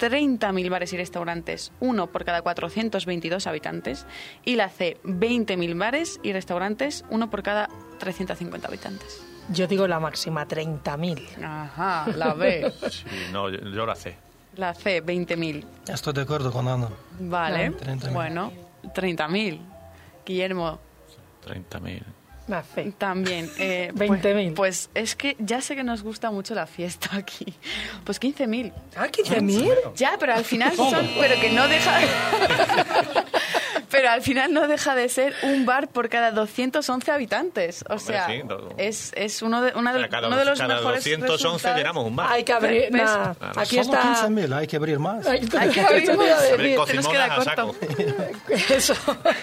30.000 0.00 0.68
bares 0.70 0.92
y 0.92 0.96
restaurantes, 0.96 1.70
uno 1.78 2.08
por 2.08 2.24
cada 2.24 2.42
422 2.42 3.46
habitantes. 3.46 4.06
Y 4.44 4.56
la 4.56 4.68
C. 4.68 4.96
20.000 5.04 5.78
bares 5.78 6.18
y 6.24 6.32
restaurantes, 6.32 7.04
uno 7.08 7.30
por 7.30 7.44
cada 7.44 7.68
350 8.00 8.66
habitantes. 8.66 9.22
Yo 9.50 9.68
digo 9.68 9.86
la 9.86 10.00
máxima, 10.00 10.48
30.000. 10.48 11.44
Ajá, 11.44 12.06
la 12.16 12.34
B. 12.34 12.72
Sí, 12.90 13.04
no, 13.30 13.48
yo, 13.48 13.58
yo 13.60 13.86
la 13.86 13.94
sé. 13.94 14.16
La 14.56 14.74
C, 14.74 15.04
20.000. 15.04 15.64
Estoy 15.86 16.14
de 16.14 16.22
acuerdo 16.22 16.50
con 16.50 16.66
Ana. 16.66 16.88
Vale. 17.20 17.66
Ah, 17.66 17.70
30.000. 17.84 18.12
Bueno, 18.12 18.52
30.000. 18.82 19.60
Guillermo, 20.26 20.80
30.000. 21.46 22.02
La 22.48 22.62
fe. 22.62 22.92
también. 22.98 23.48
Eh, 23.58 23.92
20.000. 23.94 24.54
Pues, 24.54 24.54
pues 24.54 24.90
es 24.94 25.14
que 25.14 25.36
ya 25.38 25.60
sé 25.60 25.76
que 25.76 25.84
nos 25.84 26.02
gusta 26.02 26.30
mucho 26.32 26.54
la 26.54 26.66
fiesta 26.66 27.10
aquí. 27.16 27.54
Pues 28.04 28.20
15.000. 28.20 28.72
Ah, 28.96 29.06
15.000. 29.06 29.94
Ya, 29.94 30.16
pero 30.18 30.34
al 30.34 30.44
final 30.44 30.74
son... 30.74 31.08
Pero 31.18 31.40
que 31.40 31.50
no 31.50 31.68
deja... 31.68 32.00
Pero 33.90 34.10
al 34.10 34.22
final 34.22 34.52
no 34.52 34.68
deja 34.68 34.94
de 34.94 35.08
ser 35.08 35.34
un 35.42 35.66
bar 35.66 35.88
por 35.88 36.08
cada 36.08 36.30
211 36.30 37.10
habitantes. 37.10 37.84
O 37.88 37.98
sea, 37.98 38.26
sí, 38.26 38.42
no- 38.44 38.58
es, 38.76 39.12
es 39.16 39.42
uno 39.42 39.62
de, 39.62 39.72
una 39.74 39.92
de- 39.92 39.98
O 39.98 40.00
sea, 40.02 40.08
cada, 40.08 40.28
uno 40.28 40.36
de 40.36 40.44
los 40.44 40.58
cada 40.58 40.76
mejores 40.76 41.04
211 41.04 41.32
resultados. 41.44 41.76
llenamos 41.78 42.06
un 42.06 42.16
bar. 42.16 42.32
Hay 42.32 42.44
que 42.44 42.52
abrir. 42.52 42.88
Claro. 42.90 43.36
Aquí 43.56 43.78
está. 43.78 44.02
15.000, 44.28 44.52
hay 44.54 44.66
que 44.66 44.76
abrir 44.76 44.98
más. 44.98 45.26
Hay, 45.26 45.40
Hay 45.58 45.68
que 45.70 45.80
abrir 45.80 46.16
más. 46.16 46.94
nos 46.94 47.08
queda 47.08 47.34
corto. 47.36 47.74
Eso. 48.68 48.94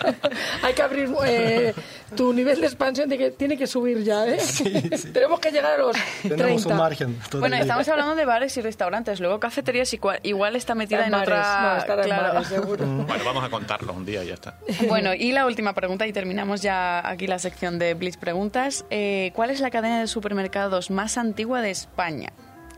Hay 0.63 0.73
que 0.73 0.81
abrir. 0.81 1.09
eh, 1.25 1.73
tu 2.15 2.31
nivel 2.33 2.61
de 2.61 2.67
expansión 2.67 3.09
de 3.09 3.17
que 3.17 3.31
tiene 3.31 3.57
que 3.57 3.67
subir 3.67 4.03
ya, 4.03 4.25
¿eh? 4.27 4.37
Tenemos 5.13 5.39
que 5.39 5.51
llegar 5.51 5.73
a 5.73 5.77
los 5.77 5.95
Tenemos 6.21 6.63
30. 6.63 6.69
un 6.69 6.77
margen. 6.77 7.19
Bueno, 7.33 7.55
estamos 7.57 7.87
hablando 7.89 8.15
de 8.15 8.25
bares 8.25 8.55
y 8.57 8.61
restaurantes. 8.61 9.19
Luego 9.19 9.39
cafeterías 9.39 9.93
igual, 9.93 10.19
igual 10.23 10.55
está 10.55 10.73
metida 10.75 10.99
En 10.99 11.05
en, 11.07 11.11
bares, 11.11 11.27
otra... 11.27 11.61
no, 11.73 11.77
estará 11.79 12.01
en 12.03 12.07
claro. 12.07 12.33
bares, 12.33 12.47
seguro. 12.47 12.85
Bueno, 12.85 13.23
vamos 13.25 13.43
a 13.43 13.49
contarlos 13.49 13.95
un 13.95 14.05
día 14.05 14.23
ya 14.23 14.36
está. 14.37 14.57
Bueno, 14.87 15.13
y 15.13 15.31
la 15.31 15.45
última 15.45 15.73
pregunta, 15.73 16.07
y 16.07 16.13
terminamos 16.13 16.61
ya 16.61 17.07
aquí 17.07 17.27
la 17.27 17.39
sección 17.39 17.77
de 17.79 17.93
Blitz 17.93 18.17
Preguntas. 18.17 18.85
Eh, 18.89 19.31
¿Cuál 19.35 19.49
es 19.49 19.59
la 19.59 19.69
cadena 19.69 19.99
de 19.99 20.07
supermercados 20.07 20.89
más 20.91 21.17
antigua 21.17 21.61
de 21.61 21.71
España? 21.71 22.31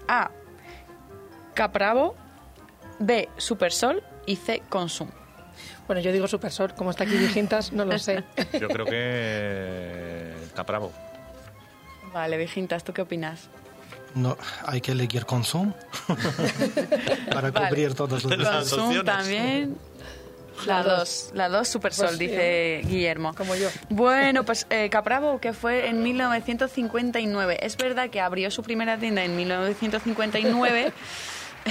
A. 0.07 0.31
Capravo. 1.53 2.15
B. 2.99 3.29
Supersol. 3.37 4.03
Y 4.25 4.35
C. 4.35 4.61
Consum. 4.69 5.09
Bueno, 5.87 6.01
yo 6.01 6.11
digo 6.11 6.27
Supersol, 6.27 6.73
como 6.75 6.91
está 6.91 7.03
aquí 7.03 7.17
Vigintas, 7.17 7.71
no 7.73 7.83
lo 7.85 7.97
sé. 7.97 8.23
Yo 8.59 8.67
creo 8.67 8.85
que 8.85 10.33
Capravo. 10.55 10.91
Vale, 12.13 12.37
Vigintas, 12.37 12.83
¿tú 12.83 12.93
qué 12.93 13.01
opinas? 13.01 13.49
No, 14.15 14.37
hay 14.65 14.81
que 14.81 14.91
elegir 14.93 15.25
consumo 15.25 15.73
para 17.33 17.51
Vale. 17.51 17.67
cubrir 17.69 17.93
todos 17.93 18.23
los 18.23 18.37
Las 18.37 18.69
Consum 18.69 18.85
opciones. 18.87 19.05
también. 19.05 19.77
La 20.65 20.83
2, 20.83 21.31
la 21.33 21.49
2 21.49 21.67
Supersol, 21.67 22.07
Pues 22.07 22.17
sí, 22.17 22.27
dice 22.27 22.81
Guillermo. 22.85 23.33
Como 23.35 23.55
yo. 23.55 23.69
Bueno, 23.89 24.43
pues 24.43 24.67
eh, 24.69 24.89
Capravo, 24.89 25.39
que 25.39 25.53
fue 25.53 25.87
en 25.87 26.03
1959. 26.03 27.59
Es 27.61 27.77
verdad 27.77 28.09
que 28.09 28.21
abrió 28.21 28.51
su 28.51 28.63
primera 28.63 28.97
tienda 28.97 29.23
en 29.23 29.35
1959 29.35 30.93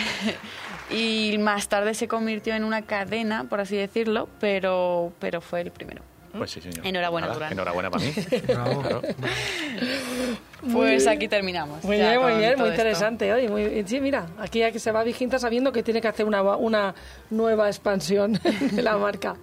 y 0.90 1.36
más 1.38 1.68
tarde 1.68 1.94
se 1.94 2.08
convirtió 2.08 2.54
en 2.54 2.64
una 2.64 2.82
cadena, 2.82 3.44
por 3.44 3.60
así 3.60 3.76
decirlo, 3.76 4.28
pero, 4.40 5.12
pero 5.18 5.40
fue 5.40 5.60
el 5.60 5.70
primero. 5.70 6.02
Pues 6.36 6.50
sí, 6.50 6.60
señor. 6.60 6.86
Enhorabuena, 6.86 7.26
Nada, 7.26 7.34
Durán. 7.34 7.52
Enhorabuena 7.52 7.90
para 7.90 8.04
mí. 8.04 8.12
Bravo. 8.46 8.80
Claro. 8.82 9.02
Pues 10.72 11.06
aquí 11.06 11.28
terminamos. 11.28 11.82
Muy 11.84 11.98
ya 11.98 12.10
bien, 12.10 12.22
muy 12.22 12.32
bien, 12.34 12.58
muy 12.58 12.68
interesante. 12.70 13.32
Oye, 13.32 13.48
muy, 13.48 13.84
sí, 13.86 14.00
mira, 14.00 14.26
aquí 14.38 14.60
que 14.72 14.78
se 14.78 14.92
va 14.92 15.02
Viginta 15.04 15.38
sabiendo 15.38 15.72
que 15.72 15.82
tiene 15.82 16.00
que 16.00 16.08
hacer 16.08 16.26
una, 16.26 16.42
una 16.42 16.94
nueva 17.30 17.68
expansión 17.68 18.32
de 18.72 18.82
la 18.82 18.96
marca. 18.96 19.36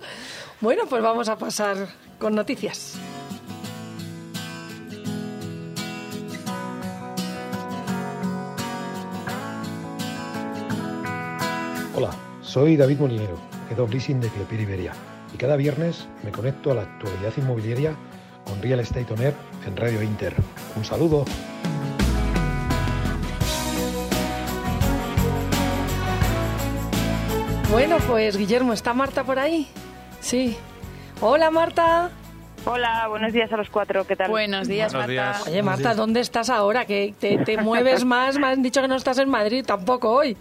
Bueno, 0.62 0.84
pues 0.90 1.02
vamos 1.02 1.30
a 1.30 1.38
pasar 1.38 1.78
con 2.20 2.36
noticias. 2.36 2.98
Hola, 11.98 12.10
soy 12.42 12.76
David 12.76 13.00
Molinero, 13.00 13.38
Head 13.70 13.80
of 13.80 13.90
Leasing 13.90 14.20
de 14.20 14.28
Clepier 14.28 14.62
Iberia, 14.62 14.94
y 15.36 15.38
cada 15.38 15.58
viernes 15.58 16.08
me 16.24 16.32
conecto 16.32 16.72
a 16.72 16.76
la 16.76 16.84
actualidad 16.84 17.34
inmobiliaria 17.36 17.94
con 18.46 18.62
Real 18.62 18.80
Estate 18.80 19.14
On 19.14 19.22
Air 19.22 19.34
en 19.68 19.76
Radio 19.76 20.02
Inter. 20.02 20.34
Un 20.78 20.86
saludo. 20.86 21.26
Bueno, 27.70 27.98
pues 28.08 28.38
Guillermo, 28.38 28.72
¿está 28.72 28.94
Marta 28.94 29.26
por 29.26 29.38
ahí? 29.38 29.68
Sí. 30.22 30.56
Hola, 31.20 31.52
Marta. 31.52 32.12
Hola, 32.64 33.08
buenos 33.10 33.34
días 33.34 33.52
a 33.52 33.58
los 33.58 33.70
cuatro, 33.70 34.08
¿qué 34.08 34.16
tal? 34.16 34.30
Buenos 34.30 34.70
días, 34.70 34.94
Buenos 34.94 35.14
Marta. 35.14 35.34
días. 35.40 35.48
Oye, 35.50 35.62
Marta, 35.64 35.96
¿dónde 35.96 36.22
estás 36.22 36.50
ahora? 36.50 36.86
Que 36.86 37.14
te, 37.20 37.40
te 37.40 37.58
mueves 37.58 38.06
más. 38.06 38.40
Me 38.40 38.48
han 38.48 38.64
dicho 38.64 38.82
que 38.82 38.88
no 38.88 38.96
estás 38.96 39.18
en 39.18 39.30
Madrid 39.30 39.66
tampoco 39.68 40.12
hoy. 40.12 40.38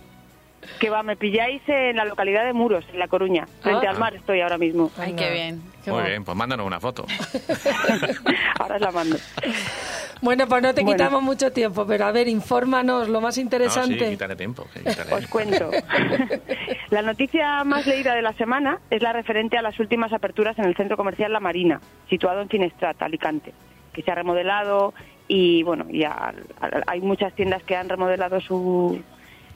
Que 0.81 0.91
va, 0.91 1.03
me 1.03 1.17
pilláis 1.17 1.63
en 1.69 1.97
la 1.97 2.05
localidad 2.05 2.45
de 2.45 2.53
Muros, 2.53 2.85
en 2.93 2.99
La 2.99 3.09
Coruña. 3.09 3.47
Frente 3.63 3.87
Ah. 3.87 3.91
al 3.91 3.99
mar 3.99 4.15
estoy 4.15 4.41
ahora 4.41 4.59
mismo. 4.59 4.91
Ay, 4.99 5.11
Anda. 5.11 5.23
qué 5.23 5.31
bien. 5.33 5.63
Qué 5.85 5.91
Muy 5.93 6.03
bien, 6.05 6.25
pues 6.25 6.37
mándanos 6.37 6.67
una 6.67 6.81
foto. 6.81 7.05
ahora 8.59 8.77
os 8.77 8.81
la 8.81 8.91
mando. 8.91 9.17
Bueno, 10.23 10.47
pues 10.47 10.63
no 10.63 10.73
te 10.75 10.83
Bueno. 10.83 10.97
quitamos 10.97 11.23
mucho 11.23 11.53
tiempo, 11.53 11.87
pero 11.87 12.07
a 12.07 12.13
ver, 12.13 12.29
infórmanos 12.29 13.09
lo 13.09 13.21
más 13.21 13.33
No, 13.33 13.33
sí, 13.35 13.41
interesante. 13.43 14.11
quítale 14.11 14.37
tiempo. 14.37 14.67
quítale. 14.73 15.13
Os 15.15 15.27
cuento. 15.27 15.71
la 16.91 17.03
noticia 17.03 17.63
más 17.65 17.87
leída 17.87 18.15
de 18.15 18.23
la 18.23 18.33
semana 18.35 18.79
es 18.91 19.03
la 19.03 19.13
referente 19.13 19.59
a 19.59 19.63
las 19.63 19.79
últimas 19.79 20.13
aperturas 20.13 20.59
en 20.59 20.65
el 20.65 20.75
centro 20.77 20.97
comercial 20.97 21.33
La 21.33 21.41
Marina, 21.41 21.81
situado 22.09 22.41
en 22.41 22.49
Finestrat, 22.49 23.01
Alicante, 23.03 23.53
que 23.93 24.03
se 24.03 24.11
ha 24.11 24.15
remodelado 24.15 24.95
y, 25.29 25.63
bueno, 25.63 25.87
ya 25.91 26.33
hay 26.87 27.01
muchas 27.01 27.35
tiendas 27.35 27.63
que 27.65 27.77
han 27.77 27.89
remodelado 27.89 28.41
su- 28.41 29.03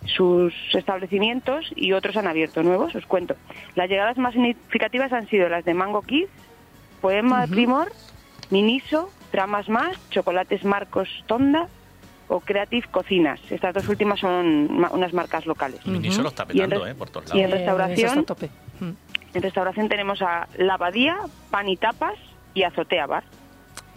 sus 0.07 0.55
establecimientos 0.74 1.66
y 1.76 1.92
otros 1.92 2.16
han 2.16 2.26
abierto 2.26 2.62
nuevos, 2.62 2.94
os 2.94 3.05
cuento. 3.07 3.36
Las 3.74 3.88
llegadas 3.88 4.16
más 4.18 4.32
significativas 4.32 5.12
han 5.12 5.28
sido 5.28 5.49
las 5.49 5.64
de 5.64 5.74
Mango 5.74 6.03
Kids, 6.03 6.30
Poema 7.01 7.46
Primor, 7.46 7.92
Miniso, 8.51 9.11
Tramas 9.30 9.68
Más, 9.68 9.96
Chocolates 10.11 10.64
Marcos 10.64 11.09
Tonda 11.26 11.68
o 12.28 12.40
Creative 12.40 12.86
Cocinas. 12.90 13.40
Estas 13.51 13.74
dos 13.74 13.88
últimas 13.88 14.20
son 14.20 14.80
ma- 14.80 14.90
unas 14.90 15.12
marcas 15.12 15.46
locales. 15.46 15.84
Miniso 15.86 16.22
lo 16.22 16.28
está 16.28 16.44
petando, 16.46 16.86
¿eh? 16.86 16.94
Por 16.94 17.11
todos 17.11 17.34
y 17.34 17.40
en 17.40 17.51
lados. 17.51 17.55
Eh, 17.55 17.59
restauración- 17.66 18.24
tope. 18.26 18.51
Mm. 18.80 18.90
En 19.34 19.42
restauración 19.42 19.88
tenemos 19.88 20.22
a 20.22 20.49
La 20.57 20.74
Abadía, 20.74 21.18
Pan 21.51 21.68
y 21.68 21.76
Tapas 21.76 22.14
y 22.55 22.62
Azotea 22.62 23.07
Bar. 23.07 23.24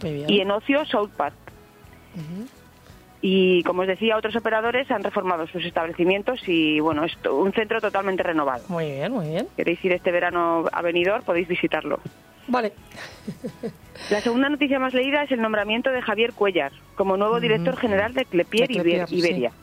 Muy 0.02 0.12
bien. 0.12 0.30
Y 0.30 0.40
en 0.40 0.50
ocio, 0.50 0.84
South 0.84 1.10
Park. 1.16 1.34
Y 3.24 3.62
como 3.62 3.82
os 3.82 3.88
decía, 3.88 4.16
otros 4.16 4.34
operadores 4.34 4.90
han 4.90 5.04
reformado 5.04 5.46
sus 5.46 5.64
establecimientos 5.64 6.40
y 6.48 6.80
bueno, 6.80 7.04
es 7.04 7.12
un 7.30 7.52
centro 7.52 7.80
totalmente 7.80 8.22
renovado. 8.24 8.64
Muy 8.68 8.86
bien, 8.90 9.12
muy 9.12 9.28
bien. 9.28 9.46
Queréis 9.56 9.82
ir 9.84 9.92
este 9.92 10.10
verano 10.10 10.64
a 10.72 10.82
Benidorm, 10.82 11.22
podéis 11.22 11.46
visitarlo. 11.46 12.00
Vale. 12.48 12.72
La 14.10 14.20
segunda 14.20 14.48
noticia 14.48 14.80
más 14.80 14.92
leída 14.92 15.22
es 15.22 15.30
el 15.30 15.40
nombramiento 15.40 15.90
de 15.90 16.02
Javier 16.02 16.32
Cuellar 16.32 16.72
como 16.96 17.16
nuevo 17.16 17.38
director 17.38 17.76
general 17.76 18.12
de 18.14 18.24
Clepier, 18.24 18.66
De 18.66 18.74
Clepier, 18.74 19.06
Iber- 19.06 19.12
Iberia. 19.12 19.50
sí. 19.50 19.56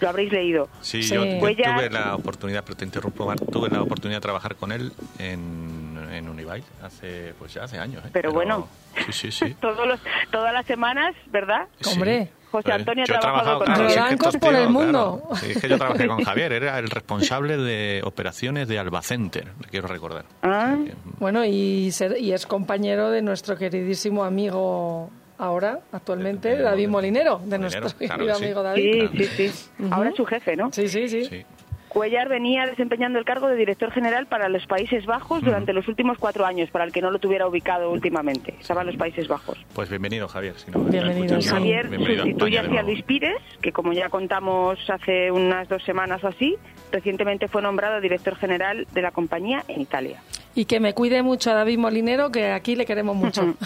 Lo 0.00 0.08
habréis 0.08 0.32
leído. 0.32 0.68
Sí, 0.80 1.02
Sí. 1.02 1.14
yo, 1.14 1.24
yo 1.24 1.38
tuve 1.40 1.90
la 1.90 2.16
oportunidad, 2.16 2.64
pero 2.64 2.76
te 2.76 2.84
interrumpo, 2.86 3.26
Mar, 3.26 3.38
tuve 3.38 3.68
la 3.68 3.82
oportunidad 3.82 4.16
de 4.16 4.22
trabajar 4.22 4.56
con 4.56 4.72
él 4.72 4.90
en, 5.18 5.96
en 6.10 6.28
Unibail 6.28 6.64
hace, 6.82 7.34
pues 7.38 7.52
ya 7.54 7.64
hace 7.64 7.78
años. 7.78 8.02
¿eh? 8.06 8.08
Pero 8.12 8.32
bueno. 8.32 8.66
Sí, 9.10 9.12
sí, 9.12 9.30
sí. 9.30 9.54
Todos 9.60 9.86
los, 9.86 10.00
todas 10.32 10.52
las 10.54 10.66
semanas, 10.66 11.14
¿verdad? 11.26 11.68
Sí. 11.80 11.90
Hombre. 11.92 12.30
José 12.52 12.70
Antonio 12.72 13.02
ha 13.02 13.06
yo 13.06 13.14
he 13.14 13.18
trabajado 13.18 13.58
con 13.58 13.66
claro, 13.74 13.88
estos 14.10 14.36
por 14.36 14.54
el 14.54 14.68
mundo. 14.68 15.22
claro, 15.28 15.36
sí, 15.44 15.50
es 15.52 15.58
que 15.60 15.68
yo 15.68 15.78
trabajé 15.78 16.06
con 16.06 16.22
Javier, 16.22 16.52
era 16.52 16.78
el 16.78 16.88
responsable 16.90 17.56
de 17.56 18.02
operaciones 18.04 18.68
de 18.68 18.78
Albacenter, 18.78 19.46
le 19.60 19.68
quiero 19.68 19.88
recordar. 19.88 20.24
Ah. 20.42 20.76
Sí, 20.84 20.92
Bueno, 21.18 21.44
y, 21.44 21.90
ser- 21.92 22.18
y 22.20 22.32
es 22.32 22.46
compañero 22.46 23.10
de 23.10 23.22
nuestro 23.22 23.56
queridísimo 23.56 24.22
amigo 24.22 25.10
ahora, 25.38 25.80
actualmente, 25.90 26.50
De- 26.50 26.56
de- 26.58 26.62
David 26.62 26.88
Molinero, 26.88 27.38
de 27.38 27.58
Molinero, 27.58 27.80
nuestro 27.80 27.98
claro 27.98 28.14
querido 28.18 28.34
que 28.34 28.38
sí. 28.38 28.44
amigo 28.44 28.62
David. 28.62 29.08
Sí, 29.16 29.26
sí, 29.26 29.48
sí. 29.48 29.84
Ahora 29.90 30.10
es 30.10 30.16
su 30.16 30.24
jefe, 30.24 30.54
¿no? 30.54 30.70
Sí, 30.72 30.86
sí, 30.88 31.08
sí. 31.08 31.24
sí. 31.24 31.44
Cuellar 31.92 32.30
venía 32.30 32.64
desempeñando 32.64 33.18
el 33.18 33.26
cargo 33.26 33.48
de 33.48 33.54
director 33.54 33.90
general 33.90 34.24
para 34.24 34.48
los 34.48 34.66
Países 34.66 35.04
Bajos 35.04 35.42
durante 35.42 35.74
los 35.74 35.86
últimos 35.88 36.16
cuatro 36.16 36.46
años, 36.46 36.70
para 36.70 36.84
el 36.84 36.90
que 36.90 37.02
no 37.02 37.10
lo 37.10 37.18
tuviera 37.18 37.46
ubicado 37.46 37.90
últimamente. 37.90 38.54
Estaba 38.58 38.80
en 38.80 38.86
los 38.86 38.96
Países 38.96 39.28
Bajos. 39.28 39.58
Pues 39.74 39.90
bienvenido, 39.90 40.26
Javier. 40.26 40.54
Si 40.56 40.70
no 40.70 40.78
Bienvenido, 40.84 41.42
sí. 41.42 41.50
Javier 41.50 41.88
bienvenido 41.88 42.22
a 42.22 42.24
sustituye 42.24 42.56
España 42.56 42.62
de 42.62 42.78
así 42.78 42.78
a 42.78 42.82
nuevo. 42.82 42.88
Luis 42.88 43.04
Pires, 43.04 43.36
que 43.60 43.72
como 43.72 43.92
ya 43.92 44.08
contamos 44.08 44.78
hace 44.88 45.30
unas 45.30 45.68
dos 45.68 45.82
semanas 45.82 46.24
o 46.24 46.28
así, 46.28 46.56
recientemente 46.90 47.46
fue 47.48 47.60
nombrado 47.60 48.00
director 48.00 48.36
general 48.36 48.86
de 48.90 49.02
la 49.02 49.10
compañía 49.10 49.62
en 49.68 49.82
Italia. 49.82 50.22
Y 50.54 50.64
que 50.64 50.80
me 50.80 50.94
cuide 50.94 51.22
mucho 51.22 51.50
a 51.50 51.54
David 51.54 51.76
Molinero, 51.76 52.32
que 52.32 52.52
aquí 52.52 52.74
le 52.74 52.86
queremos 52.86 53.16
mucho. 53.16 53.54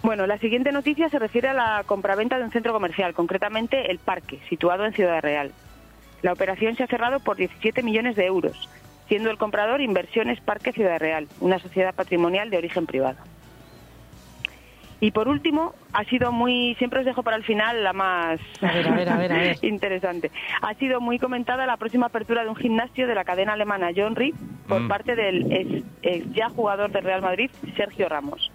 Bueno, 0.00 0.28
la 0.28 0.38
siguiente 0.38 0.70
noticia 0.70 1.08
se 1.08 1.18
refiere 1.18 1.48
a 1.48 1.52
la 1.52 1.82
compraventa 1.84 2.38
de 2.38 2.44
un 2.44 2.52
centro 2.52 2.72
comercial, 2.72 3.14
concretamente 3.14 3.90
el 3.90 3.98
Parque, 3.98 4.38
situado 4.48 4.86
en 4.86 4.92
Ciudad 4.92 5.20
Real. 5.20 5.52
La 6.22 6.32
operación 6.32 6.76
se 6.76 6.82
ha 6.82 6.86
cerrado 6.86 7.20
por 7.20 7.36
17 7.36 7.82
millones 7.82 8.16
de 8.16 8.26
euros, 8.26 8.68
siendo 9.08 9.30
el 9.30 9.38
comprador 9.38 9.80
Inversiones 9.80 10.40
Parque 10.40 10.72
Ciudad 10.72 10.98
Real, 10.98 11.28
una 11.40 11.58
sociedad 11.58 11.94
patrimonial 11.94 12.50
de 12.50 12.58
origen 12.58 12.86
privado. 12.86 13.18
Y 15.00 15.12
por 15.12 15.28
último, 15.28 15.74
ha 15.92 16.02
sido 16.04 16.32
muy, 16.32 16.74
siempre 16.76 16.98
os 16.98 17.04
dejo 17.04 17.22
para 17.22 17.36
el 17.36 17.44
final 17.44 17.84
la 17.84 17.92
más 17.92 18.40
interesante. 19.62 20.32
Ha 20.60 20.74
sido 20.74 21.00
muy 21.00 21.20
comentada 21.20 21.66
la 21.66 21.76
próxima 21.76 22.06
apertura 22.06 22.42
de 22.42 22.48
un 22.48 22.56
gimnasio 22.56 23.06
de 23.06 23.14
la 23.14 23.22
cadena 23.22 23.52
alemana 23.52 23.90
John 23.96 24.16
Reed 24.16 24.34
por 24.66 24.80
mm. 24.80 24.88
parte 24.88 25.14
del 25.14 25.84
ya 26.34 26.48
jugador 26.50 26.90
del 26.90 27.04
Real 27.04 27.22
Madrid, 27.22 27.50
Sergio 27.76 28.08
Ramos. 28.08 28.50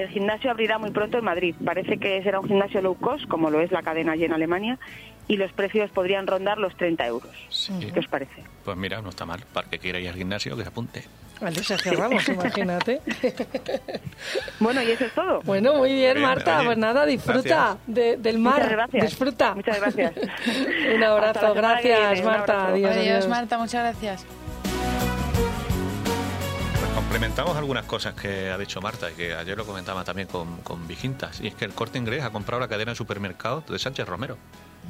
El 0.00 0.08
gimnasio 0.08 0.50
abrirá 0.50 0.78
muy 0.78 0.90
pronto 0.90 1.18
en 1.18 1.24
Madrid. 1.24 1.54
Parece 1.64 1.98
que 1.98 2.22
será 2.22 2.40
un 2.40 2.48
gimnasio 2.48 2.82
low 2.82 2.96
cost, 2.96 3.26
como 3.28 3.50
lo 3.50 3.60
es 3.60 3.72
la 3.72 3.82
cadena 3.82 4.12
allí 4.12 4.24
en 4.24 4.32
Alemania, 4.32 4.78
y 5.28 5.36
los 5.36 5.52
precios 5.52 5.90
podrían 5.90 6.26
rondar 6.26 6.58
los 6.58 6.76
30 6.76 7.06
euros. 7.06 7.32
¿Qué 7.92 7.98
os 7.98 8.06
parece? 8.06 8.42
Pues 8.64 8.76
mira, 8.76 9.00
no 9.00 9.08
está 9.08 9.24
mal. 9.24 9.42
Para 9.52 9.68
que 9.68 9.78
quiera 9.78 9.98
ir 9.98 10.08
al 10.08 10.14
gimnasio, 10.14 10.56
que 10.56 10.62
se 10.62 10.68
apunte. 10.68 11.04
Vale, 11.40 11.62
Sergio 11.62 11.92
Ramos, 11.92 12.28
imagínate. 12.28 13.00
bueno, 14.60 14.82
y 14.82 14.90
eso 14.90 15.04
es 15.04 15.12
todo. 15.12 15.40
Bueno, 15.42 15.74
muy 15.74 15.92
bien, 15.94 16.20
Marta. 16.20 16.62
pues 16.64 16.78
nada, 16.78 17.04
disfruta 17.04 17.78
del 17.86 18.38
mar. 18.38 18.54
Muchas 18.54 18.70
gracias. 18.70 19.04
Disfruta. 19.04 19.54
Muchas 19.54 19.80
gracias. 19.80 20.12
un 20.94 21.02
abrazo. 21.02 21.54
Gracias, 21.54 22.22
Marta. 22.22 22.68
Adiós, 22.68 22.96
adiós, 22.96 23.28
Marta. 23.28 23.58
Muchas 23.58 23.82
gracias. 23.82 24.26
Pues 26.96 27.04
complementamos 27.04 27.58
algunas 27.58 27.84
cosas 27.84 28.14
que 28.14 28.50
ha 28.50 28.56
dicho 28.56 28.80
Marta 28.80 29.10
y 29.10 29.14
que 29.14 29.34
ayer 29.34 29.54
lo 29.54 29.66
comentaba 29.66 30.02
también 30.02 30.28
con, 30.28 30.56
con 30.62 30.88
Vigintas. 30.88 31.42
Y 31.42 31.48
es 31.48 31.54
que 31.54 31.66
el 31.66 31.72
Corte 31.72 31.98
Inglés 31.98 32.24
ha 32.24 32.30
comprado 32.30 32.58
la 32.58 32.68
cadena 32.68 32.92
de 32.92 32.96
supermercados 32.96 33.66
de 33.66 33.78
Sánchez 33.78 34.08
Romero. 34.08 34.38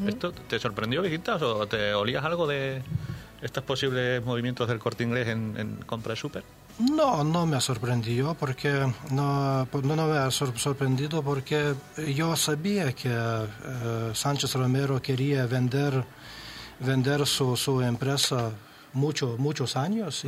¿Esto 0.06 0.30
te 0.30 0.60
sorprendió, 0.60 1.02
Vigintas, 1.02 1.42
o 1.42 1.66
te 1.66 1.94
olías 1.94 2.24
algo 2.24 2.46
de, 2.46 2.80
estos 3.42 3.64
posibles 3.64 4.24
movimientos 4.24 4.68
del 4.68 4.78
corte 4.78 5.02
inglés 5.02 5.26
en, 5.26 5.80
compra 5.84 6.12
de 6.12 6.16
super? 6.16 6.44
No, 6.78 7.24
no 7.24 7.44
me 7.44 7.56
ha 7.56 7.60
sorprendido 7.60 8.34
porque 8.34 8.86
no, 9.10 9.66
no 9.82 10.06
me 10.06 10.18
ha 10.18 10.30
sorprendido 10.30 11.24
porque 11.24 11.74
yo 12.14 12.36
sabía 12.36 12.92
que 12.92 13.10
eh, 13.10 14.10
Sánchez 14.14 14.54
Romero 14.54 15.02
quería 15.02 15.46
vender, 15.46 16.04
vender 16.78 17.26
su, 17.26 17.56
su 17.56 17.82
empresa 17.82 18.52
mucho, 18.92 19.34
muchos 19.38 19.74
años 19.74 20.24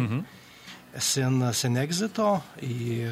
sin, 0.97 1.53
sin, 1.53 1.77
éxito 1.77 2.43
y 2.63 3.03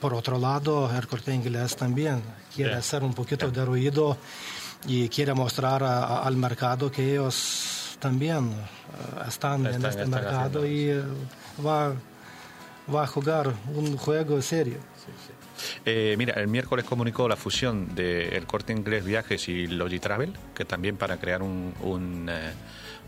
por 0.00 0.14
otro 0.14 0.38
lado 0.38 0.90
el 0.94 1.06
corte 1.06 1.34
inglés 1.34 1.76
también 1.76 2.22
quiere 2.54 2.74
hacer 2.74 3.02
un 3.02 3.14
poquito 3.14 3.50
de 3.50 3.64
ruido 3.64 4.16
y 4.86 5.08
quiere 5.08 5.34
mostrar 5.34 5.82
al 5.82 6.36
mercado 6.36 6.90
que 6.90 7.12
ellos 7.12 7.96
también 7.98 8.50
eh, 8.50 9.28
están, 9.28 9.66
en 9.66 9.84
este 9.84 10.06
mercado 10.06 10.66
y 10.66 10.90
eh, 10.90 11.02
va, 11.64 11.92
va 12.94 13.02
a 13.02 13.06
jugar 13.06 13.52
un 13.74 13.96
juego 13.96 14.40
serio. 14.40 14.78
Eh, 15.84 16.14
mira, 16.16 16.34
el 16.34 16.46
miércoles 16.46 16.84
comunicó 16.84 17.28
la 17.28 17.36
fusión 17.36 17.94
del 17.94 18.32
El 18.32 18.46
Corte 18.46 18.72
Inglés 18.72 19.04
Viajes 19.04 19.48
y 19.48 19.66
Logitravel, 19.66 20.32
que 20.54 20.64
también 20.64 20.96
para 20.96 21.16
crear 21.16 21.42
un, 21.42 21.74
un, 21.82 22.30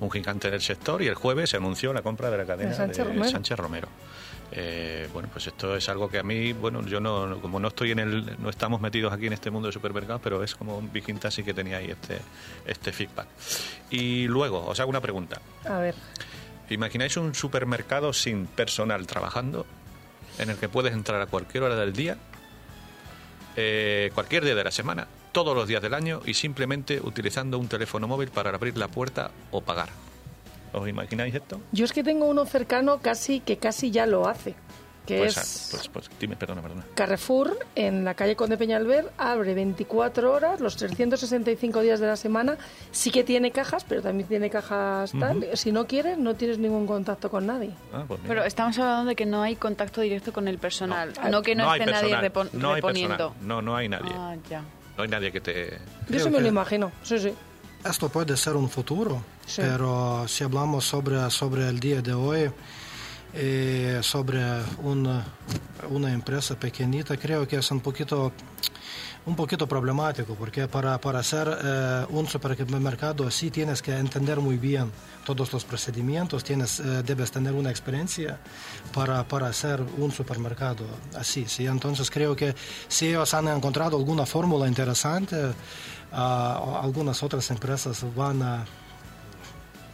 un, 0.00 0.10
gigante 0.10 0.50
del 0.50 0.60
sector, 0.60 1.02
y 1.02 1.06
el 1.06 1.14
jueves 1.14 1.50
se 1.50 1.56
anunció 1.56 1.92
la 1.92 2.02
compra 2.02 2.30
de 2.30 2.38
la 2.38 2.46
cadena 2.46 2.70
de 2.70 3.30
Sánchez 3.30 3.58
Romero. 3.58 3.88
Eh, 4.52 5.08
bueno, 5.12 5.28
pues 5.32 5.46
esto 5.46 5.76
es 5.76 5.88
algo 5.88 6.08
que 6.08 6.18
a 6.18 6.22
mí, 6.24 6.52
bueno, 6.52 6.84
yo 6.84 6.98
no, 6.98 7.40
como 7.40 7.60
no 7.60 7.68
estoy 7.68 7.92
en 7.92 8.00
el, 8.00 8.36
no 8.42 8.50
estamos 8.50 8.80
metidos 8.80 9.12
aquí 9.12 9.26
en 9.26 9.32
este 9.32 9.50
mundo 9.50 9.68
de 9.68 9.72
supermercados, 9.72 10.20
pero 10.22 10.42
es 10.42 10.56
como 10.56 10.76
un 10.76 10.92
Viginta 10.92 11.30
sí 11.30 11.44
que 11.44 11.54
tenía 11.54 11.76
ahí 11.76 11.90
este, 11.90 12.18
este 12.66 12.92
feedback. 12.92 13.28
Y 13.90 14.26
luego, 14.26 14.66
os 14.66 14.80
hago 14.80 14.90
una 14.90 15.00
pregunta. 15.00 15.40
A 15.64 15.78
ver. 15.78 15.94
¿Imagináis 16.68 17.16
un 17.16 17.34
supermercado 17.34 18.12
sin 18.12 18.46
personal 18.46 19.06
trabajando, 19.06 19.66
en 20.38 20.50
el 20.50 20.56
que 20.56 20.68
puedes 20.68 20.92
entrar 20.92 21.20
a 21.20 21.26
cualquier 21.26 21.64
hora 21.64 21.76
del 21.76 21.92
día, 21.92 22.16
eh, 23.56 24.10
cualquier 24.14 24.44
día 24.44 24.54
de 24.54 24.64
la 24.64 24.70
semana, 24.70 25.06
todos 25.32 25.54
los 25.54 25.68
días 25.68 25.82
del 25.82 25.94
año 25.94 26.20
y 26.24 26.34
simplemente 26.34 27.00
utilizando 27.00 27.58
un 27.58 27.68
teléfono 27.68 28.08
móvil 28.08 28.30
para 28.30 28.50
abrir 28.50 28.76
la 28.76 28.88
puerta 28.88 29.30
o 29.50 29.60
pagar? 29.60 29.88
¿Os 30.72 30.88
imagináis 30.88 31.34
esto? 31.34 31.60
Yo 31.72 31.84
es 31.84 31.92
que 31.92 32.04
tengo 32.04 32.26
uno 32.26 32.44
cercano 32.46 32.98
casi 33.00 33.40
que 33.40 33.56
casi 33.56 33.90
ya 33.90 34.06
lo 34.06 34.28
hace. 34.28 34.54
Que 35.06 35.18
pues, 35.18 35.36
es 35.36 35.68
pues, 35.72 35.88
pues, 35.88 36.10
dime, 36.20 36.36
perdona, 36.36 36.62
perdona. 36.62 36.84
Carrefour, 36.94 37.58
en 37.74 38.04
la 38.04 38.14
calle 38.14 38.36
Conde 38.36 38.56
Peñalver, 38.56 39.10
abre 39.18 39.54
24 39.54 40.32
horas, 40.32 40.60
los 40.60 40.76
365 40.76 41.80
días 41.80 41.98
de 41.98 42.06
la 42.06 42.16
semana. 42.16 42.58
Sí 42.92 43.10
que 43.10 43.24
tiene 43.24 43.50
cajas, 43.50 43.84
pero 43.84 44.02
también 44.02 44.28
tiene 44.28 44.50
cajas 44.50 45.12
tal. 45.18 45.48
Si 45.54 45.72
no 45.72 45.86
quieres, 45.86 46.18
no 46.18 46.34
tienes 46.34 46.58
ningún 46.58 46.86
contacto 46.86 47.30
con 47.30 47.46
nadie. 47.46 47.70
Ah, 47.92 48.04
pues 48.06 48.20
pero 48.28 48.44
estamos 48.44 48.78
hablando 48.78 49.08
de 49.08 49.16
que 49.16 49.26
no 49.26 49.42
hay 49.42 49.56
contacto 49.56 50.00
directo 50.00 50.32
con 50.32 50.46
el 50.46 50.58
personal, 50.58 51.12
no, 51.30 51.42
que 51.42 51.56
no, 51.56 51.74
esté 51.74 51.90
nadie 51.90 52.14
no 52.52 52.74
reponiendo. 52.74 53.34
no, 53.40 53.62
no 53.62 53.74
hay 53.74 53.88
nadie. 53.88 54.12
Ah, 54.14 54.36
ya. 54.48 54.62
No 55.00 55.04
hay 55.04 55.08
nadie 55.08 55.32
que 55.32 55.40
te... 55.40 55.78
Yo 56.10 56.20
se 56.20 56.28
me 56.28 56.42
lo 56.42 56.48
imagino, 56.48 56.92
sí, 57.02 57.18
sí. 57.18 57.32
Esto 57.82 58.10
puede 58.10 58.36
ser 58.36 58.54
un 58.54 58.68
futuro, 58.68 59.24
pero 59.56 60.28
si 60.28 60.44
hablamos 60.44 60.84
sobre, 60.84 61.30
sobre 61.30 61.66
el 61.70 61.80
día 61.80 62.02
de 62.02 62.12
hoy, 62.12 62.50
eh, 63.32 64.00
sobre 64.02 64.42
una, 64.82 65.24
una, 65.88 66.12
empresa 66.12 66.54
pequeñita, 66.54 67.16
creo 67.16 67.48
que 67.48 67.56
es 67.56 67.70
un 67.70 67.80
poquito, 67.80 68.32
un 69.26 69.36
poquito 69.36 69.66
problemático, 69.66 70.34
porque 70.34 70.66
para, 70.66 70.98
para 70.98 71.18
hacer 71.18 71.48
eh, 71.62 72.06
un 72.10 72.26
supermercado 72.26 73.26
así 73.26 73.50
tienes 73.50 73.82
que 73.82 73.96
entender 73.96 74.38
muy 74.38 74.56
bien 74.56 74.90
todos 75.24 75.52
los 75.52 75.64
procedimientos, 75.64 76.42
tienes, 76.42 76.80
eh, 76.80 77.02
debes 77.04 77.30
tener 77.30 77.52
una 77.52 77.70
experiencia 77.70 78.38
para, 78.94 79.24
para 79.24 79.48
hacer 79.48 79.80
un 79.98 80.10
supermercado 80.10 80.84
así. 81.16 81.46
¿sí? 81.46 81.66
Entonces 81.66 82.10
creo 82.10 82.34
que 82.34 82.54
si 82.88 83.08
ellos 83.08 83.32
han 83.34 83.48
encontrado 83.48 83.96
alguna 83.96 84.24
fórmula 84.24 84.66
interesante, 84.66 85.52
algunas 86.12 87.22
otras 87.22 87.50
empresas 87.50 88.04
van 88.16 88.42
a... 88.42 88.64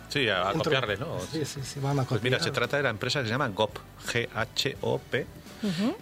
Sí, 0.09 0.29
a, 0.29 0.53
copiarle, 0.53 0.97
¿no? 0.97 1.19
Sí, 1.31 1.45
sí, 1.45 1.61
sí, 1.63 1.81
van 1.81 1.99
a 1.99 2.05
copiar. 2.05 2.21
Pues 2.21 2.23
mira, 2.23 2.41
se 2.41 2.51
trata 2.51 2.77
de 2.77 2.85
la 2.85 2.91
empresa 2.91 3.21
que 3.21 3.27
se 3.27 3.33
llama 3.33 3.49
GOP, 3.49 3.77
G-H-O-P. 4.07 5.27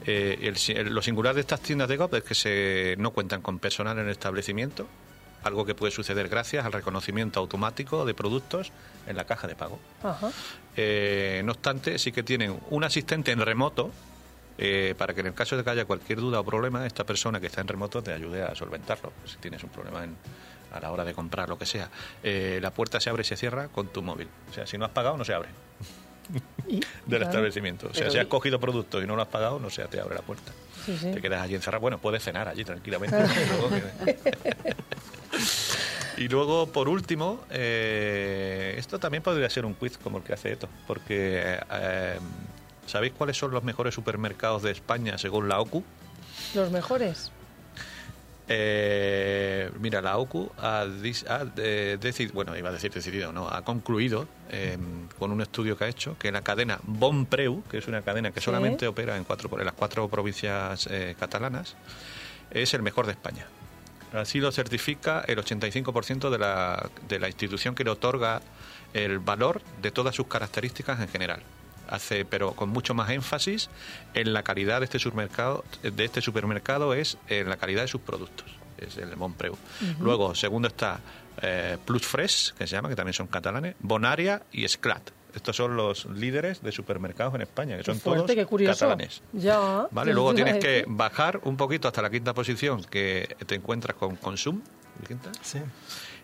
Eh, 0.07 0.53
lo 0.85 1.03
singular 1.03 1.35
de 1.35 1.41
estas 1.41 1.61
tiendas 1.61 1.89
de 1.89 1.97
GOP 1.97 2.15
es 2.15 2.25
que 2.25 2.35
se, 2.35 2.95
no 2.99 3.11
cuentan 3.13 3.43
con 3.43 3.59
personal 3.59 3.99
en 3.99 4.07
el 4.07 4.11
establecimiento, 4.11 4.87
algo 5.43 5.65
que 5.65 5.75
puede 5.75 5.93
suceder 5.93 6.29
gracias 6.29 6.65
al 6.65 6.73
reconocimiento 6.73 7.41
automático 7.41 8.05
de 8.05 8.15
productos 8.15 8.73
en 9.07 9.17
la 9.17 9.25
caja 9.25 9.47
de 9.47 9.55
pago. 9.55 9.79
Eh, 10.77 11.43
no 11.45 11.53
obstante, 11.53 11.99
sí 11.99 12.13
que 12.13 12.23
tienen 12.23 12.59
un 12.71 12.85
asistente 12.85 13.33
en 13.33 13.41
remoto 13.41 13.91
eh, 14.57 14.95
para 14.97 15.15
que 15.15 15.21
en 15.21 15.27
el 15.27 15.35
caso 15.35 15.57
de 15.57 15.65
que 15.65 15.71
haya 15.71 15.85
cualquier 15.85 16.21
duda 16.21 16.41
o 16.41 16.45
problema, 16.45 16.87
esta 16.87 17.05
persona 17.05 17.41
que 17.41 17.47
está 17.47 17.61
en 17.61 17.69
remoto 17.69 18.03
te 18.03 18.13
ayude 18.13 18.43
a 18.43 18.55
solventarlo. 18.55 19.13
Si 19.27 19.37
tienes 19.39 19.63
un 19.65 19.71
problema 19.71 20.07
a 20.73 20.81
la 20.81 20.91
hora 20.93 21.05
de 21.05 21.13
comprar 21.13 21.49
lo 21.49 21.59
que 21.59 21.67
sea, 21.67 21.91
eh, 22.23 22.59
la 22.63 22.71
puerta 22.71 23.01
se 23.01 23.11
abre 23.11 23.23
y 23.23 23.25
se 23.25 23.37
cierra 23.37 23.69
con 23.69 23.89
tu 23.89 24.03
móvil. 24.03 24.29
O 24.51 24.53
sea, 24.53 24.67
si 24.67 24.79
no 24.79 24.85
has 24.85 24.93
pagado, 24.93 25.17
no 25.17 25.25
se 25.25 25.35
abre. 25.35 25.49
del 27.07 27.23
establecimiento. 27.23 27.89
O 27.89 27.95
sea, 27.95 28.11
si 28.11 28.19
has 28.19 28.27
cogido 28.27 28.61
productos 28.61 29.03
y 29.03 29.07
no 29.07 29.17
lo 29.17 29.23
has 29.23 29.29
pagado, 29.29 29.59
no 29.59 29.71
se 29.71 29.83
te 29.85 30.01
abre 30.01 30.15
la 30.15 30.23
puerta. 30.23 30.53
Te 30.87 31.21
quedas 31.21 31.43
allí 31.43 31.55
encerrado. 31.55 31.81
Bueno, 31.81 31.99
puedes 31.99 32.23
cenar 32.23 32.49
allí 32.49 32.65
tranquilamente. 32.65 33.17
y 36.19 36.29
luego, 36.29 36.67
por 36.67 36.89
último, 36.89 37.45
eh, 37.51 38.75
esto 38.77 38.99
también 38.99 39.23
podría 39.23 39.49
ser 39.49 39.65
un 39.65 39.75
quiz 39.75 39.99
como 39.99 40.19
el 40.19 40.25
que 40.25 40.35
hace 40.35 40.53
Eto, 40.53 40.69
porque 40.87 41.59
¿Sabéis 42.87 43.13
cuáles 43.17 43.37
son 43.37 43.51
los 43.51 43.65
mejores 43.65 43.95
supermercados 43.95 44.63
de 44.63 44.71
España 44.71 45.19
según 45.19 45.49
la 45.49 45.61
OCU? 45.61 45.83
¿Los 46.55 46.71
mejores? 46.71 47.31
Eh, 48.47 49.71
mira, 49.81 50.03
la 50.03 50.19
OCU 50.19 50.51
ha, 50.59 50.85
decidido, 50.85 52.35
bueno, 52.35 52.57
iba 52.57 52.69
a 52.69 52.73
decir 52.73 52.93
decidido, 52.93 53.33
no, 53.33 53.49
ha 53.49 53.63
concluido 53.63 54.29
em, 54.51 55.09
con 55.19 55.33
un 55.33 55.41
estudio 55.41 55.79
que 55.79 55.85
ha 55.85 55.89
hecho 55.89 56.17
que 56.19 56.31
la 56.31 56.43
cadena 56.43 56.79
Bonpreu, 56.83 57.63
que 57.71 57.79
es 57.79 57.89
una 57.89 58.03
cadena 58.03 58.33
que 58.33 58.41
solamente 58.41 58.87
opera 58.87 59.17
en, 59.17 59.25
cuatro, 59.25 59.51
en 59.59 59.65
las 59.65 59.75
cuatro 59.75 60.09
provincias 60.09 60.89
eh, 60.91 61.17
catalanas, 61.19 61.75
es 62.51 62.75
el 62.75 62.83
mejor 62.83 63.07
de 63.07 63.13
España. 63.13 63.47
Así 64.13 64.41
lo 64.41 64.53
certifica 64.53 65.25
el 65.27 65.39
85% 65.39 66.31
de 66.31 66.39
la, 66.39 66.91
de 67.09 67.19
la 67.19 67.29
institución 67.29 67.75
que 67.75 67.83
le 67.83 67.91
otorga 67.91 68.43
el 68.93 69.19
valor 69.19 69.63
de 69.81 69.91
todas 69.91 70.15
sus 70.15 70.27
características 70.27 71.01
en 71.01 71.09
general 71.09 71.41
hace, 71.89 72.25
pero 72.25 72.53
con 72.53 72.69
mucho 72.71 72.95
más 72.95 73.11
énfasis 73.11 73.69
en 74.15 74.33
la 74.33 74.43
calidad 74.43 74.81
de 74.81 74.85
este 74.85 74.99
supermercado, 74.99 75.65
de 75.83 76.05
este 76.05 76.21
supermercado 76.21 76.95
es 76.95 77.19
en 77.29 77.49
la 77.49 77.57
calidad 77.57 77.83
de 77.83 77.89
sus 77.89 78.01
productos, 78.01 78.47
es 78.79 78.97
el 78.97 79.17
Montpreu. 79.17 79.57
Luego, 80.01 80.35
segundo 80.35 80.69
está 80.69 81.01
eh, 81.43 81.79
Plus 81.85 82.07
Fresh, 82.07 82.53
que 82.55 82.67
se 82.67 82.77
llama, 82.77 82.89
que 82.89 82.97
también 82.97 83.15
son 83.15 83.27
catalanes, 83.27 83.75
Bonaria 83.81 84.43
y 84.53 84.67
Sclat. 84.69 85.11
estos 85.35 85.57
son 85.57 85.77
los 85.77 86.07
líderes 86.07 86.63
de 86.63 86.71
supermercados 86.71 87.35
en 87.35 87.41
España, 87.43 87.77
que 87.77 87.83
son 87.83 87.99
fuerte, 87.99 88.35
todos 88.35 88.47
curioso. 88.49 88.79
catalanes. 88.87 89.21
Ya. 89.33 89.89
Vale, 89.91 90.13
luego 90.15 90.33
tienes 90.35 90.59
que 90.59 90.85
bajar 90.87 91.41
un 91.43 91.57
poquito 91.57 91.89
hasta 91.89 92.01
la 92.03 92.11
quinta 92.11 92.33
posición, 92.35 92.85
que 92.85 93.37
te 93.47 93.57
encuentras 93.57 93.97
con 93.97 94.15
Consum, 94.17 94.61
quinta, 95.09 95.33
Sí. 95.43 95.59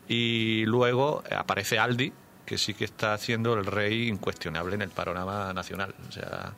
y 0.08 0.64
luego 0.66 1.22
aparece 1.36 1.78
Aldi, 1.78 2.12
que 2.50 2.58
sí 2.58 2.74
que 2.74 2.84
está 2.84 3.14
haciendo 3.14 3.54
el 3.54 3.64
rey 3.64 4.08
incuestionable 4.08 4.74
en 4.74 4.82
el 4.82 4.88
panorama 4.90 5.52
nacional. 5.52 5.94
O 6.08 6.10
sea, 6.10 6.50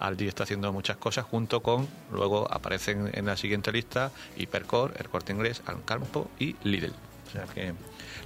Aldi 0.00 0.26
está 0.26 0.42
haciendo 0.42 0.72
muchas 0.72 0.96
cosas 0.96 1.24
junto 1.24 1.62
con, 1.62 1.86
luego 2.10 2.52
aparecen 2.52 3.08
en 3.12 3.26
la 3.26 3.36
siguiente 3.36 3.70
lista 3.70 4.10
Hipercor, 4.36 4.94
El 4.98 5.08
Corte 5.08 5.32
Inglés, 5.32 5.62
Alcampo 5.66 6.28
y 6.40 6.56
Lidl. 6.64 6.92
O 7.28 7.30
sea 7.30 7.44
que 7.44 7.74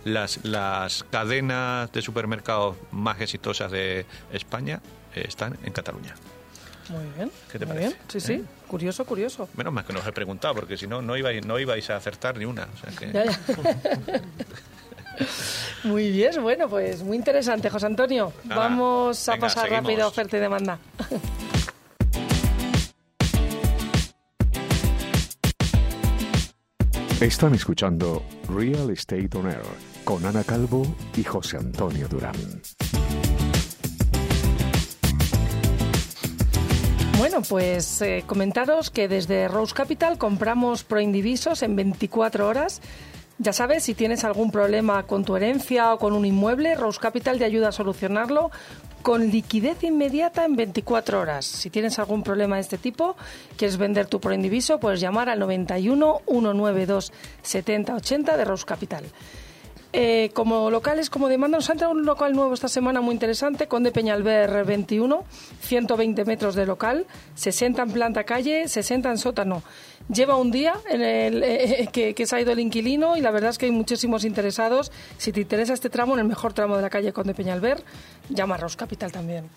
las, 0.07 0.43
las 0.47 1.05
cadenas 1.11 1.93
de 1.93 2.01
supermercados 2.01 2.77
más 2.91 3.21
exitosas 3.21 3.71
de 3.71 4.07
España 4.33 4.81
eh, 5.15 5.25
están 5.29 5.59
en 5.63 5.75
Cataluña. 5.75 6.15
Muy 6.89 7.05
bien. 7.19 7.31
¿Qué 7.53 7.59
te 7.59 7.67
muy 7.67 7.75
parece? 7.75 7.95
bien. 7.97 8.01
Sí, 8.09 8.21
sí. 8.21 8.33
¿Eh? 8.33 8.45
Curioso, 8.67 9.05
curioso. 9.05 9.47
Menos 9.59 9.75
mal 9.75 9.85
que 9.85 9.93
no 9.93 9.99
os 10.01 10.07
he 10.07 10.13
preguntado, 10.13 10.55
porque 10.55 10.79
si 10.79 10.87
no, 10.87 11.03
no 11.03 11.19
ibais, 11.19 11.45
no 11.45 11.59
ibais 11.59 11.91
a 11.91 11.97
acertar 11.97 12.39
ni 12.39 12.47
una. 12.47 12.67
O 12.73 12.77
sea 12.79 12.91
que- 12.99 13.13
Ya, 13.13 13.25
ya. 13.27 13.41
Muy 15.85 16.11
bien, 16.11 16.43
bueno, 16.43 16.69
pues 16.69 17.03
muy 17.03 17.17
interesante, 17.17 17.71
José 17.71 17.87
Antonio. 17.87 18.33
Nada, 18.45 18.61
Vamos 18.69 19.29
a 19.29 19.33
venga, 19.33 19.47
pasar 19.47 19.65
seguimos. 19.65 19.85
rápido 19.85 20.05
a 20.05 20.09
oferta 20.09 20.37
y 20.37 20.41
demanda. 20.41 20.79
Están 27.21 27.55
escuchando 27.55 28.23
Real 28.49 28.91
Estate 28.91 29.29
On 29.35 29.47
Air 29.47 29.61
con 30.05 30.25
Ana 30.25 30.43
Calvo 30.43 30.83
y 31.17 31.23
José 31.23 31.59
Antonio 31.59 32.09
Durán. 32.09 32.35
Bueno, 37.19 37.43
pues 37.47 38.01
eh, 38.01 38.25
comentaros 38.27 38.91
que 38.91 39.07
desde 39.07 39.47
Rose 39.49 39.75
Capital 39.75 40.17
compramos 40.17 40.85
Proindivisos 40.85 41.63
en 41.63 41.77
24 41.77 42.49
horas. 42.49 42.81
Ya 43.43 43.55
sabes, 43.55 43.85
si 43.85 43.95
tienes 43.95 44.25
algún 44.25 44.51
problema 44.51 45.05
con 45.05 45.25
tu 45.25 45.35
herencia 45.35 45.95
o 45.95 45.99
con 45.99 46.13
un 46.13 46.27
inmueble, 46.27 46.75
Rose 46.75 47.01
Capital 47.01 47.39
te 47.39 47.47
ayuda 47.47 47.69
a 47.69 47.73
solucionarlo 47.73 48.51
con 49.01 49.31
liquidez 49.31 49.83
inmediata 49.83 50.45
en 50.45 50.57
24 50.57 51.19
horas. 51.19 51.47
Si 51.47 51.71
tienes 51.71 51.99
algún 51.99 52.23
problema 52.23 52.57
de 52.57 52.61
este 52.61 52.77
tipo, 52.77 53.17
quieres 53.57 53.79
vender 53.79 54.09
tu 54.09 54.21
Proindiviso, 54.21 54.79
puedes 54.79 55.01
llamar 55.01 55.31
al 55.31 55.39
91 55.39 56.21
192 56.27 57.15
70 57.41 57.95
80 57.95 58.37
de 58.37 58.45
Rose 58.45 58.67
Capital. 58.67 59.05
Eh, 59.95 60.31
como 60.35 60.71
locales, 60.71 61.09
como 61.09 61.29
demanda, 61.29 61.57
nos 61.57 61.71
ha 61.71 61.73
entrado 61.73 61.95
un 61.95 62.05
local 62.05 62.35
nuevo 62.35 62.53
esta 62.53 62.69
semana 62.69 63.01
muy 63.01 63.15
interesante, 63.15 63.69
Conde 63.69 63.91
Peñalver 63.91 64.65
21, 64.65 65.25
120 65.63 66.25
metros 66.27 66.55
de 66.55 66.67
local, 66.67 67.07
60 67.37 67.83
en 67.83 67.91
planta 67.91 68.25
calle, 68.25 68.69
60 68.69 69.11
en 69.11 69.19
sótano. 69.19 69.63
Lleva 70.13 70.37
un 70.37 70.51
día 70.51 70.75
en 70.89 71.03
el, 71.03 71.43
eh, 71.45 71.89
que, 71.93 72.15
que 72.15 72.27
se 72.27 72.35
ha 72.35 72.41
ido 72.41 72.51
el 72.51 72.59
inquilino 72.59 73.17
y 73.17 73.21
la 73.21 73.31
verdad 73.31 73.51
es 73.51 73.59
que 73.59 73.67
hay 73.67 73.73
muchísimos 73.73 74.25
interesados. 74.25 74.91
Si 75.19 75.31
te 75.31 75.41
interesa 75.41 75.73
este 75.73 75.89
tramo, 75.89 76.15
en 76.15 76.21
el 76.21 76.27
mejor 76.27 76.53
tramo 76.53 76.77
de 76.77 76.83
la 76.83 76.91
calle 76.91 77.13
Conde 77.13 77.33
Peñalver, 77.33 77.83
llama 78.29 78.57
a 78.57 78.77
Capital 78.77 79.13
también. 79.13 79.49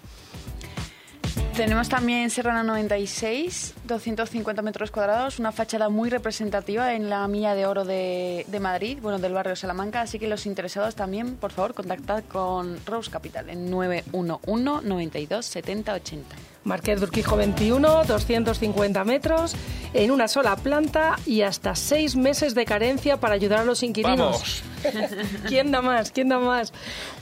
Tenemos 1.55 1.87
también 1.87 2.31
Serrano 2.31 2.63
96, 2.63 3.75
250 3.85 4.61
metros 4.63 4.89
cuadrados, 4.89 5.37
una 5.37 5.51
fachada 5.51 5.89
muy 5.89 6.09
representativa 6.09 6.93
en 6.95 7.09
la 7.09 7.27
Milla 7.27 7.53
de 7.53 7.67
Oro 7.67 7.85
de, 7.85 8.45
de 8.47 8.59
Madrid, 8.59 8.97
bueno, 9.01 9.19
del 9.19 9.33
barrio 9.33 9.55
Salamanca. 9.55 10.01
Así 10.01 10.17
que 10.17 10.27
los 10.27 10.47
interesados 10.47 10.95
también, 10.95 11.35
por 11.35 11.51
favor, 11.51 11.75
contactad 11.75 12.23
con 12.23 12.83
Rose 12.85 13.11
Capital 13.11 13.49
en 13.49 13.69
911 13.69 14.87
92 14.87 15.45
70 15.45 15.93
80. 15.93 16.35
Marqués 16.63 16.99
de 16.99 17.05
Urquijo 17.05 17.35
21, 17.35 18.05
250 18.05 19.03
metros, 19.03 19.55
en 19.93 20.11
una 20.11 20.27
sola 20.27 20.55
planta 20.55 21.17
y 21.25 21.41
hasta 21.41 21.75
seis 21.75 22.15
meses 22.15 22.55
de 22.55 22.65
carencia 22.65 23.19
para 23.19 23.35
ayudar 23.35 23.59
a 23.59 23.65
los 23.65 23.83
inquilinos. 23.83 24.63
¡Vamos! 24.83 25.13
¿Quién 25.47 25.71
da 25.71 25.81
más? 25.81 26.11
¿Quién 26.11 26.29
da 26.29 26.39
más? 26.39 26.73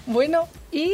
Bueno, 0.05 0.47
y 0.71 0.93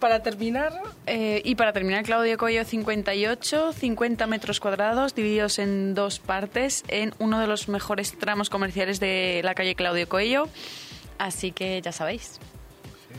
para 0.00 0.22
terminar, 0.22 0.72
Eh, 1.06 1.42
y 1.44 1.54
para 1.54 1.72
terminar, 1.72 2.04
Claudio 2.04 2.36
Coello 2.38 2.64
58, 2.64 3.72
50 3.72 4.26
metros 4.26 4.58
cuadrados 4.60 5.14
divididos 5.14 5.58
en 5.58 5.94
dos 5.94 6.18
partes 6.18 6.84
en 6.88 7.14
uno 7.18 7.38
de 7.40 7.46
los 7.46 7.68
mejores 7.68 8.18
tramos 8.18 8.50
comerciales 8.50 8.98
de 9.00 9.40
la 9.44 9.54
calle 9.54 9.74
Claudio 9.74 10.08
Coello. 10.08 10.48
Así 11.18 11.52
que 11.52 11.80
ya 11.82 11.92
sabéis. 11.92 12.40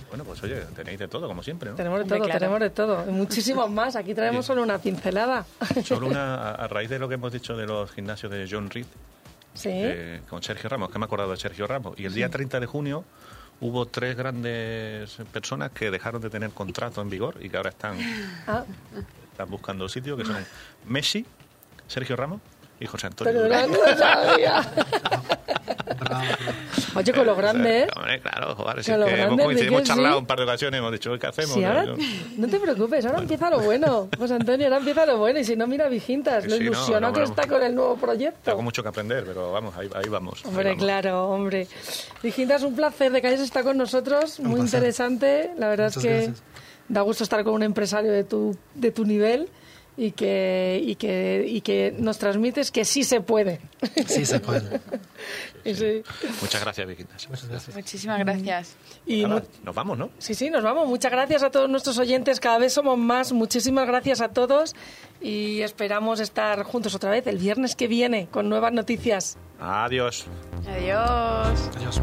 Bueno, 0.09 0.23
pues 0.25 0.41
oye, 0.43 0.55
tenéis 0.75 0.99
de 0.99 1.07
todo, 1.07 1.27
como 1.27 1.43
siempre, 1.43 1.69
¿no? 1.69 1.75
tenemos 1.75 1.99
de 1.99 2.05
todo, 2.05 2.19
claro. 2.19 2.39
tenemos 2.39 2.59
de 2.59 2.69
todo. 2.69 3.05
Muchísimos 3.05 3.69
más. 3.79 3.95
Aquí 3.95 4.13
traemos 4.13 4.45
solo 4.45 4.63
una 4.63 4.77
pincelada. 4.79 5.45
Solo 5.83 6.07
una, 6.07 6.35
a 6.51 6.55
a 6.55 6.67
raíz 6.67 6.89
de 6.89 6.99
lo 6.99 7.07
que 7.07 7.15
hemos 7.15 7.31
dicho 7.31 7.55
de 7.55 7.65
los 7.65 7.91
gimnasios 7.91 8.31
de 8.31 8.47
John 8.49 8.69
Reed, 8.69 8.85
Sí. 9.53 9.69
eh, 9.71 10.21
con 10.29 10.41
Sergio 10.41 10.69
Ramos, 10.69 10.89
que 10.91 10.97
me 10.99 11.03
he 11.03 11.07
acordado 11.07 11.31
de 11.31 11.37
Sergio 11.37 11.67
Ramos. 11.67 11.99
Y 11.99 12.05
el 12.05 12.13
día 12.13 12.29
30 12.29 12.59
de 12.61 12.65
junio 12.65 13.03
hubo 13.61 13.85
tres 13.87 14.15
grandes 14.17 15.15
personas 15.31 15.71
que 15.71 15.89
dejaron 15.91 16.21
de 16.21 16.29
tener 16.29 16.49
contrato 16.51 17.01
en 17.01 17.09
vigor 17.09 17.35
y 17.39 17.49
que 17.49 17.57
ahora 17.57 17.69
están, 17.69 17.97
Ah, 18.47 18.63
están 19.31 19.49
buscando 19.49 19.87
sitio, 19.87 20.17
que 20.17 20.25
son 20.25 20.45
Messi, 20.87 21.25
Sergio 21.87 22.15
Ramos 22.15 22.41
y 22.79 22.85
José 22.87 23.07
Antonio. 23.07 23.31
pero 23.33 23.43
Durán. 23.43 23.71
no 23.71 23.77
lo 23.85 23.97
sabía. 23.97 24.71
Oye, 26.95 27.13
con 27.13 27.25
lo 27.25 27.35
grande, 27.35 27.81
¿eh? 27.81 27.87
Hombre, 27.95 28.19
claro, 28.21 28.55
joder, 28.55 28.83
si 28.83 28.91
Con 28.91 29.01
es 29.01 29.07
lo 29.09 29.15
que 29.15 29.21
hemos, 29.21 29.41
coincidido, 29.41 29.67
hemos 29.67 29.79
¿de 29.79 29.83
que 29.83 29.87
charlado 29.87 30.15
sí? 30.15 30.19
un 30.19 30.25
par 30.25 30.37
de 30.37 30.43
ocasiones, 30.43 30.77
hemos 30.79 30.91
dicho, 30.91 31.17
¿qué 31.19 31.27
hacemos? 31.27 31.53
Sí, 31.53 31.63
ahora, 31.63 31.85
Yo- 31.85 31.95
no 32.37 32.47
te 32.47 32.59
preocupes, 32.59 33.05
ahora 33.05 33.19
empieza 33.19 33.49
lo 33.49 33.59
bueno. 33.59 34.09
José 34.17 34.33
Antonio, 34.35 34.65
ahora 34.67 34.77
empieza 34.77 35.05
lo 35.05 35.17
bueno. 35.17 35.39
Y 35.39 35.43
si 35.45 35.55
no, 35.55 35.67
mira 35.67 35.87
Vigintas, 35.87 36.43
lo 36.45 36.51
sí, 36.51 36.57
no, 36.59 36.63
ilusionado 36.65 37.07
no, 37.07 37.13
que 37.13 37.19
bueno. 37.21 37.35
está 37.35 37.47
con 37.47 37.63
el 37.63 37.75
nuevo 37.75 37.95
proyecto. 37.97 38.39
Tengo 38.51 38.61
mucho 38.61 38.83
que 38.83 38.89
aprender, 38.89 39.23
pero 39.25 39.51
vamos, 39.51 39.75
ahí, 39.77 39.89
ahí 39.95 40.09
vamos. 40.09 40.41
ahí 40.43 40.49
Hombre, 40.49 40.69
vamos. 40.69 40.83
claro, 40.83 41.29
hombre. 41.29 41.67
Vigintas, 42.21 42.63
un 42.63 42.75
placer 42.75 43.11
de 43.11 43.21
que 43.21 43.27
hayas 43.27 43.41
estado 43.41 43.65
con 43.65 43.77
nosotros. 43.77 44.39
Un 44.39 44.47
Muy 44.47 44.59
placer. 44.61 44.79
interesante. 44.79 45.51
La 45.57 45.69
verdad 45.69 45.85
Muchas 45.85 46.03
es 46.03 46.09
que 46.09 46.15
gracias. 46.25 46.43
da 46.89 47.01
gusto 47.01 47.23
estar 47.23 47.43
con 47.43 47.53
un 47.53 47.63
empresario 47.63 48.11
de 48.11 48.23
tu, 48.23 48.55
de 48.75 48.91
tu 48.91 49.05
nivel 49.05 49.49
y 50.03 50.13
que, 50.13 50.81
y, 50.83 50.95
que, 50.95 51.45
y 51.47 51.61
que 51.61 51.93
nos 51.95 52.17
transmites 52.17 52.71
que 52.71 52.85
sí 52.85 53.03
se 53.03 53.21
puede. 53.21 53.59
Sí, 54.07 54.25
se 54.25 54.39
puede. 54.39 54.79
Sí. 55.63 56.01
Muchas 56.41 56.59
gracias, 56.61 56.87
Viquitas. 56.87 57.29
Muchas 57.29 57.47
gracias. 57.47 57.75
Muchísimas 57.75 58.17
gracias. 58.17 58.75
Y 59.05 59.21
Ahora, 59.25 59.35
mu- 59.35 59.41
nos 59.65 59.75
vamos, 59.75 59.95
¿no? 59.95 60.09
Sí, 60.17 60.33
sí, 60.33 60.49
nos 60.49 60.63
vamos. 60.63 60.87
Muchas 60.87 61.11
gracias 61.11 61.43
a 61.43 61.51
todos 61.51 61.69
nuestros 61.69 61.99
oyentes. 61.99 62.39
Cada 62.39 62.57
vez 62.57 62.73
somos 62.73 62.97
más. 62.97 63.31
Muchísimas 63.31 63.85
gracias 63.85 64.21
a 64.21 64.29
todos 64.29 64.73
y 65.21 65.61
esperamos 65.61 66.19
estar 66.19 66.63
juntos 66.63 66.95
otra 66.95 67.11
vez 67.11 67.27
el 67.27 67.37
viernes 67.37 67.75
que 67.75 67.87
viene 67.87 68.27
con 68.31 68.49
nuevas 68.49 68.73
noticias. 68.73 69.37
Adiós. 69.59 70.25
Adiós. 70.67 71.69
Adiós. 71.77 72.01